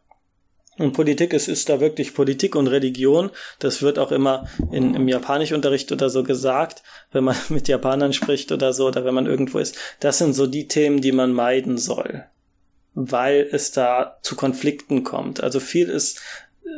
[0.78, 3.30] Und Politik, es ist da wirklich Politik und Religion.
[3.59, 8.51] Das wird auch immer in, im Japanischunterricht oder so gesagt, wenn man mit Japanern spricht
[8.51, 9.78] oder so, oder wenn man irgendwo ist.
[9.99, 12.26] Das sind so die Themen, die man meiden soll,
[12.93, 15.43] weil es da zu Konflikten kommt.
[15.43, 16.21] Also viel ist,
[16.65, 16.69] äh,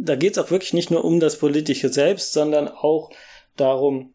[0.00, 3.10] da geht es auch wirklich nicht nur um das Politische selbst, sondern auch
[3.56, 4.14] darum,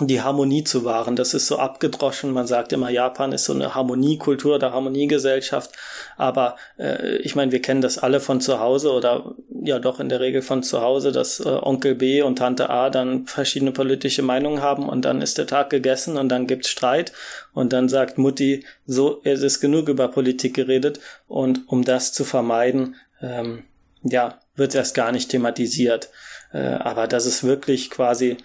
[0.00, 1.14] die Harmonie zu wahren.
[1.14, 2.32] Das ist so abgedroschen.
[2.32, 5.70] Man sagt immer, Japan ist so eine Harmoniekultur oder Harmoniegesellschaft.
[6.16, 10.08] Aber äh, ich meine, wir kennen das alle von zu Hause oder ja doch in
[10.08, 14.22] der Regel von zu Hause, dass äh, Onkel B und Tante A dann verschiedene politische
[14.22, 17.12] Meinungen haben und dann ist der Tag gegessen und dann gibt's Streit
[17.52, 22.24] und dann sagt Mutti, so es ist genug über Politik geredet und um das zu
[22.24, 23.62] vermeiden, ähm,
[24.02, 26.10] ja, wird erst gar nicht thematisiert.
[26.52, 28.38] Äh, aber das ist wirklich quasi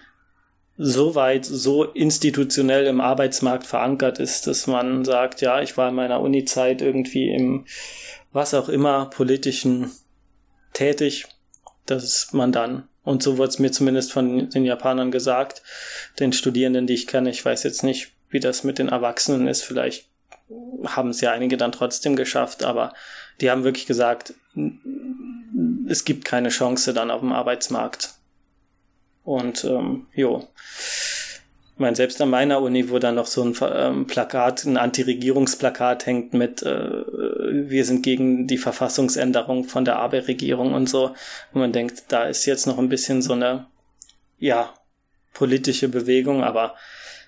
[0.76, 5.94] so weit, so institutionell im Arbeitsmarkt verankert ist, dass man sagt, ja, ich war in
[5.94, 7.66] meiner Uni-Zeit irgendwie im
[8.32, 9.90] was auch immer politischen
[10.72, 11.26] tätig
[11.90, 15.62] dass man dann, und so wurde es mir zumindest von den Japanern gesagt,
[16.18, 19.62] den Studierenden, die ich kenne, ich weiß jetzt nicht, wie das mit den Erwachsenen ist,
[19.62, 20.08] vielleicht
[20.84, 22.92] haben es ja einige dann trotzdem geschafft, aber
[23.40, 24.34] die haben wirklich gesagt,
[25.88, 28.14] es gibt keine Chance dann auf dem Arbeitsmarkt.
[29.30, 30.48] Und ähm, jo.
[30.56, 36.04] Ich meine, selbst an meiner Uni, wo dann noch so ein ähm, Plakat, ein Anti-Regierungsplakat
[36.04, 37.04] hängt mit äh,
[37.68, 41.14] wir sind gegen die Verfassungsänderung von der Abe-Regierung und so.
[41.52, 43.66] Und man denkt, da ist jetzt noch ein bisschen so eine,
[44.40, 44.74] ja,
[45.32, 46.74] politische Bewegung, aber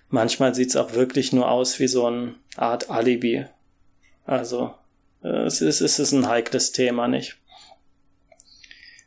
[0.08, 3.46] manchmal sieht's auch wirklich nur aus wie so eine Art Alibi.
[4.26, 4.74] Also,
[5.22, 7.38] äh, es ist, es ist ein heikles Thema, nicht?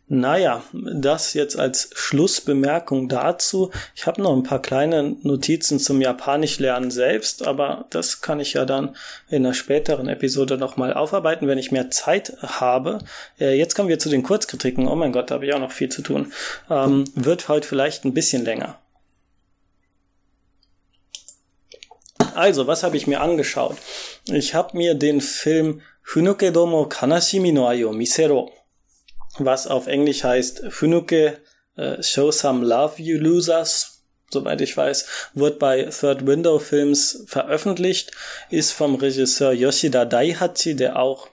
[0.07, 3.71] Naja, das jetzt als Schlussbemerkung dazu.
[3.95, 8.53] Ich habe noch ein paar kleine Notizen zum Japanisch lernen selbst, aber das kann ich
[8.53, 8.95] ja dann
[9.29, 12.99] in einer späteren Episode nochmal aufarbeiten, wenn ich mehr Zeit habe.
[13.39, 14.87] Äh, jetzt kommen wir zu den Kurzkritiken.
[14.87, 16.31] Oh mein Gott, da habe ich auch noch viel zu tun.
[16.69, 18.77] Ähm, wird heute vielleicht ein bisschen länger.
[22.35, 23.77] Also, was habe ich mir angeschaut?
[24.25, 28.51] Ich habe mir den Film Funuke domo Kanashimi no Ayo Misero
[29.37, 31.39] was auf Englisch heißt Funuke
[31.77, 38.11] uh, Show Some Love You Losers, soweit ich weiß, wird bei Third Window Films veröffentlicht,
[38.49, 41.29] ist vom Regisseur Yoshida Daihachi, der auch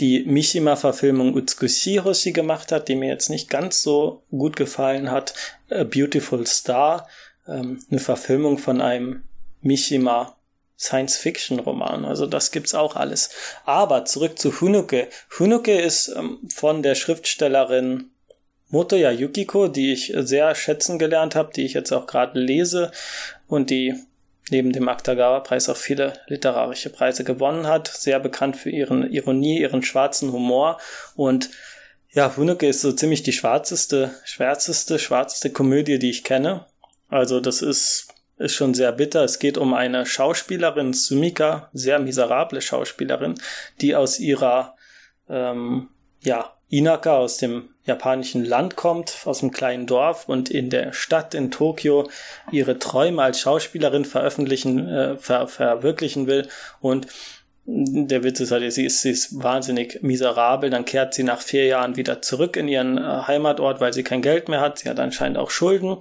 [0.00, 5.34] die Mishima-Verfilmung Utsukushi Hoshi gemacht hat, die mir jetzt nicht ganz so gut gefallen hat.
[5.70, 7.06] A Beautiful Star,
[7.46, 9.24] ähm, eine Verfilmung von einem
[9.60, 10.36] Mishima
[10.80, 12.06] Science-Fiction-Roman.
[12.06, 13.30] Also das gibt's auch alles.
[13.66, 15.08] Aber zurück zu Hunuke.
[15.38, 18.10] Hunuke ist ähm, von der Schriftstellerin
[18.70, 22.92] Motoya Yukiko, die ich sehr schätzen gelernt habe, die ich jetzt auch gerade lese
[23.46, 23.94] und die
[24.48, 27.88] neben dem Akutagawa-Preis auch viele literarische Preise gewonnen hat.
[27.88, 30.78] Sehr bekannt für ihren Ironie, ihren schwarzen Humor
[31.14, 31.50] und
[32.12, 36.66] ja, Hunuke ist so ziemlich die schwarzeste, schwärzeste, schwarzeste Komödie, die ich kenne.
[37.08, 38.08] Also das ist
[38.40, 39.22] ist schon sehr bitter.
[39.22, 43.34] Es geht um eine Schauspielerin, Sumika, sehr miserable Schauspielerin,
[43.80, 44.76] die aus ihrer,
[45.28, 45.88] ähm,
[46.22, 51.34] ja, Inaka aus dem japanischen Land kommt, aus einem kleinen Dorf und in der Stadt
[51.34, 52.08] in Tokio
[52.52, 56.48] ihre Träume als Schauspielerin veröffentlichen, äh, ver verwirklichen will
[56.80, 57.08] und
[57.66, 61.66] der Witz ist halt, sie ist, sie ist wahnsinnig miserabel, dann kehrt sie nach vier
[61.66, 64.78] Jahren wieder zurück in ihren äh, Heimatort, weil sie kein Geld mehr hat.
[64.78, 65.98] Sie hat anscheinend auch Schulden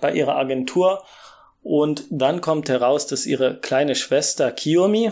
[0.00, 1.02] bei ihrer Agentur
[1.66, 5.10] und dann kommt heraus, dass ihre kleine Schwester Kiyomi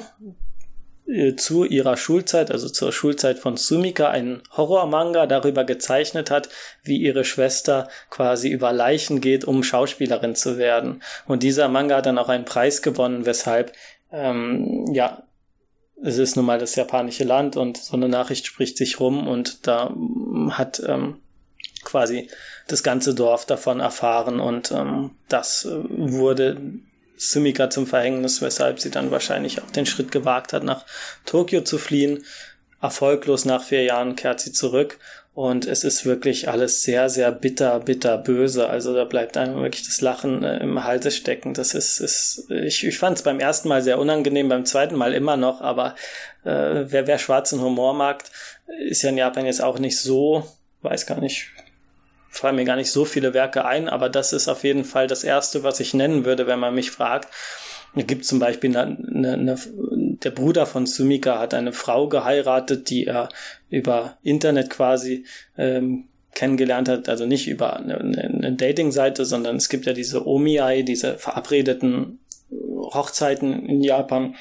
[1.08, 6.48] äh, zu ihrer Schulzeit, also zur Schulzeit von Sumika, einen Horrormanga darüber gezeichnet hat,
[6.84, 11.02] wie ihre Schwester quasi über Leichen geht, um Schauspielerin zu werden.
[11.26, 13.72] Und dieser Manga hat dann auch einen Preis gewonnen, weshalb,
[14.12, 15.24] ähm, ja,
[16.04, 19.66] es ist nun mal das japanische Land und so eine Nachricht spricht sich rum und
[19.66, 19.92] da
[20.50, 21.16] hat ähm,
[21.84, 22.28] quasi
[22.66, 26.60] das ganze Dorf davon erfahren und ähm, das äh, wurde
[27.16, 30.84] Sumika zum Verhängnis, weshalb sie dann wahrscheinlich auch den Schritt gewagt hat, nach
[31.24, 32.24] Tokio zu fliehen.
[32.80, 34.98] Erfolglos nach vier Jahren kehrt sie zurück
[35.34, 38.68] und es ist wirklich alles sehr, sehr bitter, bitter böse.
[38.68, 41.54] Also da bleibt einem wirklich das Lachen äh, im Halse stecken.
[41.54, 45.12] Das ist, ist ich, ich fand es beim ersten Mal sehr unangenehm, beim zweiten Mal
[45.12, 45.96] immer noch, aber
[46.44, 48.22] äh, wer, wer schwarzen Humor mag,
[48.88, 50.46] ist ja in Japan jetzt auch nicht so,
[50.82, 51.50] weiß gar nicht,
[52.34, 55.24] fallen mir gar nicht so viele Werke ein, aber das ist auf jeden Fall das
[55.24, 57.28] erste, was ich nennen würde, wenn man mich fragt.
[57.94, 59.56] Es gibt zum Beispiel eine, eine,
[60.24, 63.28] der Bruder von Sumika hat eine Frau geheiratet, die er
[63.70, 65.24] über Internet quasi
[65.56, 70.82] ähm, kennengelernt hat, also nicht über eine, eine Dating-Seite, sondern es gibt ja diese Omiai,
[70.82, 72.18] diese verabredeten
[72.50, 74.34] Hochzeiten in Japan,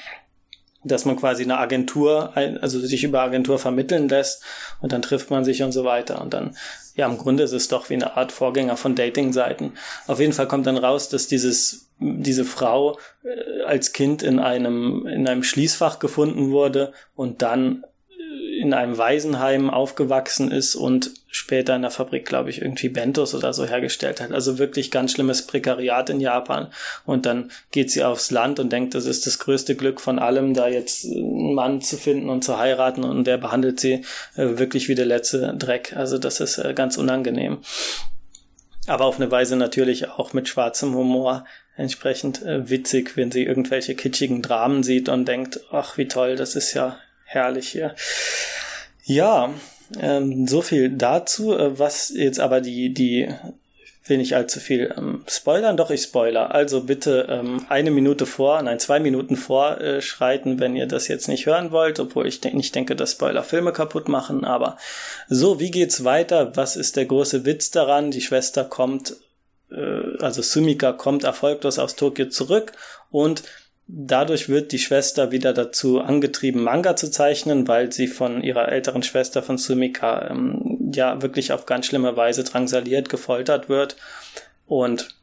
[0.84, 4.42] dass man quasi eine Agentur, also sich über Agentur vermitteln lässt
[4.80, 6.54] und dann trifft man sich und so weiter und dann
[6.96, 9.72] ja, im Grunde ist es doch wie eine Art Vorgänger von Dating-Seiten.
[10.06, 15.06] Auf jeden Fall kommt dann raus, dass dieses, diese Frau äh, als Kind in einem,
[15.06, 17.84] in einem Schließfach gefunden wurde und dann
[18.64, 23.52] in einem Waisenheim aufgewachsen ist und später in der Fabrik, glaube ich, irgendwie Bentos oder
[23.52, 24.32] so hergestellt hat.
[24.32, 26.68] Also wirklich ganz schlimmes Prekariat in Japan.
[27.04, 30.54] Und dann geht sie aufs Land und denkt, das ist das größte Glück von allem,
[30.54, 34.04] da jetzt einen Mann zu finden und zu heiraten und der behandelt sie
[34.36, 35.94] äh, wirklich wie der letzte Dreck.
[35.94, 37.58] Also das ist äh, ganz unangenehm.
[38.86, 41.44] Aber auf eine Weise natürlich auch mit schwarzem Humor
[41.76, 46.56] entsprechend äh, witzig, wenn sie irgendwelche kitschigen Dramen sieht und denkt, ach wie toll, das
[46.56, 46.98] ist ja
[47.34, 47.94] herrlich hier.
[49.04, 49.52] Ja,
[50.00, 51.56] ähm, so viel dazu.
[51.56, 53.28] Äh, was jetzt aber die, die
[54.06, 56.54] will nicht allzu viel ähm, spoilern, doch ich spoiler.
[56.54, 61.28] Also bitte ähm, eine Minute vor, nein, zwei Minuten vorschreiten, äh, wenn ihr das jetzt
[61.28, 64.44] nicht hören wollt, obwohl ich de nicht denke, dass Spoiler Filme kaputt machen.
[64.44, 64.76] Aber
[65.28, 66.54] so, wie geht's weiter?
[66.56, 68.10] Was ist der große Witz daran?
[68.10, 69.16] Die Schwester kommt,
[69.70, 72.72] äh, also Sumika kommt erfolglos aus Tokio zurück
[73.10, 73.42] und
[73.86, 79.02] Dadurch wird die Schwester wieder dazu angetrieben, Manga zu zeichnen, weil sie von ihrer älteren
[79.02, 83.96] Schwester von Sumika ähm, ja wirklich auf ganz schlimme Weise drangsaliert, gefoltert wird.
[84.66, 85.14] Und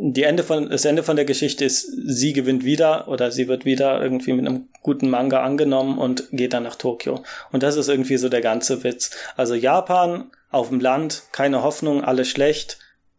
[0.00, 3.64] die Ende von, das Ende von der Geschichte ist, sie gewinnt wieder oder sie wird
[3.64, 7.24] wieder irgendwie mit einem guten Manga angenommen und geht dann nach Tokio.
[7.50, 9.10] Und das ist irgendwie so der ganze Witz.
[9.36, 12.78] Also Japan auf dem Land, keine Hoffnung, alles schlecht.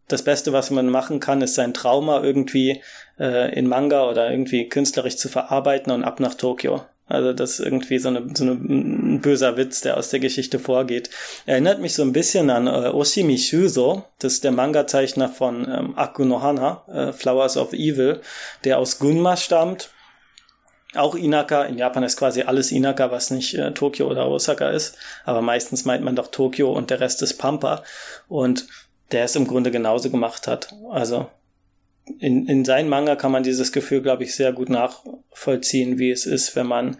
[0.10, 2.82] Das Beste, was man machen kann, ist sein Trauma irgendwie
[3.20, 6.82] äh, in Manga oder irgendwie künstlerisch zu verarbeiten und ab nach Tokio.
[7.10, 10.58] Also das ist irgendwie so, eine, so eine, ein böser Witz, der aus der Geschichte
[10.58, 11.12] vorgeht.
[11.46, 15.98] Erinnert mich so ein bisschen an äh, Oshimi Shuzo, das ist der Manga-Zeichner von ähm,
[15.98, 18.22] Akunohana, äh, Flowers of Evil,
[18.64, 19.92] der aus Gunma stammt.
[20.96, 24.98] Auch Inaka, in Japan ist quasi alles Inaka, was nicht äh, Tokio oder Osaka ist,
[25.24, 27.84] aber meistens meint man doch Tokio und der Rest ist Pampa.
[28.28, 28.68] Und
[29.12, 30.74] der es im Grunde genauso gemacht hat.
[30.92, 31.28] Also
[32.20, 36.26] in, in seinen Manga kann man dieses Gefühl, glaube ich, sehr gut nachvollziehen, wie es
[36.26, 36.98] ist, wenn man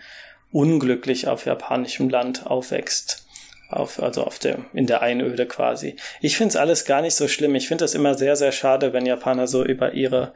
[0.52, 3.26] unglücklich auf japanischem Land aufwächst.
[3.70, 5.96] Auf, also auf der, in der Einöde quasi.
[6.22, 7.54] Ich finde es alles gar nicht so schlimm.
[7.54, 10.34] Ich finde es immer sehr, sehr schade, wenn Japaner so über ihre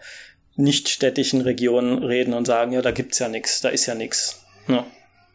[0.55, 4.45] nicht städtischen Regionen reden und sagen, ja, da gibt's ja nichts, da ist ja nichts.
[4.67, 4.85] Ja.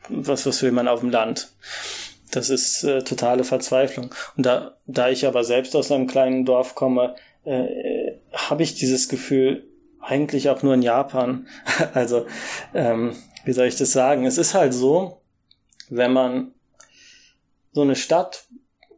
[0.09, 1.51] Was, was will man auf dem Land?
[2.31, 4.15] Das ist äh, totale Verzweiflung.
[4.37, 7.15] Und da, da ich aber selbst aus einem kleinen Dorf komme,
[7.45, 9.65] äh, habe ich dieses Gefühl
[10.01, 11.47] eigentlich auch nur in Japan.
[11.95, 12.27] also,
[12.75, 14.27] ähm, wie soll ich das sagen?
[14.27, 15.21] Es ist halt so,
[15.89, 16.53] wenn man
[17.73, 18.45] so eine Stadt,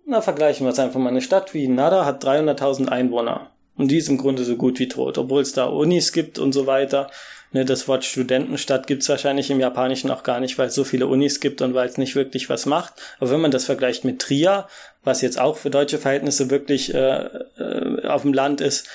[0.07, 3.51] na vergleichen wir es einfach mal, eine Stadt wie Nara hat 300.000 Einwohner.
[3.76, 6.53] Und die ist im Grunde so gut wie tot, obwohl es da Unis gibt und
[6.53, 7.11] so weiter.
[7.53, 11.09] Ne, das Wort Studentenstadt gibt's wahrscheinlich im Japanischen auch gar nicht, weil es so viele
[11.09, 12.94] Unis gibt und weil es nicht wirklich was macht.
[13.18, 14.68] Aber wenn man das vergleicht mit Trier,
[15.03, 17.24] was jetzt auch für deutsche Verhältnisse wirklich äh,
[17.59, 18.86] äh, auf dem Land ist,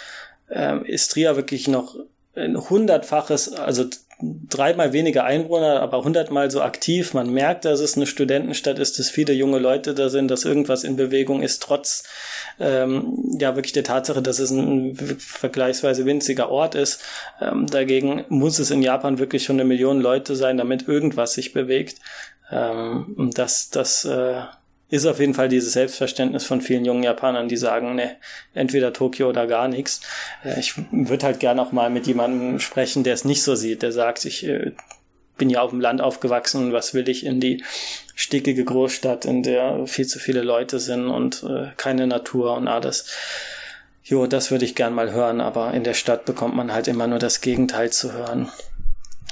[0.50, 1.96] äh, ist Trier wirklich noch
[2.36, 3.86] ein hundertfaches, also
[4.22, 7.14] dreimal weniger Einwohner, aber hundertmal so aktiv.
[7.14, 10.84] Man merkt, dass es eine Studentenstadt ist, dass viele junge Leute da sind, dass irgendwas
[10.84, 12.04] in Bewegung ist, trotz
[12.60, 17.02] ähm, ja wirklich der Tatsache, dass es ein vergleichsweise winziger Ort ist.
[17.42, 21.54] Ähm, dagegen muss es in Japan wirklich schon eine Million Leute sein, damit irgendwas sich
[21.54, 22.00] bewegt.
[22.52, 24.42] Ähm, das, das äh,
[24.90, 28.18] ist auf jeden Fall dieses Selbstverständnis von vielen jungen Japanern, die sagen, ne,
[28.54, 30.02] entweder Tokio oder gar nichts.
[30.44, 33.82] Äh, ich würde halt gerne auch mal mit jemandem sprechen, der es nicht so sieht,
[33.82, 34.72] der sagt, ich äh,
[35.38, 37.64] bin ja auf dem Land aufgewachsen und was will ich in die
[38.16, 43.08] stickige Großstadt, in der viel zu viele Leute sind und äh, keine Natur und alles.
[44.04, 47.08] Jo, das würde ich gern mal hören, aber in der Stadt bekommt man halt immer
[47.08, 48.50] nur das Gegenteil zu hören.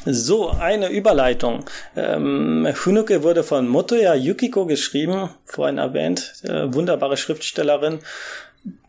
[0.06, 1.64] So, eine Überleitung.
[1.96, 8.00] Ähm, Funuke wurde von Motoya Yukiko geschrieben, vorhin erwähnt, äh, wunderbare Schriftstellerin.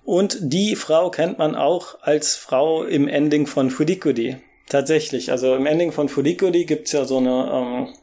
[0.04, 4.38] Und die Frau kennt man auch als Frau im Ending von Fudikudi.
[4.68, 7.94] Tatsächlich, also im Ending von Fudikudi gibt's ja so eine ähm,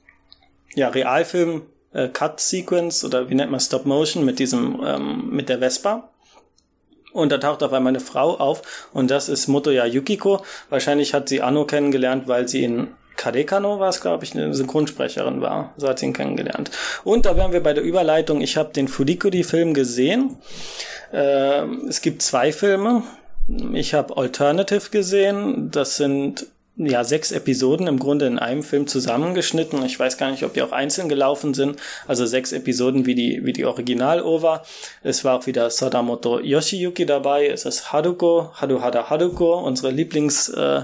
[0.75, 6.09] ja, Realfilm äh, oder wie nennt man Stop Motion mit diesem ähm, mit der Vespa.
[7.13, 10.45] Und da taucht auf einmal eine Frau auf und das ist Motoya Yukiko.
[10.69, 12.87] Wahrscheinlich hat sie Anno kennengelernt, weil sie in
[13.17, 15.73] Kadekano war es, glaube ich, eine Synchronsprecherin war.
[15.77, 16.71] So hat sie ihn kennengelernt.
[17.03, 18.41] Und da wären wir bei der Überleitung.
[18.41, 20.37] Ich habe den Fudikudi-Film gesehen.
[21.11, 23.03] Äh, es gibt zwei Filme.
[23.73, 25.71] Ich habe Alternative gesehen.
[25.71, 26.47] Das sind
[26.77, 29.83] ja, sechs Episoden im Grunde in einem Film zusammengeschnitten.
[29.85, 31.77] Ich weiß gar nicht, ob die auch einzeln gelaufen sind.
[32.07, 34.63] Also sechs Episoden wie die, wie die Original-Ova.
[35.03, 37.47] Es war auch wieder Sadamoto Yoshiyuki dabei.
[37.47, 40.83] Es ist Haruko, Haruhada Haruko, unsere Lieblings, äh,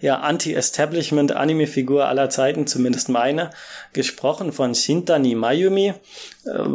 [0.00, 3.50] ja, Anti-Establishment-Anime-Figur aller Zeiten, zumindest meine.
[3.92, 5.94] Gesprochen von Shintani Mayumi.
[6.44, 6.68] Äh,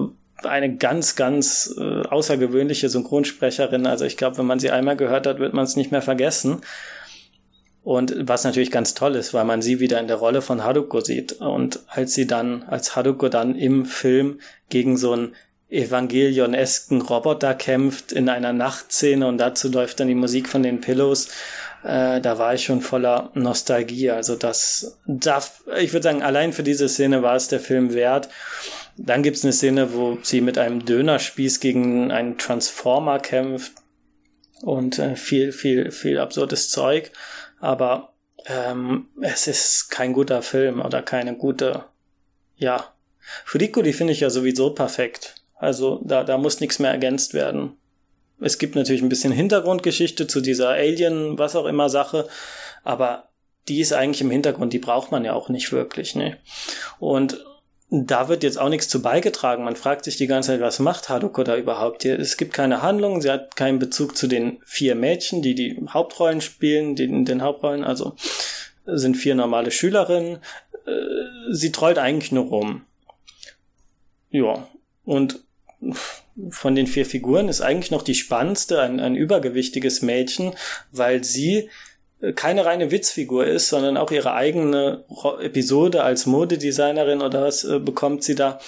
[0.43, 3.87] eine ganz, ganz äh, außergewöhnliche Synchronsprecherin.
[3.87, 6.61] Also ich glaube, wenn man sie einmal gehört hat, wird man es nicht mehr vergessen.
[7.83, 10.99] Und was natürlich ganz toll ist, weil man sie wieder in der Rolle von Haruko
[10.99, 11.33] sieht.
[11.33, 15.35] Und als sie dann, als Haruko dann im Film gegen so einen
[15.69, 21.29] Evangelion-esken Roboter kämpft in einer Nachtszene und dazu läuft dann die Musik von den Pillows,
[21.83, 24.11] äh, da war ich schon voller Nostalgie.
[24.11, 28.29] Also das darf, ich würde sagen, allein für diese Szene war es der Film wert.
[29.01, 33.73] Dann gibt's eine Szene, wo sie mit einem Dönerspieß gegen einen Transformer kämpft
[34.61, 37.11] und äh, viel, viel, viel absurdes Zeug
[37.59, 38.13] aber
[38.45, 41.85] ähm, es ist kein guter Film oder keine gute,
[42.55, 42.93] ja.
[43.45, 45.35] Furiko, die finde ich ja sowieso perfekt.
[45.55, 47.77] Also da, da muss nichts mehr ergänzt werden.
[48.39, 52.27] es gibt natürlich ein bisschen Hintergrundgeschichte zu dieser Alien, was auch immer Sache,
[52.83, 53.29] aber
[53.67, 56.37] die ist eigentlich im Hintergrund, die braucht man ja auch nicht wirklich, ne?
[56.97, 57.45] Und
[57.91, 59.63] da wird jetzt auch nichts zu beigetragen.
[59.63, 62.05] Man fragt sich die ganze Zeit, was macht Haruko da überhaupt?
[62.05, 66.41] Es gibt keine Handlung, sie hat keinen Bezug zu den vier Mädchen, die die Hauptrollen
[66.41, 68.15] spielen, die in den Hauptrollen, also
[68.85, 70.37] sind vier normale Schülerinnen.
[70.85, 72.85] Äh, sie trollt eigentlich nur rum.
[74.29, 74.67] Ja,
[75.03, 75.39] und
[76.49, 80.53] von den vier Figuren ist eigentlich noch die spannendste ein, ein übergewichtiges Mädchen,
[80.91, 81.69] weil sie
[82.35, 85.05] keine reine Witzfigur ist, sondern auch ihre eigene
[85.41, 88.59] Episode als Modedesignerin oder was äh, bekommt sie da,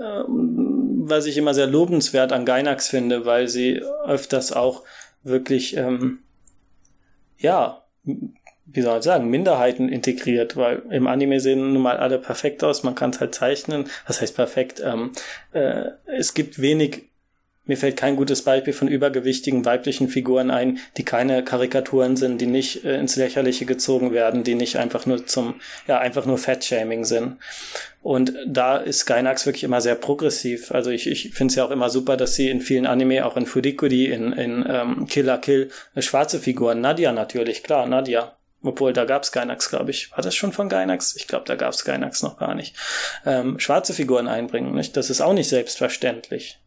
[0.00, 4.84] ähm, was ich immer sehr lobenswert an Gainax finde, weil sie öfters auch
[5.22, 6.20] wirklich, ähm,
[7.38, 12.64] ja, wie soll man sagen, Minderheiten integriert, weil im Anime sehen nun mal alle perfekt
[12.64, 13.88] aus, man kann es halt zeichnen.
[14.06, 14.82] Was heißt perfekt?
[14.84, 15.12] Ähm,
[15.52, 17.07] äh, es gibt wenig
[17.68, 22.46] mir fällt kein gutes Beispiel von übergewichtigen weiblichen Figuren ein, die keine Karikaturen sind, die
[22.46, 27.04] nicht äh, ins Lächerliche gezogen werden, die nicht einfach nur zum, ja, einfach nur Fettshaming
[27.04, 27.36] sind.
[28.02, 30.72] Und da ist Gainax wirklich immer sehr progressiv.
[30.72, 33.36] Also ich, ich finde es ja auch immer super, dass sie in vielen Anime, auch
[33.36, 38.34] in Furikuri, in, in ähm, Killer Kill, eine schwarze Figuren, Nadia natürlich, klar, Nadia.
[38.62, 40.10] Obwohl, da gab's Gainax, glaube ich.
[40.12, 41.14] War das schon von Gainax?
[41.16, 42.74] Ich glaube, da gab's Gainax noch gar nicht.
[43.24, 44.96] Ähm, schwarze Figuren einbringen, nicht?
[44.96, 46.58] Das ist auch nicht selbstverständlich.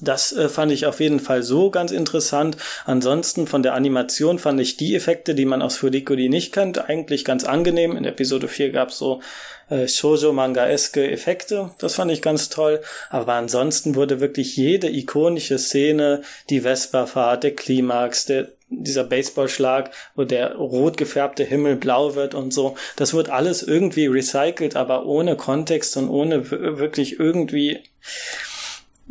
[0.00, 2.56] Das äh, fand ich auf jeden Fall so ganz interessant.
[2.84, 7.24] Ansonsten von der Animation fand ich die Effekte, die man aus Furikuri nicht kennt, eigentlich
[7.24, 7.96] ganz angenehm.
[7.96, 9.20] In Episode 4 gab es so
[9.68, 11.70] äh, Shoujo-Manga-eske Effekte.
[11.78, 12.80] Das fand ich ganz toll.
[13.10, 20.24] Aber ansonsten wurde wirklich jede ikonische Szene, die Vespa-Fahrt, der Klimax, der dieser Baseballschlag, wo
[20.24, 22.76] der rot gefärbte Himmel blau wird und so.
[22.96, 27.80] Das wird alles irgendwie recycelt, aber ohne Kontext und ohne wirklich irgendwie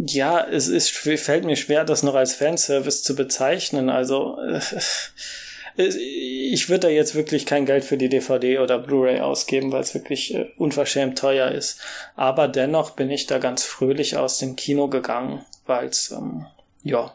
[0.05, 3.89] ja, es ist, fällt mir schwer, das noch als Fanservice zu bezeichnen.
[3.89, 4.61] Also, äh,
[5.75, 9.93] ich würde da jetzt wirklich kein Geld für die DVD oder Blu-ray ausgeben, weil es
[9.93, 11.79] wirklich äh, unverschämt teuer ist.
[12.15, 16.45] Aber dennoch bin ich da ganz fröhlich aus dem Kino gegangen, weil es, ähm,
[16.81, 17.13] ja,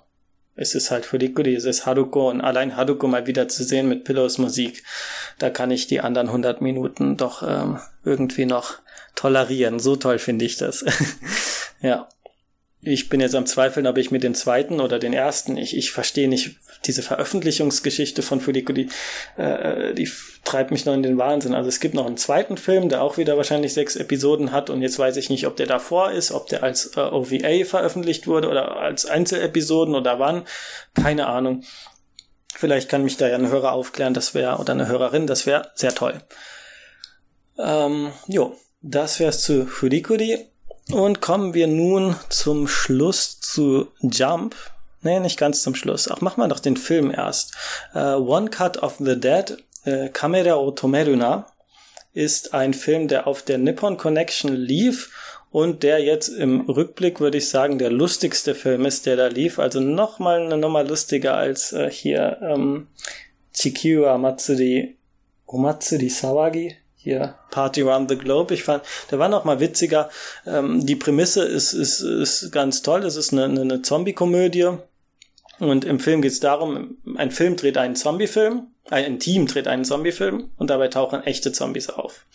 [0.55, 3.65] es ist halt für die Goodie, es ist Haruko und allein Haruko mal wieder zu
[3.65, 4.85] sehen mit Pillows Musik,
[5.39, 8.75] da kann ich die anderen 100 Minuten doch ähm, irgendwie noch
[9.15, 9.79] tolerieren.
[9.81, 10.85] So toll finde ich das.
[11.81, 12.09] ja
[12.85, 15.91] ich bin jetzt am Zweifeln, ob ich mir den zweiten oder den ersten, ich, ich
[15.91, 18.89] verstehe nicht diese Veröffentlichungsgeschichte von Fudiko, die,
[19.37, 20.11] äh, die
[20.45, 21.55] treibt mich noch in den Wahnsinn.
[21.55, 24.83] Also es gibt noch einen zweiten Film, der auch wieder wahrscheinlich sechs Episoden hat und
[24.83, 28.49] jetzt weiß ich nicht, ob der davor ist, ob der als äh, OVA veröffentlicht wurde
[28.49, 30.43] oder als Einzelepisoden oder wann.
[30.95, 31.65] Keine Ahnung.
[32.55, 35.71] Vielleicht kann mich da ja ein Hörer aufklären, das wäre, oder eine Hörerin, das wäre
[35.75, 36.23] sehr toll.
[37.59, 40.54] Ähm, jo, das wär's zu Furikuri.
[40.91, 44.55] Und kommen wir nun zum Schluss zu Jump.
[45.03, 46.11] Nee, nicht ganz zum Schluss.
[46.11, 47.55] Ach, machen wir doch den Film erst.
[47.95, 49.57] Uh, One Cut of the Dead,
[49.87, 51.47] uh, Kamera Tomeruna,
[52.13, 55.11] ist ein Film, der auf der Nippon Connection lief
[55.51, 59.59] und der jetzt im Rückblick, würde ich sagen, der lustigste Film ist, der da lief.
[59.59, 62.89] Also nochmal eine Nummer lustiger als äh, hier ähm,
[63.53, 64.97] Chikiwa Matsuri
[65.47, 68.55] Omatsuri Sawagi hier Party Around the Globe.
[68.55, 70.11] Ich fand, der war noch mal witziger.
[70.47, 73.05] Ähm, die Prämisse ist, ist, ist ganz toll.
[73.05, 74.71] Es ist eine, eine Zombie-Komödie.
[75.61, 79.85] Und im Film geht es darum, ein Film dreht einen Zombie-Film, ein Team dreht einen
[79.85, 82.27] Zombie-Film und dabei tauchen echte Zombies auf.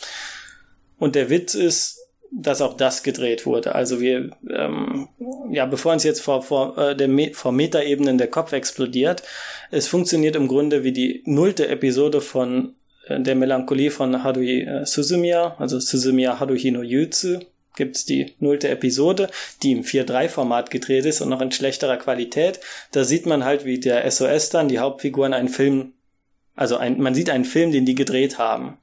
[0.99, 1.97] Und der Witz ist,
[2.31, 3.75] dass auch das gedreht wurde.
[3.75, 5.09] Also wir, ähm,
[5.51, 9.23] ja, bevor uns jetzt vor, vor, äh, der Me vor Metaebenen der Kopf explodiert,
[9.71, 12.75] es funktioniert im Grunde wie die nullte Episode von
[13.17, 17.39] der Melancholie von Haruhi äh, Suzumiya, also Suzumiya Haruhi no Yutsu,
[17.75, 19.29] gibt's die nullte Episode,
[19.63, 22.59] die im 4.3-Format gedreht ist und noch in schlechterer Qualität.
[22.91, 25.93] Da sieht man halt, wie der SOS dann, die Hauptfiguren, einen Film,
[26.55, 28.77] also ein, man sieht einen Film, den die gedreht haben.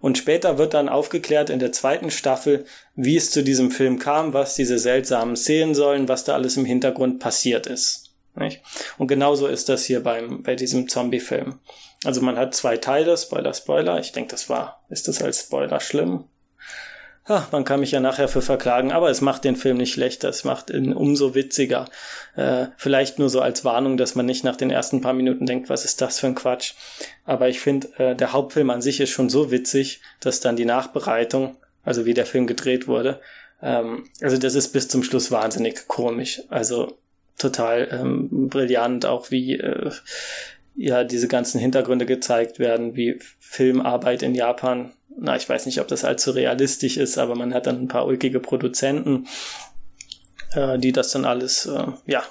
[0.00, 2.64] Und später wird dann aufgeklärt in der zweiten Staffel,
[2.94, 6.64] wie es zu diesem Film kam, was diese seltsamen Szenen sollen, was da alles im
[6.64, 8.05] Hintergrund passiert ist.
[8.36, 8.62] Nicht?
[8.98, 11.58] Und genauso ist das hier beim, bei diesem Zombie-Film.
[12.04, 13.98] Also man hat zwei Teile, Spoiler, Spoiler.
[13.98, 16.24] Ich denke, das war, ist das als Spoiler schlimm?
[17.28, 20.28] Ha, man kann mich ja nachher für verklagen, aber es macht den Film nicht schlechter,
[20.28, 21.86] es macht ihn umso witziger.
[22.36, 25.68] Äh, vielleicht nur so als Warnung, dass man nicht nach den ersten paar Minuten denkt,
[25.68, 26.74] was ist das für ein Quatsch.
[27.24, 30.66] Aber ich finde, äh, der Hauptfilm an sich ist schon so witzig, dass dann die
[30.66, 33.20] Nachbereitung, also wie der Film gedreht wurde,
[33.60, 36.42] ähm, also das ist bis zum Schluss wahnsinnig komisch.
[36.48, 36.98] Also
[37.38, 39.90] total ähm, brillant, auch wie äh,
[40.74, 44.92] ja diese ganzen Hintergründe gezeigt werden, wie Filmarbeit in Japan.
[45.18, 48.06] Na, ich weiß nicht, ob das allzu realistisch ist, aber man hat dann ein paar
[48.06, 49.26] ulkige Produzenten,
[50.54, 52.22] äh, die das dann alles, äh, ja,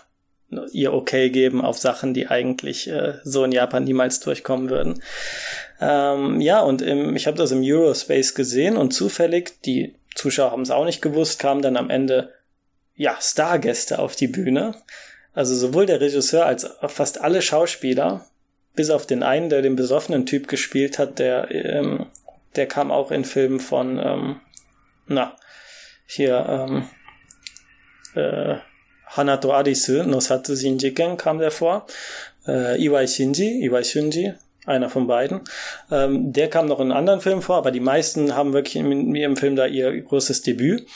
[0.72, 5.02] ihr Okay geben auf Sachen, die eigentlich äh, so in Japan niemals durchkommen würden.
[5.82, 10.62] Ähm, ja, und im, ich habe das im Eurospace gesehen und zufällig, die Zuschauer haben
[10.62, 12.32] es auch nicht gewusst, kamen dann am Ende
[12.96, 14.76] ja Stargäste auf die Bühne.
[15.34, 18.26] Also sowohl der Regisseur als fast alle Schauspieler,
[18.74, 22.08] bis auf den einen, der den besoffenen Typ gespielt hat, der ähm,
[22.56, 24.40] der kam auch in Filmen von ähm,
[25.08, 25.36] na
[26.08, 26.90] hier ähm,
[28.16, 28.58] äh,
[29.08, 31.86] Hanato Arisu, Nosatsu Shinjiken kam der vor.
[32.48, 34.34] Äh, Iwai Shinji, Iwai Shunji,
[34.66, 35.42] einer von beiden.
[35.92, 39.38] Ähm, der kam noch in anderen Filmen vor, aber die meisten haben wirklich in ihrem
[39.38, 40.88] Film da ihr großes Debüt.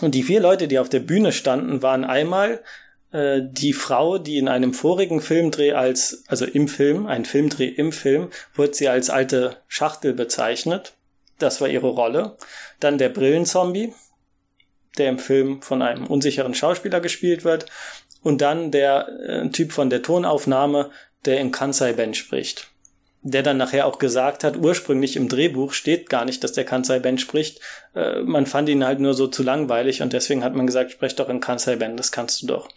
[0.00, 2.62] Und die vier Leute, die auf der Bühne standen, waren einmal
[3.12, 7.92] äh, die Frau, die in einem vorigen Filmdreh als, also im Film, ein Filmdreh im
[7.92, 10.94] Film, wurde sie als alte Schachtel bezeichnet.
[11.38, 12.36] Das war ihre Rolle.
[12.80, 13.92] Dann der Brillenzombie,
[14.98, 17.66] der im Film von einem unsicheren Schauspieler gespielt wird.
[18.22, 20.90] Und dann der äh, Typ von der Tonaufnahme,
[21.24, 22.68] der in Kansai Ben spricht.
[23.22, 27.00] Der dann nachher auch gesagt hat, ursprünglich im Drehbuch steht gar nicht, dass der Kansai
[27.00, 27.60] Ben spricht.
[27.94, 31.16] Äh, man fand ihn halt nur so zu langweilig und deswegen hat man gesagt, sprech
[31.16, 32.68] doch in Kansai Ben, das kannst du doch.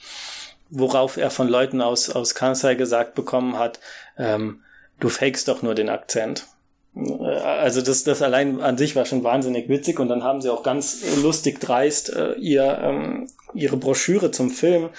[0.69, 3.79] Worauf er von Leuten aus, aus Kansai gesagt bekommen hat,
[4.17, 4.63] ähm,
[4.99, 6.47] du fakest doch nur den Akzent.
[6.93, 10.61] Also das, das allein an sich war schon wahnsinnig witzig und dann haben sie auch
[10.61, 14.89] ganz lustig dreist äh, ihr, ähm, ihre Broschüre zum Film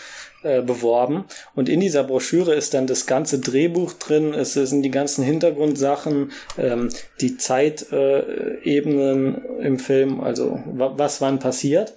[0.42, 1.26] äh, beworben.
[1.54, 6.32] Und in dieser Broschüre ist dann das ganze Drehbuch drin, es sind die ganzen Hintergrundsachen,
[6.56, 6.88] ähm,
[7.20, 11.90] die Zeitebenen äh, im Film, also was wann passiert.
[11.90, 11.94] äh,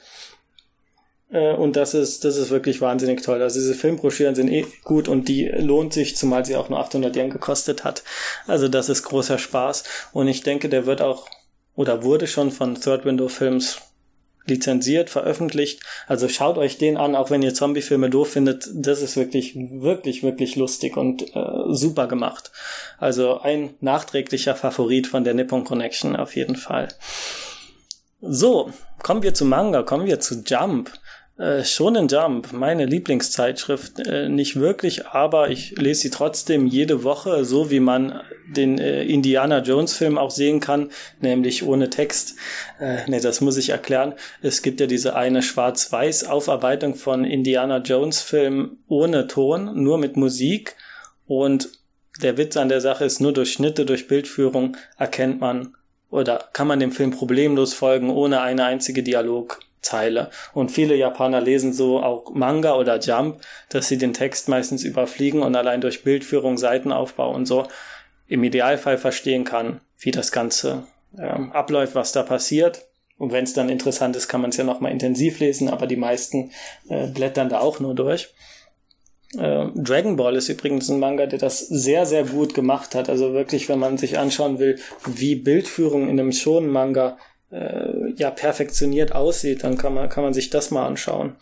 [1.30, 3.42] und das ist, das ist wirklich wahnsinnig toll.
[3.42, 7.16] Also diese Filmbroschüren sind eh gut und die lohnt sich, zumal sie auch nur 800
[7.16, 8.04] Yen gekostet hat.
[8.48, 9.84] Also das ist großer Spaß.
[10.14, 11.28] Und ich denke, der wird auch
[11.76, 13.82] oder wurde schon von Third Window Films
[14.48, 15.82] lizenziert, veröffentlicht.
[16.08, 18.70] Also schaut euch den an, auch wenn ihr Zombie-Filme doof findet.
[18.74, 22.52] Das ist wirklich, wirklich, wirklich lustig und äh, super gemacht.
[22.98, 26.90] Also ein nachträglicher Favorit von der Nippon Connection auf jeden Fall.
[28.22, 28.72] So,
[29.02, 30.92] kommen wir zu Manga, kommen wir zu Jump.
[31.38, 37.44] Äh, Shonen Jump, meine Lieblingszeitschrift, äh, nicht wirklich, aber ich lese sie trotzdem jede Woche,
[37.44, 42.38] so wie man den äh, Indiana Jones Film auch sehen kann, nämlich ohne Text.
[42.80, 44.14] Äh, ne, das muss ich erklären.
[44.42, 50.16] Es gibt ja diese eine schwarz-weiß Aufarbeitung von Indiana Jones Film ohne Ton, nur mit
[50.16, 50.78] Musik
[51.28, 51.68] und
[52.22, 55.76] der Witz an der Sache ist, nur durch Schnitte, durch Bildführung erkennt man
[56.10, 60.30] oder kann man dem Film problemlos folgen, ohne eine einzige Dialog Zeile.
[60.54, 63.40] Und viele Japaner lesen so auch Manga oder Jump,
[63.70, 67.68] dass sie den Text meistens überfliegen und allein durch Bildführung, Seitenaufbau und so
[68.28, 70.84] im Idealfall verstehen kann, wie das Ganze
[71.18, 72.88] ähm, abläuft, was da passiert.
[73.18, 75.96] Und wenn es dann interessant ist, kann man es ja nochmal intensiv lesen, aber die
[75.96, 76.52] meisten
[76.90, 78.34] äh, blättern da auch nur durch.
[79.38, 83.10] Äh, Dragon Ball ist übrigens ein Manga, der das sehr, sehr gut gemacht hat.
[83.10, 87.18] Also wirklich, wenn man sich anschauen will, wie Bildführung in einem Shonen-Manga
[87.52, 91.36] äh, ja perfektioniert aussieht, dann kann man, kann man sich das mal anschauen.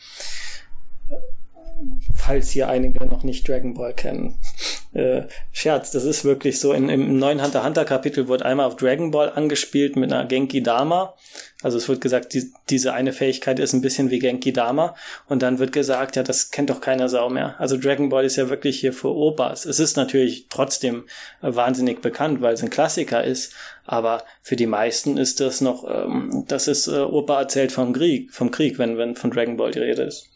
[2.15, 4.35] Falls hier einige noch nicht Dragon Ball kennen.
[4.93, 6.71] Äh, Scherz, das ist wirklich so.
[6.71, 10.61] In, Im neuen Hunter Hunter Kapitel wird einmal auf Dragon Ball angespielt mit einer Genki
[10.61, 11.15] Dama.
[11.63, 14.93] Also es wird gesagt, die, diese eine Fähigkeit ist ein bisschen wie Genki Dama.
[15.27, 17.55] Und dann wird gesagt, ja, das kennt doch keiner Sau mehr.
[17.59, 19.65] Also Dragon Ball ist ja wirklich hier für Opas.
[19.65, 21.05] Es ist natürlich trotzdem
[21.41, 23.55] wahnsinnig bekannt, weil es ein Klassiker ist.
[23.85, 28.31] Aber für die meisten ist das noch, ähm, das ist äh, Opa erzählt vom Krieg,
[28.31, 30.29] vom Krieg, wenn, wenn von Dragon Ball die Rede ist.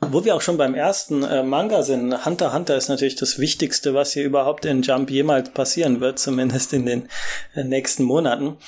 [0.00, 3.94] Wo wir auch schon beim ersten äh, Manga sind, Hunter Hunter ist natürlich das Wichtigste,
[3.94, 7.08] was hier überhaupt in Jump jemals passieren wird, zumindest in den
[7.54, 8.58] äh, nächsten Monaten.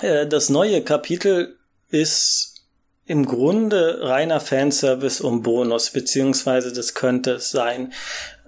[0.00, 1.58] Äh, das neue Kapitel
[1.90, 2.52] ist
[3.06, 7.92] im Grunde reiner Fanservice und Bonus, beziehungsweise das könnte es sein.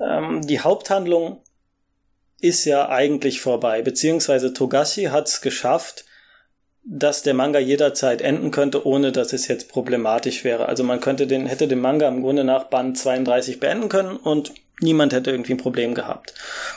[0.01, 1.43] Ähm, die Haupthandlung
[2.41, 6.05] ist ja eigentlich vorbei, beziehungsweise Togashi hat es geschafft,
[6.85, 10.67] dass der Manga jederzeit enden könnte, ohne dass es jetzt problematisch wäre.
[10.67, 14.53] Also man könnte den, hätte den Manga im Grunde nach Band 32 beenden können und
[14.81, 16.35] niemand hätte irgendwie ein Problem gehabt.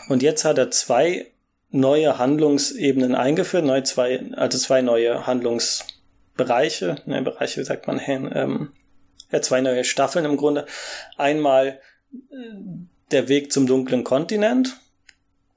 [0.08, 1.28] Und jetzt hat er zwei
[1.70, 8.72] neue Handlungsebenen eingeführt, neu zwei, also zwei neue Handlungsbereiche, ne, Bereiche sagt man, ähm,
[9.32, 10.66] ja, zwei neue Staffeln im Grunde.
[11.18, 11.80] Einmal
[12.14, 12.36] äh,
[13.12, 14.78] der Weg zum dunklen Kontinent,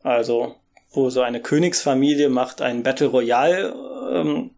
[0.02, 0.56] also
[0.92, 3.74] wo so eine Königsfamilie macht ein Battle Royale
[4.12, 4.50] ähm,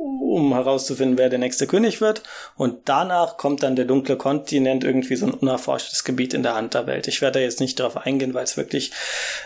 [0.00, 2.22] um herauszufinden, wer der nächste König wird.
[2.56, 7.08] Und danach kommt dann der dunkle Kontinent, irgendwie so ein unerforschtes Gebiet in der Hunterwelt.
[7.08, 8.92] Ich werde da jetzt nicht darauf eingehen, weil es wirklich,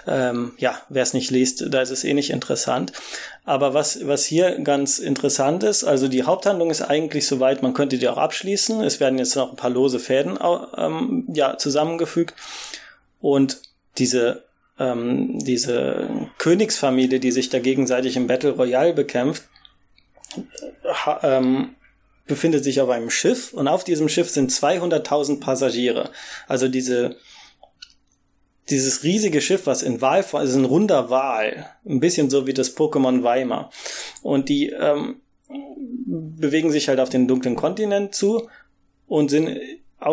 [0.06, 2.92] ähm, ja, wer es nicht liest, da ist es eh nicht interessant.
[3.44, 7.98] Aber was, was hier ganz interessant ist, also die Haupthandlung ist eigentlich soweit, man könnte
[7.98, 8.80] die auch abschließen.
[8.82, 10.38] Es werden jetzt noch ein paar lose Fäden
[10.76, 12.34] ähm, ja, zusammengefügt.
[13.20, 13.60] Und
[13.98, 14.43] diese
[14.78, 19.44] ähm, diese Königsfamilie, die sich da gegenseitig im Battle Royale bekämpft,
[20.84, 21.74] ha, ähm,
[22.26, 26.10] befindet sich auf einem Schiff und auf diesem Schiff sind 200.000 Passagiere.
[26.48, 27.16] Also diese
[28.70, 32.76] dieses riesige Schiff, was in Walform, also ein runder Wal, ein bisschen so wie das
[32.76, 33.70] Pokémon Weimar.
[34.22, 35.20] Und die ähm,
[36.06, 38.48] bewegen sich halt auf den dunklen Kontinent zu
[39.06, 39.58] und sind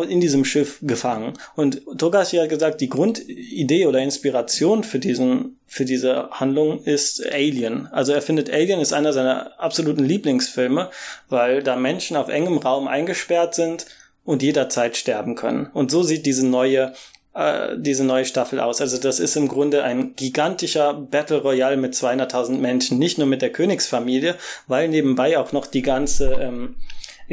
[0.07, 1.33] in diesem Schiff gefangen.
[1.55, 7.87] Und Togashi hat gesagt, die Grundidee oder Inspiration für diesen, für diese Handlung ist Alien.
[7.87, 10.89] Also er findet Alien ist einer seiner absoluten Lieblingsfilme,
[11.29, 13.85] weil da Menschen auf engem Raum eingesperrt sind
[14.23, 15.67] und jederzeit sterben können.
[15.73, 16.93] Und so sieht diese neue
[17.33, 18.81] äh, diese neue Staffel aus.
[18.81, 23.41] Also das ist im Grunde ein gigantischer Battle Royale mit 200.000 Menschen, nicht nur mit
[23.41, 24.35] der Königsfamilie,
[24.67, 26.75] weil nebenbei auch noch die ganze ähm,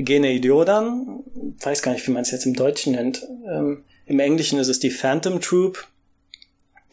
[0.02, 1.24] Geneidiodan,
[1.60, 3.26] weiß gar nicht, wie man es jetzt im Deutschen nennt.
[3.46, 5.86] Ähm, Im Englischen ist es die Phantom Troop,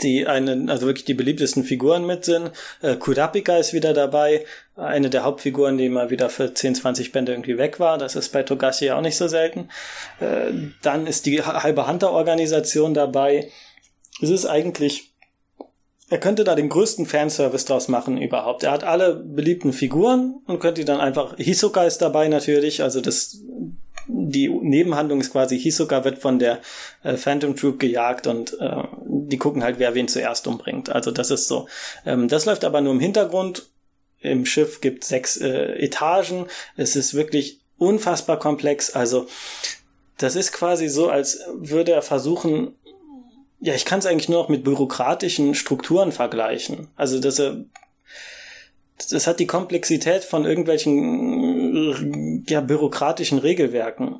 [0.01, 2.51] die eine, also wirklich die beliebtesten Figuren mit sind.
[2.81, 4.45] Äh, Kurapika ist wieder dabei,
[4.75, 7.97] eine der Hauptfiguren, die mal wieder für 10, 20 Bände irgendwie weg war.
[7.97, 9.69] Das ist bei Togashi auch nicht so selten.
[10.19, 10.51] Äh,
[10.81, 13.49] dann ist die halbe Hunter-Organisation dabei.
[14.21, 15.14] Es ist eigentlich
[16.09, 18.63] er könnte da den größten Fanservice draus machen überhaupt.
[18.63, 23.41] Er hat alle beliebten Figuren und könnte dann einfach, Hisoka ist dabei natürlich, also das,
[24.07, 26.61] die Nebenhandlung ist quasi, Hisoka wird von der
[27.03, 30.89] äh, Phantom Troop gejagt und äh, die gucken halt, wer wen zuerst umbringt.
[30.89, 31.67] Also das ist so.
[32.05, 33.67] Ähm, das läuft aber nur im Hintergrund.
[34.19, 36.45] Im Schiff gibt sechs äh, Etagen.
[36.77, 38.91] Es ist wirklich unfassbar komplex.
[38.91, 39.27] Also
[40.19, 42.75] das ist quasi so, als würde er versuchen,
[43.59, 46.87] ja, ich kann es eigentlich nur noch mit bürokratischen Strukturen vergleichen.
[46.95, 47.65] Also dass er
[49.11, 54.19] das hat die Komplexität von irgendwelchen ja, bürokratischen Regelwerken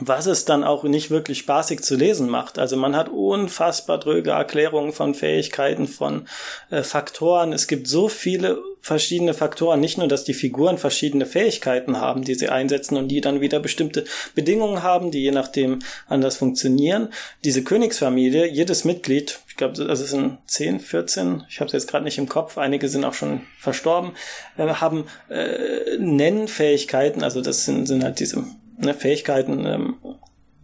[0.00, 2.58] was es dann auch nicht wirklich spaßig zu lesen macht.
[2.58, 6.26] Also man hat unfassbar dröge Erklärungen von Fähigkeiten, von
[6.70, 7.52] äh, Faktoren.
[7.52, 9.80] Es gibt so viele verschiedene Faktoren.
[9.80, 13.60] Nicht nur, dass die Figuren verschiedene Fähigkeiten haben, die sie einsetzen und die dann wieder
[13.60, 14.04] bestimmte
[14.34, 17.10] Bedingungen haben, die je nachdem anders funktionieren.
[17.44, 22.04] Diese Königsfamilie, jedes Mitglied, ich glaube, es sind 10, 14, ich habe es jetzt gerade
[22.04, 24.12] nicht im Kopf, einige sind auch schon verstorben,
[24.56, 28.44] äh, haben äh, Nennfähigkeiten, also das sind, sind halt diese
[28.76, 29.96] ne, Fähigkeiten ähm,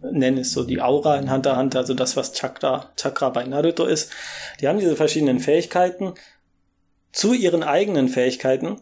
[0.01, 3.85] nennen es so die Aura in Hunter Hunter, also das, was Chakra, Chakra bei Naruto
[3.85, 4.11] ist.
[4.59, 6.13] Die haben diese verschiedenen Fähigkeiten
[7.11, 8.77] zu ihren eigenen Fähigkeiten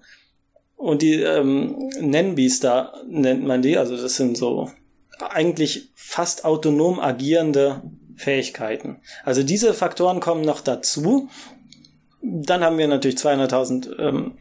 [0.75, 4.71] und die ähm, Nenbiester nennt man die, also das sind so
[5.19, 7.81] eigentlich fast autonom agierende
[8.15, 9.01] Fähigkeiten.
[9.25, 11.29] Also diese Faktoren kommen noch dazu.
[12.21, 14.37] Dann haben wir natürlich 200.000, ähm,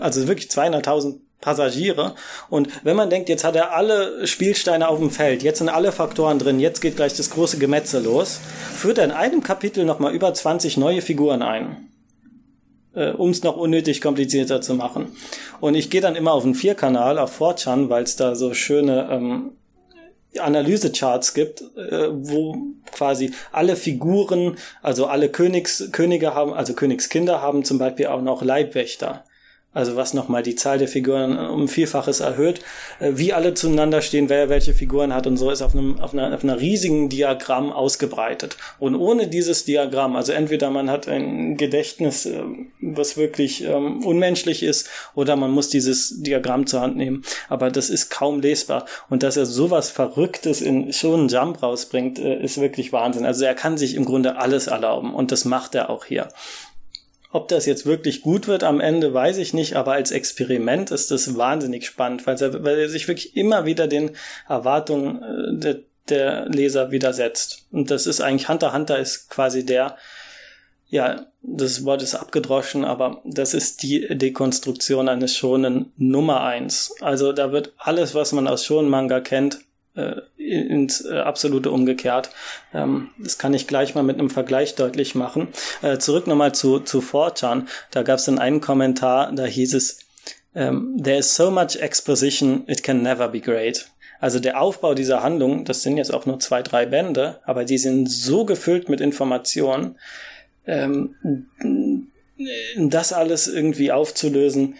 [0.00, 2.14] also wirklich 200.000 Passagiere.
[2.48, 5.92] Und wenn man denkt, jetzt hat er alle Spielsteine auf dem Feld, jetzt sind alle
[5.92, 8.40] Faktoren drin, jetzt geht gleich das große Gemetzel los,
[8.74, 11.88] führt er in einem Kapitel nochmal über 20 neue Figuren ein.
[12.94, 15.16] Äh, um es noch unnötig komplizierter zu machen.
[15.60, 19.08] Und ich gehe dann immer auf den Vierkanal, auf 4chan, weil es da so schöne
[19.10, 19.52] ähm,
[20.38, 22.56] Analysecharts gibt, äh, wo
[22.92, 28.42] quasi alle Figuren, also alle Königs, Könige haben, also Königskinder haben zum Beispiel auch noch
[28.42, 29.24] Leibwächter
[29.74, 32.60] also was nochmal die Zahl der Figuren um Vielfaches erhöht,
[33.00, 36.12] äh, wie alle zueinander stehen, wer welche Figuren hat und so ist auf einem auf
[36.12, 38.56] einer, auf einer riesigen Diagramm ausgebreitet.
[38.78, 42.42] Und ohne dieses Diagramm, also entweder man hat ein Gedächtnis, äh,
[42.80, 47.90] was wirklich ähm, unmenschlich ist, oder man muss dieses Diagramm zur Hand nehmen, aber das
[47.90, 48.86] ist kaum lesbar.
[49.08, 53.24] Und dass er sowas Verrücktes in schon Jump rausbringt, äh, ist wirklich Wahnsinn.
[53.24, 56.28] Also er kann sich im Grunde alles erlauben und das macht er auch hier.
[57.32, 61.10] Ob das jetzt wirklich gut wird am Ende, weiß ich nicht, aber als Experiment ist
[61.10, 64.10] das wahnsinnig spannend, weil er, weil er sich wirklich immer wieder den
[64.46, 65.80] Erwartungen äh, der,
[66.10, 67.66] der Leser widersetzt.
[67.72, 69.96] Und das ist eigentlich Hunter Hunter ist quasi der,
[70.88, 76.94] ja, das Wort ist abgedroschen, aber das ist die Dekonstruktion eines Schonen Nummer eins.
[77.00, 79.60] Also da wird alles, was man aus Schonen Manga kennt,
[79.94, 82.30] äh, ins äh, absolute umgekehrt.
[82.72, 85.48] Ähm, das kann ich gleich mal mit einem Vergleich deutlich machen.
[85.82, 87.66] Äh, zurück nochmal zu, zu 4chan.
[87.90, 89.98] Da gab es dann einen Kommentar, da hieß es,
[90.54, 93.86] ähm, There is so much exposition, it can never be great.
[94.20, 97.78] Also der Aufbau dieser Handlung, das sind jetzt auch nur zwei, drei Bände, aber die
[97.78, 99.96] sind so gefüllt mit Informationen,
[100.64, 101.16] ähm,
[102.76, 104.76] das alles irgendwie aufzulösen,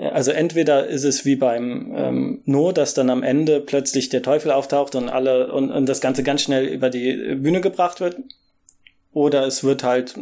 [0.00, 4.50] also entweder ist es wie beim ähm, No, dass dann am Ende plötzlich der Teufel
[4.50, 8.16] auftaucht und alle und, und das Ganze ganz schnell über die Bühne gebracht wird,
[9.12, 10.14] oder es wird halt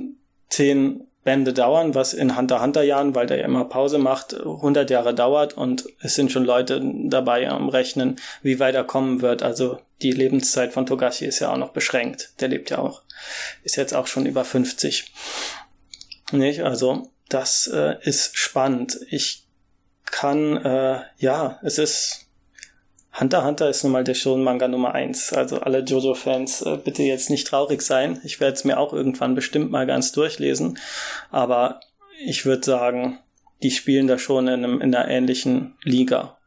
[0.48, 4.88] zehn Bände dauern, was in Hunter Hunter Jahren, weil der ja immer Pause macht, 100
[4.88, 9.42] Jahre dauert und es sind schon Leute dabei am Rechnen, wie weit er kommen wird.
[9.42, 12.32] Also die Lebenszeit von Togashi ist ja auch noch beschränkt.
[12.40, 13.02] Der lebt ja auch,
[13.62, 15.12] ist jetzt auch schon über 50.
[16.32, 16.62] Nicht?
[16.62, 18.98] Also das äh, ist spannend.
[19.10, 19.47] Ich
[20.12, 22.28] kann, äh, ja, es ist
[23.18, 25.32] Hunter Hunter ist nun mal der Shonen-Manga Nummer eins.
[25.32, 28.20] Also alle Jojo-Fans, äh, bitte jetzt nicht traurig sein.
[28.22, 30.78] Ich werde es mir auch irgendwann bestimmt mal ganz durchlesen.
[31.30, 31.80] Aber
[32.24, 33.18] ich würde sagen,
[33.62, 36.38] die spielen da schon in, einem, in einer ähnlichen Liga.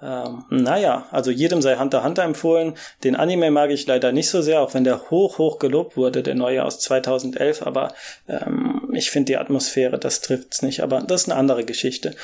[0.00, 2.74] Ähm, naja, also jedem sei Hunter Hunter empfohlen.
[3.04, 6.22] Den Anime mag ich leider nicht so sehr, auch wenn der hoch, hoch gelobt wurde,
[6.22, 7.66] der neue aus 2011.
[7.66, 7.92] Aber
[8.28, 10.82] ähm, ich finde die Atmosphäre, das trifft's nicht.
[10.82, 12.14] Aber das ist eine andere Geschichte.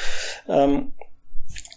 [0.49, 0.93] Ähm,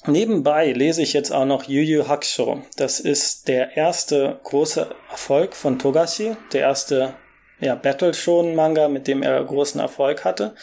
[0.06, 2.64] Nebenbei lese ich jetzt auch noch Yu Yu Hakusho.
[2.78, 7.16] Das ist der erste große Erfolg von Togashi, der erste
[7.60, 10.56] ja, Battle Shonen Manga, mit dem er großen Erfolg hatte.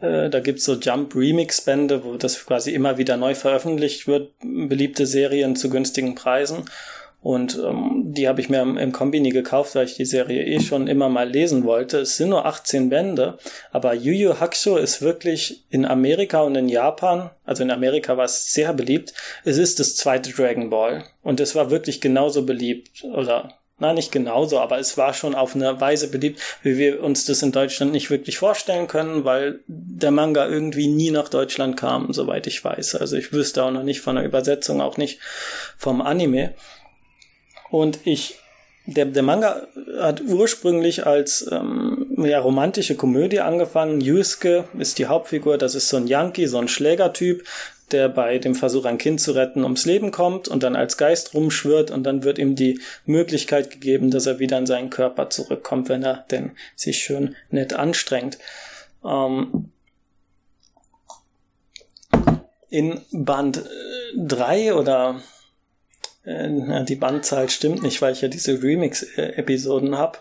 [0.00, 4.32] Äh, da gibt's so Jump Remix Bände, wo das quasi immer wieder neu veröffentlicht wird,
[4.40, 6.64] beliebte Serien zu günstigen Preisen.
[7.22, 10.88] Und ähm, die habe ich mir im, Kombini gekauft, weil ich die Serie eh schon
[10.88, 12.00] immer mal lesen wollte.
[12.00, 13.38] Es sind nur 18 Bände,
[13.70, 18.24] aber Yu Yu Hakusho ist wirklich in Amerika und in Japan, also in Amerika war
[18.24, 19.14] es sehr beliebt.
[19.44, 24.12] Es ist das zweite Dragon Ball und es war wirklich genauso beliebt oder na nicht
[24.12, 27.90] genauso, aber es war schon auf eine Weise beliebt, wie wir uns das in Deutschland
[27.90, 32.94] nicht wirklich vorstellen können, weil der Manga irgendwie nie nach Deutschland kam, soweit ich weiß.
[32.94, 35.18] Also ich wüsste auch noch nicht von der Übersetzung, auch nicht
[35.76, 36.54] vom Anime.
[37.72, 38.38] Und ich,
[38.84, 39.66] der, der Manga
[39.98, 44.02] hat ursprünglich als ähm, ja, romantische Komödie angefangen.
[44.02, 47.48] Yusuke ist die Hauptfigur, das ist so ein Yankee, so ein Schlägertyp,
[47.90, 51.32] der bei dem Versuch, ein Kind zu retten, ums Leben kommt und dann als Geist
[51.32, 55.88] rumschwirrt und dann wird ihm die Möglichkeit gegeben, dass er wieder in seinen Körper zurückkommt,
[55.88, 58.36] wenn er denn sich schön nett anstrengt.
[59.02, 59.70] Ähm
[62.68, 63.64] in Band
[64.16, 65.22] 3 äh, oder
[66.24, 70.18] äh, die Bandzahl stimmt nicht, weil ich ja diese Remix-Episoden habe.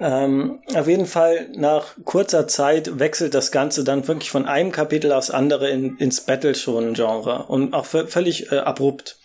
[0.00, 5.12] Ähm, auf jeden Fall nach kurzer Zeit wechselt das Ganze dann wirklich von einem Kapitel
[5.12, 9.18] aufs andere in, ins Battle-Shonen-Genre und auch völlig äh, abrupt.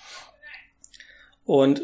[1.45, 1.83] Und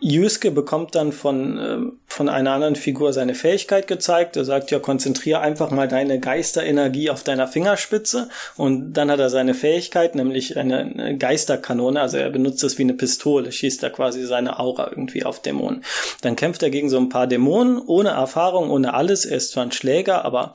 [0.00, 4.36] Yusuke bekommt dann von, äh, von einer anderen Figur seine Fähigkeit gezeigt.
[4.36, 8.28] Er sagt, ja, konzentriere einfach mal deine Geisterenergie auf deiner Fingerspitze.
[8.56, 12.00] Und dann hat er seine Fähigkeit, nämlich eine, Geisterkanone.
[12.00, 15.82] Also er benutzt das wie eine Pistole, schießt da quasi seine Aura irgendwie auf Dämonen.
[16.20, 19.24] Dann kämpft er gegen so ein paar Dämonen, ohne Erfahrung, ohne alles.
[19.24, 20.54] Er ist zwar ein Schläger, aber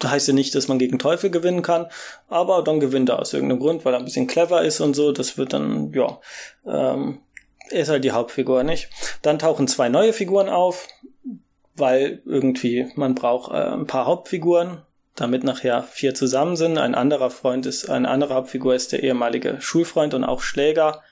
[0.00, 1.86] das heißt ja nicht, dass man gegen Teufel gewinnen kann,
[2.28, 5.10] aber dann gewinnt er aus irgendeinem Grund, weil er ein bisschen clever ist und so.
[5.10, 6.20] Das wird dann, ja,
[6.66, 7.20] ähm,
[7.70, 8.88] er ist halt die Hauptfigur, nicht?
[9.22, 10.88] Dann tauchen zwei neue Figuren auf,
[11.74, 14.82] weil irgendwie man braucht äh, ein paar Hauptfiguren,
[15.14, 16.78] damit nachher vier zusammen sind.
[16.78, 21.02] Ein anderer Freund ist, eine andere Hauptfigur ist der ehemalige Schulfreund und auch Schläger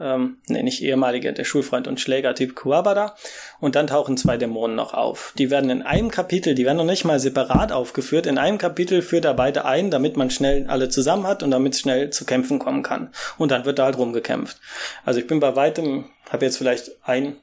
[0.00, 3.14] ähm, nee, nicht ehemaliger, der Schulfreund und Schlägertyp Kuwabada.
[3.60, 5.34] Und dann tauchen zwei Dämonen noch auf.
[5.38, 8.26] Die werden in einem Kapitel, die werden noch nicht mal separat aufgeführt.
[8.26, 11.74] In einem Kapitel führt er beide ein, damit man schnell alle zusammen hat und damit
[11.74, 13.12] es schnell zu Kämpfen kommen kann.
[13.36, 14.58] Und dann wird da halt rumgekämpft.
[15.04, 17.36] Also ich bin bei weitem, habe jetzt vielleicht ein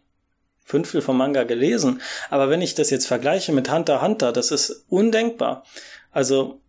[0.65, 4.85] Fünftel vom Manga gelesen, aber wenn ich das jetzt vergleiche mit Hunter Hunter, das ist
[4.89, 5.63] undenkbar.
[6.11, 6.59] Also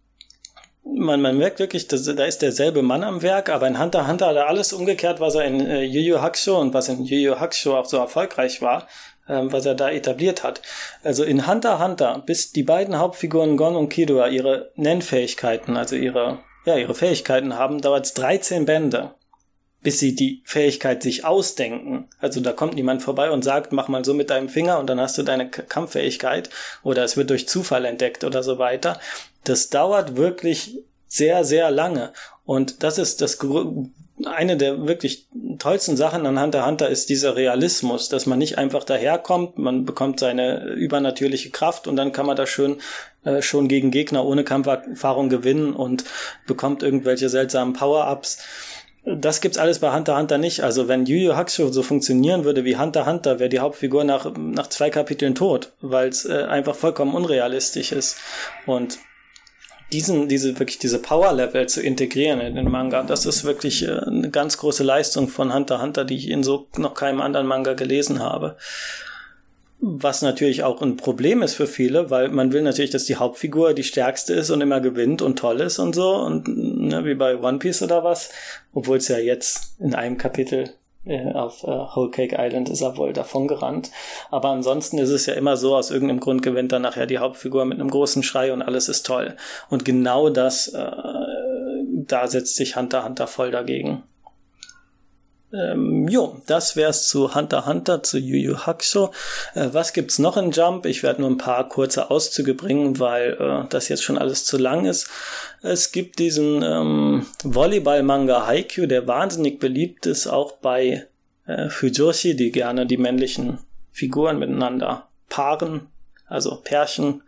[0.94, 4.28] man, man merkt wirklich, dass, da ist derselbe Mann am Werk, aber in Hunter Hunter
[4.28, 7.16] hat er alles umgekehrt, was er in äh, Yu Yu Hakusho und was in Yu
[7.16, 8.88] Yu Hakusho auch so erfolgreich war,
[9.28, 10.62] ähm, was er da etabliert hat.
[11.02, 16.38] Also in Hunter Hunter, bis die beiden Hauptfiguren Gon und Killua ihre Nennfähigkeiten, also ihre,
[16.64, 19.12] ja, ihre Fähigkeiten haben, dauert es 13 Bände
[19.80, 22.08] bis sie die Fähigkeit sich ausdenken.
[22.20, 25.00] Also da kommt niemand vorbei und sagt, mach mal so mit deinem Finger und dann
[25.00, 26.50] hast du deine Kampffähigkeit
[26.82, 28.98] oder es wird durch Zufall entdeckt oder so weiter.
[29.44, 32.12] Das dauert wirklich sehr, sehr lange.
[32.44, 33.38] Und das ist das
[34.24, 35.28] eine der wirklich
[35.58, 40.18] tollsten Sachen an Hunter Hunter ist dieser Realismus, dass man nicht einfach daherkommt, man bekommt
[40.20, 42.80] seine übernatürliche Kraft und dann kann man da schön
[43.24, 46.04] äh, schon gegen Gegner ohne Kampferfahrung gewinnen und
[46.46, 48.38] bekommt irgendwelche seltsamen Power-Ups
[49.16, 50.62] das gibt's alles bei Hunter Hunter nicht.
[50.62, 54.30] Also wenn Yu Yu Hakusho so funktionieren würde wie Hunter Hunter, wäre die Hauptfigur nach,
[54.36, 58.18] nach zwei Kapiteln tot, weil es äh, einfach vollkommen unrealistisch ist.
[58.66, 58.98] Und
[59.92, 64.30] diesen, diese, wirklich diese Power-Level zu integrieren in den Manga, das ist wirklich äh, eine
[64.30, 68.20] ganz große Leistung von Hunter Hunter, die ich in so noch keinem anderen Manga gelesen
[68.20, 68.56] habe.
[69.80, 73.74] was natürlich auch ein Problem ist für viele, weil man will natürlich, dass die Hauptfigur
[73.74, 77.38] die stärkste ist und immer gewinnt und toll ist und so und ne, wie bei
[77.38, 78.30] One Piece oder was,
[78.72, 80.70] obwohl es ja jetzt in einem Kapitel
[81.08, 83.90] äh, auf äh, Whole Cake Island ist er wohl davon gerannt.
[84.30, 87.64] Aber ansonsten ist es ja immer so, aus irgendeinem Grund gewinnt dann nachher die Hauptfigur
[87.64, 89.36] mit einem großen Schrei und alles ist toll.
[89.70, 90.90] Und genau das, äh,
[92.06, 94.02] da setzt sich Hunter Hunter voll dagegen.
[95.52, 99.12] Ähm, jo, das wär's zu Hunter Hunter, zu Yu Yu Hakusho.
[99.54, 100.84] Äh, was gibt's noch in Jump?
[100.84, 104.58] Ich werde nur ein paar kurze Auszüge bringen, weil äh, das jetzt schon alles zu
[104.58, 105.08] lang ist.
[105.62, 111.06] Es gibt diesen ähm, Volleyball-Manga Haikyuu, der wahnsinnig beliebt ist, auch bei
[111.46, 113.58] äh, Fujoshi, die gerne die männlichen
[113.90, 115.88] Figuren miteinander paaren,
[116.26, 117.22] also Pärchen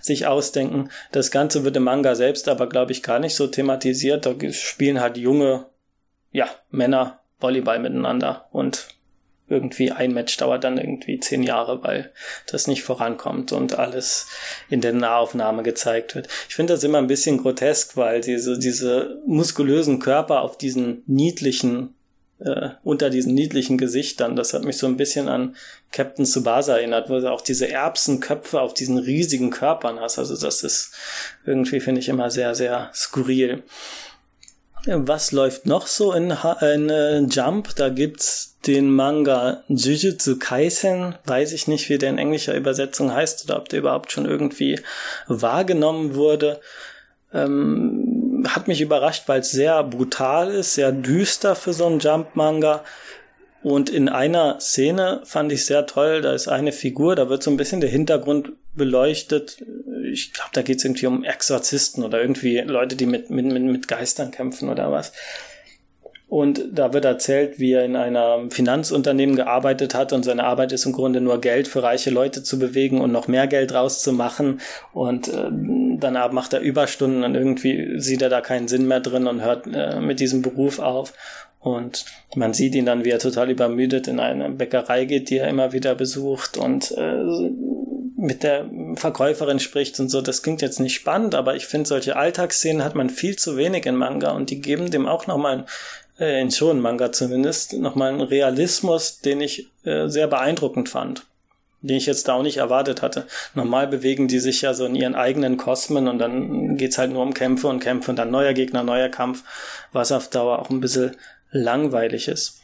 [0.00, 0.90] sich ausdenken.
[1.12, 4.26] Das Ganze wird im Manga selbst aber, glaube ich, gar nicht so thematisiert.
[4.26, 5.66] Da spielen halt junge,
[6.32, 8.88] ja, Männer Volleyball miteinander und
[9.52, 12.10] irgendwie ein Match dauert dann irgendwie zehn Jahre, weil
[12.46, 14.28] das nicht vorankommt und alles
[14.70, 16.28] in der Nahaufnahme gezeigt wird.
[16.48, 21.94] Ich finde das immer ein bisschen grotesk, weil diese, diese muskulösen Körper auf diesen niedlichen,
[22.38, 25.54] äh, unter diesen niedlichen Gesichtern, das hat mich so ein bisschen an
[25.90, 30.18] Captain Tsubasa erinnert, wo du auch diese Erbsenköpfe auf diesen riesigen Körpern hast.
[30.18, 30.94] Also das ist
[31.44, 33.62] irgendwie, finde ich, immer sehr, sehr skurril.
[34.86, 37.76] Was läuft noch so in, in äh, Jump?
[37.76, 41.14] Da gibt's den Manga Jujutsu Kaisen.
[41.24, 44.80] Weiß ich nicht, wie der in englischer Übersetzung heißt oder ob der überhaupt schon irgendwie
[45.28, 46.60] wahrgenommen wurde.
[47.32, 52.82] Ähm, hat mich überrascht, weil es sehr brutal ist, sehr düster für so einen Jump-Manga.
[53.62, 57.50] Und in einer Szene fand ich sehr toll, da ist eine Figur, da wird so
[57.52, 59.58] ein bisschen der Hintergrund beleuchtet,
[60.12, 63.88] ich glaube, da geht es irgendwie um Exorzisten oder irgendwie Leute, die mit, mit, mit
[63.88, 65.12] Geistern kämpfen oder was.
[66.32, 70.86] Und da wird erzählt, wie er in einem Finanzunternehmen gearbeitet hat und seine Arbeit ist
[70.86, 74.62] im Grunde nur Geld für reiche Leute zu bewegen und noch mehr Geld rauszumachen.
[74.94, 75.50] Und äh,
[75.98, 79.66] danach macht er Überstunden und irgendwie sieht er da keinen Sinn mehr drin und hört
[79.66, 81.12] äh, mit diesem Beruf auf.
[81.60, 85.48] Und man sieht ihn dann, wie er total übermüdet in eine Bäckerei geht, die er
[85.48, 87.50] immer wieder besucht und äh,
[88.22, 92.16] mit der Verkäuferin spricht und so, das klingt jetzt nicht spannend, aber ich finde, solche
[92.16, 95.66] Alltagsszenen hat man viel zu wenig in Manga und die geben dem auch nochmal,
[96.20, 101.26] äh, in schon Manga zumindest, nochmal einen Realismus, den ich äh, sehr beeindruckend fand
[101.84, 103.26] den ich jetzt da auch nicht erwartet hatte.
[103.54, 107.22] Normal bewegen die sich ja so in ihren eigenen Kosmen und dann geht's halt nur
[107.22, 109.42] um Kämpfe und Kämpfe und dann neuer Gegner, neuer Kampf,
[109.92, 111.16] was auf Dauer auch ein bisschen
[111.50, 112.61] langweilig ist.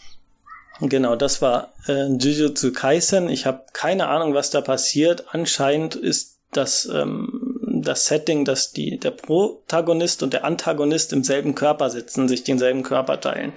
[0.80, 3.28] Genau, das war äh, Jujutsu Kaisen.
[3.28, 5.24] Ich habe keine Ahnung, was da passiert.
[5.32, 11.54] Anscheinend ist das ähm, das Setting, dass die der Protagonist und der Antagonist im selben
[11.54, 13.52] Körper sitzen, sich denselben Körper teilen,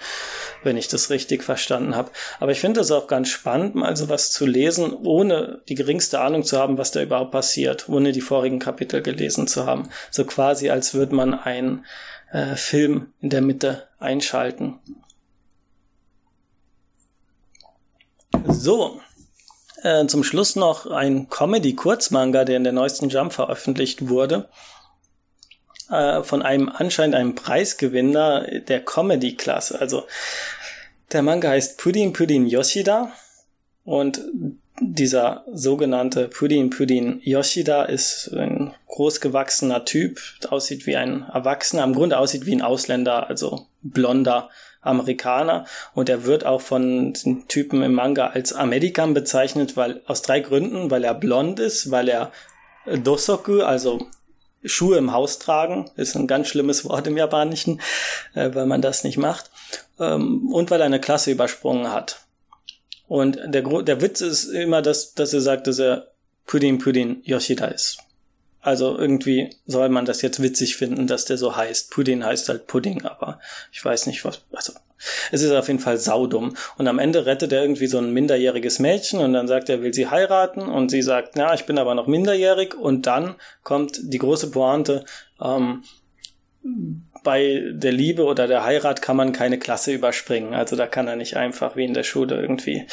[0.63, 2.11] wenn ich das richtig verstanden habe.
[2.39, 6.19] Aber ich finde das auch ganz spannend, mal so was zu lesen, ohne die geringste
[6.19, 9.89] Ahnung zu haben, was da überhaupt passiert, ohne die vorigen Kapitel gelesen zu haben.
[10.09, 11.85] So quasi, als würde man einen
[12.31, 14.79] äh, Film in der Mitte einschalten.
[18.47, 19.01] So,
[19.83, 24.49] äh, zum Schluss noch ein Comedy-Kurzmanga, der in der neuesten Jump veröffentlicht wurde.
[25.91, 29.79] Äh, von einem anscheinend einem Preisgewinner der Comedy-Klasse.
[29.81, 30.05] Also
[31.11, 33.11] der Manga heißt Pudin Pudin Yoshida
[33.83, 34.21] und
[34.79, 42.17] dieser sogenannte Pudin Pudin Yoshida ist ein großgewachsener Typ, aussieht wie ein Erwachsener, im Grunde
[42.17, 44.49] aussieht wie ein Ausländer, also blonder
[44.81, 50.21] Amerikaner und er wird auch von den Typen im Manga als Amerikan bezeichnet, weil aus
[50.21, 52.31] drei Gründen, weil er blond ist, weil er
[52.85, 54.07] Dosoku, also
[54.63, 57.81] Schuhe im Haus tragen, ist ein ganz schlimmes Wort im Japanischen,
[58.33, 59.49] äh, weil man das nicht macht,
[59.99, 62.21] ähm, und weil er eine Klasse übersprungen hat.
[63.07, 66.07] Und der, der Witz ist immer, dass, dass er sagt, dass er
[66.45, 67.97] Pudin Pudin Yoshida ist.
[68.61, 71.91] Also irgendwie soll man das jetzt witzig finden, dass der so heißt.
[71.91, 73.39] Pudding heißt halt Pudding, aber
[73.71, 74.43] ich weiß nicht was.
[74.51, 74.73] Also
[75.31, 76.55] es ist auf jeden Fall saudumm.
[76.77, 79.93] Und am Ende rettet er irgendwie so ein minderjähriges Mädchen und dann sagt er, will
[79.93, 84.19] sie heiraten und sie sagt, na, ich bin aber noch minderjährig und dann kommt die
[84.19, 85.05] große Pointe,
[85.41, 85.83] ähm,
[87.23, 90.53] bei der Liebe oder der Heirat kann man keine Klasse überspringen.
[90.53, 92.85] Also da kann er nicht einfach wie in der Schule irgendwie,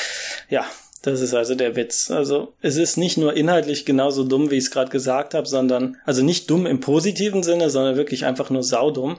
[0.49, 0.65] ja,
[1.03, 2.11] das ist also der Witz.
[2.11, 5.97] Also es ist nicht nur inhaltlich genauso dumm, wie ich es gerade gesagt habe, sondern
[6.05, 9.19] also nicht dumm im positiven Sinne, sondern wirklich einfach nur saudumm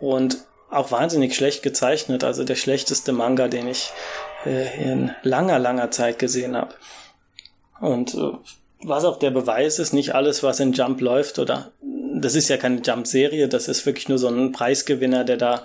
[0.00, 0.38] und
[0.70, 2.24] auch wahnsinnig schlecht gezeichnet.
[2.24, 3.90] Also der schlechteste Manga, den ich
[4.44, 6.74] äh, in langer, langer Zeit gesehen habe.
[7.80, 8.32] Und äh,
[8.82, 11.72] was auch der Beweis ist, nicht alles, was in Jump läuft oder
[12.18, 15.64] das ist ja keine Jump-Serie, das ist wirklich nur so ein Preisgewinner, der da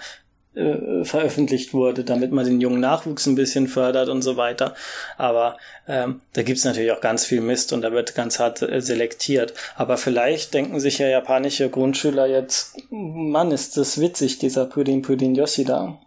[0.55, 4.75] äh, veröffentlicht wurde, damit man den jungen Nachwuchs ein bisschen fördert und so weiter.
[5.17, 5.57] Aber
[5.87, 9.53] ähm, da gibt's natürlich auch ganz viel Mist und da wird ganz hart äh, selektiert.
[9.75, 15.35] Aber vielleicht denken sich ja japanische Grundschüler jetzt, Mann, ist das witzig, dieser Pudin Pudin
[15.35, 15.99] Yoshida.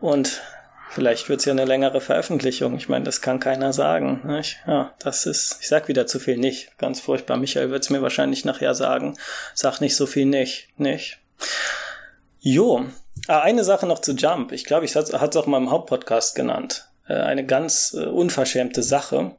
[0.00, 0.40] Und
[0.90, 2.76] vielleicht wird's ja eine längere Veröffentlichung.
[2.76, 4.20] Ich meine, das kann keiner sagen.
[4.24, 4.58] Nicht?
[4.66, 6.78] Ja, das ist, ich sag wieder zu viel nicht.
[6.78, 7.36] Ganz furchtbar.
[7.36, 9.16] Michael wird's mir wahrscheinlich nachher sagen.
[9.54, 10.68] Sag nicht so viel nicht.
[10.78, 11.18] Nicht?
[12.38, 12.86] Jo,
[13.28, 14.52] Ah, eine Sache noch zu Jump.
[14.52, 16.88] Ich glaube, ich hatte es auch mal im Hauptpodcast genannt.
[17.08, 19.36] Äh, eine ganz äh, unverschämte Sache.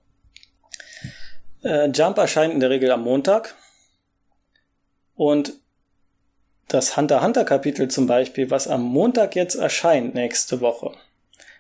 [1.64, 3.56] Äh, Jump erscheint in der Regel am Montag.
[5.16, 5.54] Und
[6.68, 10.94] das Hunter Hunter Kapitel zum Beispiel, was am Montag jetzt erscheint nächste Woche,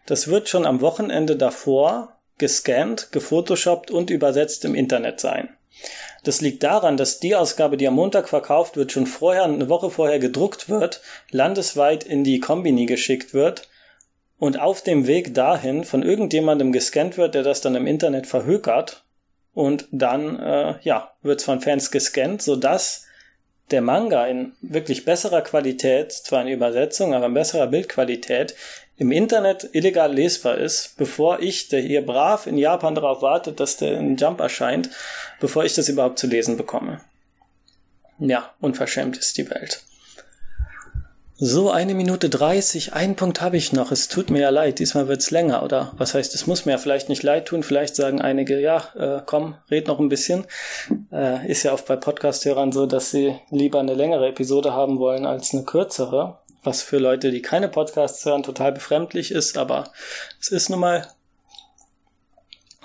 [0.06, 5.56] das wird schon am Wochenende davor gescannt, gefotoshoppt und übersetzt im Internet sein.
[6.23, 9.89] Das liegt daran, dass die Ausgabe, die am Montag verkauft wird, schon vorher, eine Woche
[9.89, 13.69] vorher gedruckt wird, landesweit in die Kombini geschickt wird
[14.38, 19.03] und auf dem Weg dahin von irgendjemandem gescannt wird, der das dann im Internet verhökert
[19.53, 23.07] und dann, äh, ja, wird's von Fans gescannt, sodass
[23.72, 28.56] der Manga in wirklich besserer Qualität, zwar in Übersetzung, aber in besserer Bildqualität,
[29.01, 33.77] im Internet illegal lesbar ist, bevor ich, der hier brav in Japan darauf wartet, dass
[33.77, 34.91] der in Jump erscheint,
[35.39, 37.01] bevor ich das überhaupt zu lesen bekomme.
[38.19, 39.81] Ja, unverschämt ist die Welt.
[41.43, 43.91] So, eine Minute dreißig, einen Punkt habe ich noch.
[43.91, 45.93] Es tut mir ja leid, diesmal wird's länger, oder?
[45.97, 47.63] Was heißt, es muss mir ja vielleicht nicht leid tun.
[47.63, 50.45] Vielleicht sagen einige, ja, äh, komm, red noch ein bisschen.
[51.11, 55.25] Äh, ist ja oft bei Podcast-Hörern so, dass sie lieber eine längere Episode haben wollen
[55.25, 56.37] als eine kürzere.
[56.63, 59.91] Was für Leute, die keine Podcasts hören, total befremdlich ist, aber
[60.39, 61.07] es ist nun mal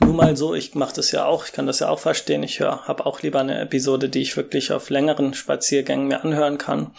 [0.01, 2.43] nun mal so, ich mache das ja auch, ich kann das ja auch verstehen.
[2.43, 6.91] Ich habe auch lieber eine Episode, die ich wirklich auf längeren Spaziergängen mir anhören kann.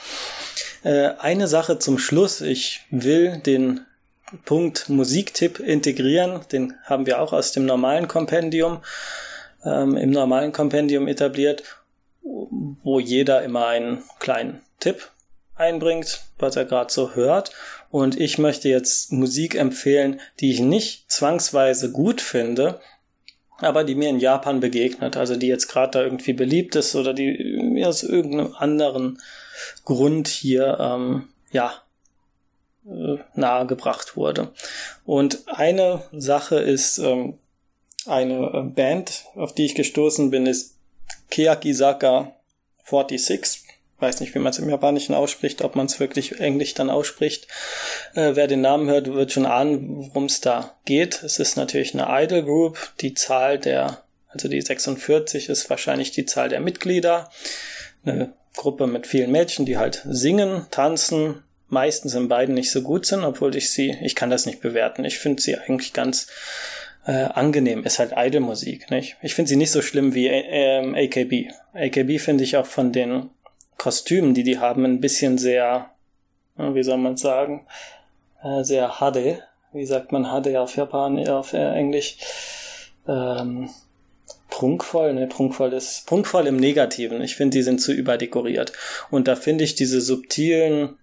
[0.84, 3.82] Äh, eine Sache zum Schluss, ich will den
[4.45, 8.84] Punkt Musiktipp integrieren, den haben wir auch aus dem normalen Kompendium,
[9.64, 11.64] ähm, im normalen Kompendium etabliert,
[12.22, 15.10] wo jeder immer einen kleinen Tipp
[15.56, 17.52] einbringt, was er gerade so hört.
[17.90, 22.80] Und ich möchte jetzt Musik empfehlen, die ich nicht zwangsweise gut finde,
[23.60, 25.18] aber die mir in Japan begegnet.
[25.18, 29.20] Also die jetzt gerade da irgendwie beliebt ist oder die mir aus irgendeinem anderen
[29.86, 31.74] Grund hier, ähm, ja,
[32.86, 34.52] äh, nahegebracht wurde.
[35.06, 37.38] Und eine Sache ist ähm,
[38.06, 40.76] eine äh, Band, auf die ich gestoßen bin, ist
[41.30, 42.34] Keakisaka
[42.86, 43.66] 46
[43.99, 47.48] weiß nicht, wie man es im Japanischen ausspricht, ob man es wirklich Englisch dann ausspricht.
[48.14, 51.24] Äh, wer den Namen hört, wird schon ahnen, worum es da geht.
[51.24, 52.94] Es ist natürlich eine Idol Group.
[53.02, 57.30] Die Zahl der, also die 46 ist wahrscheinlich die Zahl der Mitglieder.
[58.06, 63.06] Eine Gruppe mit vielen Mädchen, die halt singen, tanzen, meistens in beiden nicht so gut
[63.06, 65.06] sind, obwohl ich sie, ich kann das nicht bewerten.
[65.06, 66.28] Ich finde sie eigentlich ganz
[67.06, 67.84] äh, angenehm.
[67.84, 69.18] Ist halt Idol-Musik, nicht?
[69.22, 71.52] Ich finde sie nicht so schlimm wie äh, AKB.
[71.74, 73.30] AKB finde ich auch von den
[73.78, 75.91] Kostümen, die die haben, ein bisschen sehr,
[76.56, 77.66] wie soll man sagen,
[78.44, 79.44] äh, sehr hade.
[79.74, 82.18] Wie sagt man hade auf Japan, auf äh, Englisch?
[83.08, 83.70] Ähm,
[84.49, 87.22] prunkvoll, ne, prunkvoll ist, prunkvoll im Negativen.
[87.22, 88.74] Ich finde, die sind zu überdekoriert.
[89.12, 90.98] Und da finde ich diese subtilen,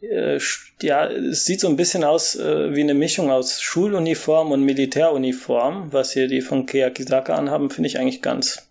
[0.00, 0.38] äh,
[0.82, 5.92] ja, es sieht so ein bisschen aus äh, wie eine Mischung aus Schuluniform und Militäruniform,
[5.92, 8.69] was hier die von Keakisaka anhaben, finde ich eigentlich ganz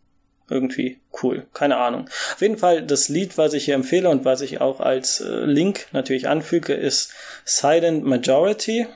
[0.49, 1.47] irgendwie cool.
[1.53, 2.09] Keine Ahnung.
[2.33, 5.45] Auf jeden Fall, das Lied, was ich hier empfehle und was ich auch als äh,
[5.45, 7.13] Link natürlich anfüge, ist
[7.45, 8.87] Silent Majority.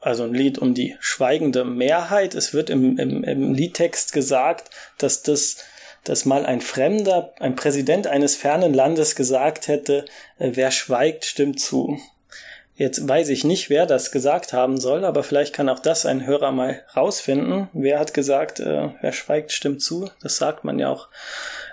[0.00, 2.34] Also ein Lied um die schweigende Mehrheit.
[2.34, 5.56] Es wird im, im, im Liedtext gesagt, dass das
[6.04, 10.04] dass mal ein Fremder, ein Präsident eines fernen Landes gesagt hätte,
[10.38, 11.98] äh, wer schweigt, stimmt zu.
[12.76, 16.26] Jetzt weiß ich nicht, wer das gesagt haben soll, aber vielleicht kann auch das ein
[16.26, 17.68] Hörer mal rausfinden.
[17.72, 20.10] Wer hat gesagt, äh, wer schweigt, stimmt zu?
[20.20, 21.08] Das sagt man ja auch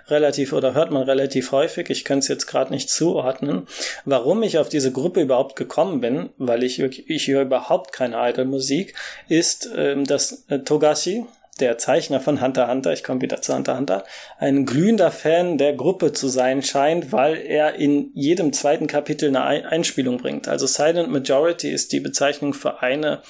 [0.07, 1.89] relativ oder hört man relativ häufig.
[1.89, 3.67] Ich kann es jetzt gerade nicht zuordnen.
[4.05, 8.93] Warum ich auf diese Gruppe überhaupt gekommen bin, weil ich, ich höre überhaupt keine Idol-Musik,
[9.27, 11.25] ist, ähm, dass äh, Togashi,
[11.61, 14.03] der Zeichner von Hunter Hunter, ich komme wieder zu Hunter Hunter,
[14.39, 19.69] ein glühender Fan der Gruppe zu sein scheint, weil er in jedem zweiten Kapitel eine
[19.69, 20.47] Einspielung bringt.
[20.47, 23.21] Also Silent Majority ist die Bezeichnung für eine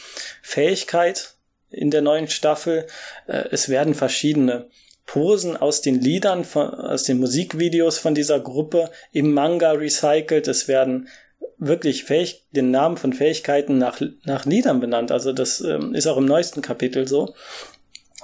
[0.41, 1.35] Fähigkeit
[1.69, 2.87] in der neuen Staffel.
[3.27, 4.67] Äh, es werden verschiedene
[5.05, 10.47] Posen aus den Liedern, von, aus den Musikvideos von dieser Gruppe im Manga recycelt.
[10.47, 11.09] Es werden
[11.57, 15.11] wirklich fähig, den Namen von Fähigkeiten nach, nach Liedern benannt.
[15.11, 17.35] Also das ähm, ist auch im neuesten Kapitel so.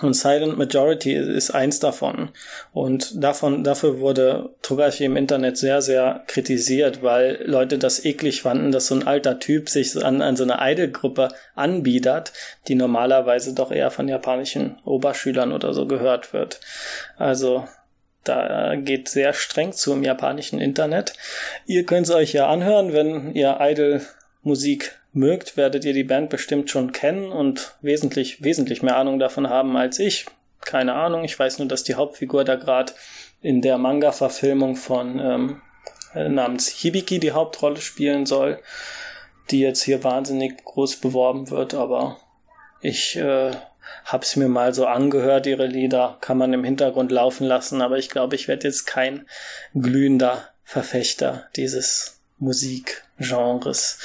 [0.02, 2.30] Und Silent Majority ist eins davon.
[2.72, 8.72] Und davon, dafür wurde Togashi im Internet sehr, sehr kritisiert, weil Leute das eklig fanden,
[8.72, 12.32] dass so ein alter Typ sich an, an so eine Idol-Gruppe anbiedert,
[12.68, 16.60] die normalerweise doch eher von japanischen Oberschülern oder so gehört wird.
[17.18, 17.68] Also,
[18.24, 21.14] da geht sehr streng zu im japanischen Internet.
[21.66, 26.70] Ihr könnt es euch ja anhören, wenn ihr Idol-Musik mögt, werdet ihr die Band bestimmt
[26.70, 30.26] schon kennen und wesentlich, wesentlich mehr Ahnung davon haben als ich.
[30.62, 32.94] Keine Ahnung, ich weiß nur, dass die Hauptfigur da gerade
[33.42, 35.62] in der Manga-Verfilmung von ähm,
[36.14, 38.60] äh, namens Hibiki die Hauptrolle spielen soll,
[39.52, 42.18] die jetzt hier wahnsinnig groß beworben wird, aber
[42.82, 43.52] ich äh,
[44.06, 48.10] hab's mir mal so angehört, ihre Lieder kann man im Hintergrund laufen lassen, aber ich
[48.10, 49.28] glaube, ich werde jetzt kein
[49.74, 54.00] glühender Verfechter dieses Musikgenres.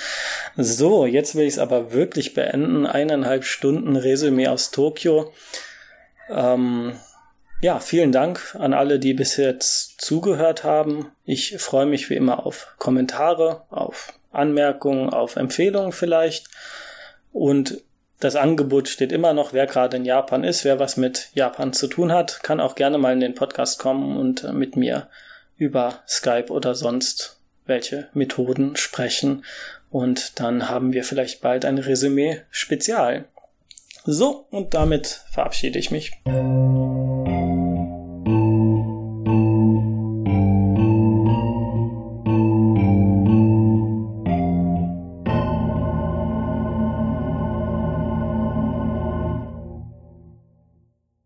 [0.56, 2.86] So, jetzt will ich es aber wirklich beenden.
[2.86, 5.32] Eineinhalb Stunden Resümee aus Tokio.
[6.30, 6.94] Ähm,
[7.60, 11.12] ja, vielen Dank an alle, die bis jetzt zugehört haben.
[11.24, 16.48] Ich freue mich wie immer auf Kommentare, auf Anmerkungen, auf Empfehlungen vielleicht.
[17.32, 17.82] Und
[18.18, 21.88] das Angebot steht immer noch, wer gerade in Japan ist, wer was mit Japan zu
[21.88, 25.08] tun hat, kann auch gerne mal in den Podcast kommen und mit mir
[25.56, 29.44] über Skype oder sonst welche Methoden sprechen
[29.90, 33.26] und dann haben wir vielleicht bald ein Resümee Spezial.
[34.04, 36.12] So, und damit verabschiede ich mich.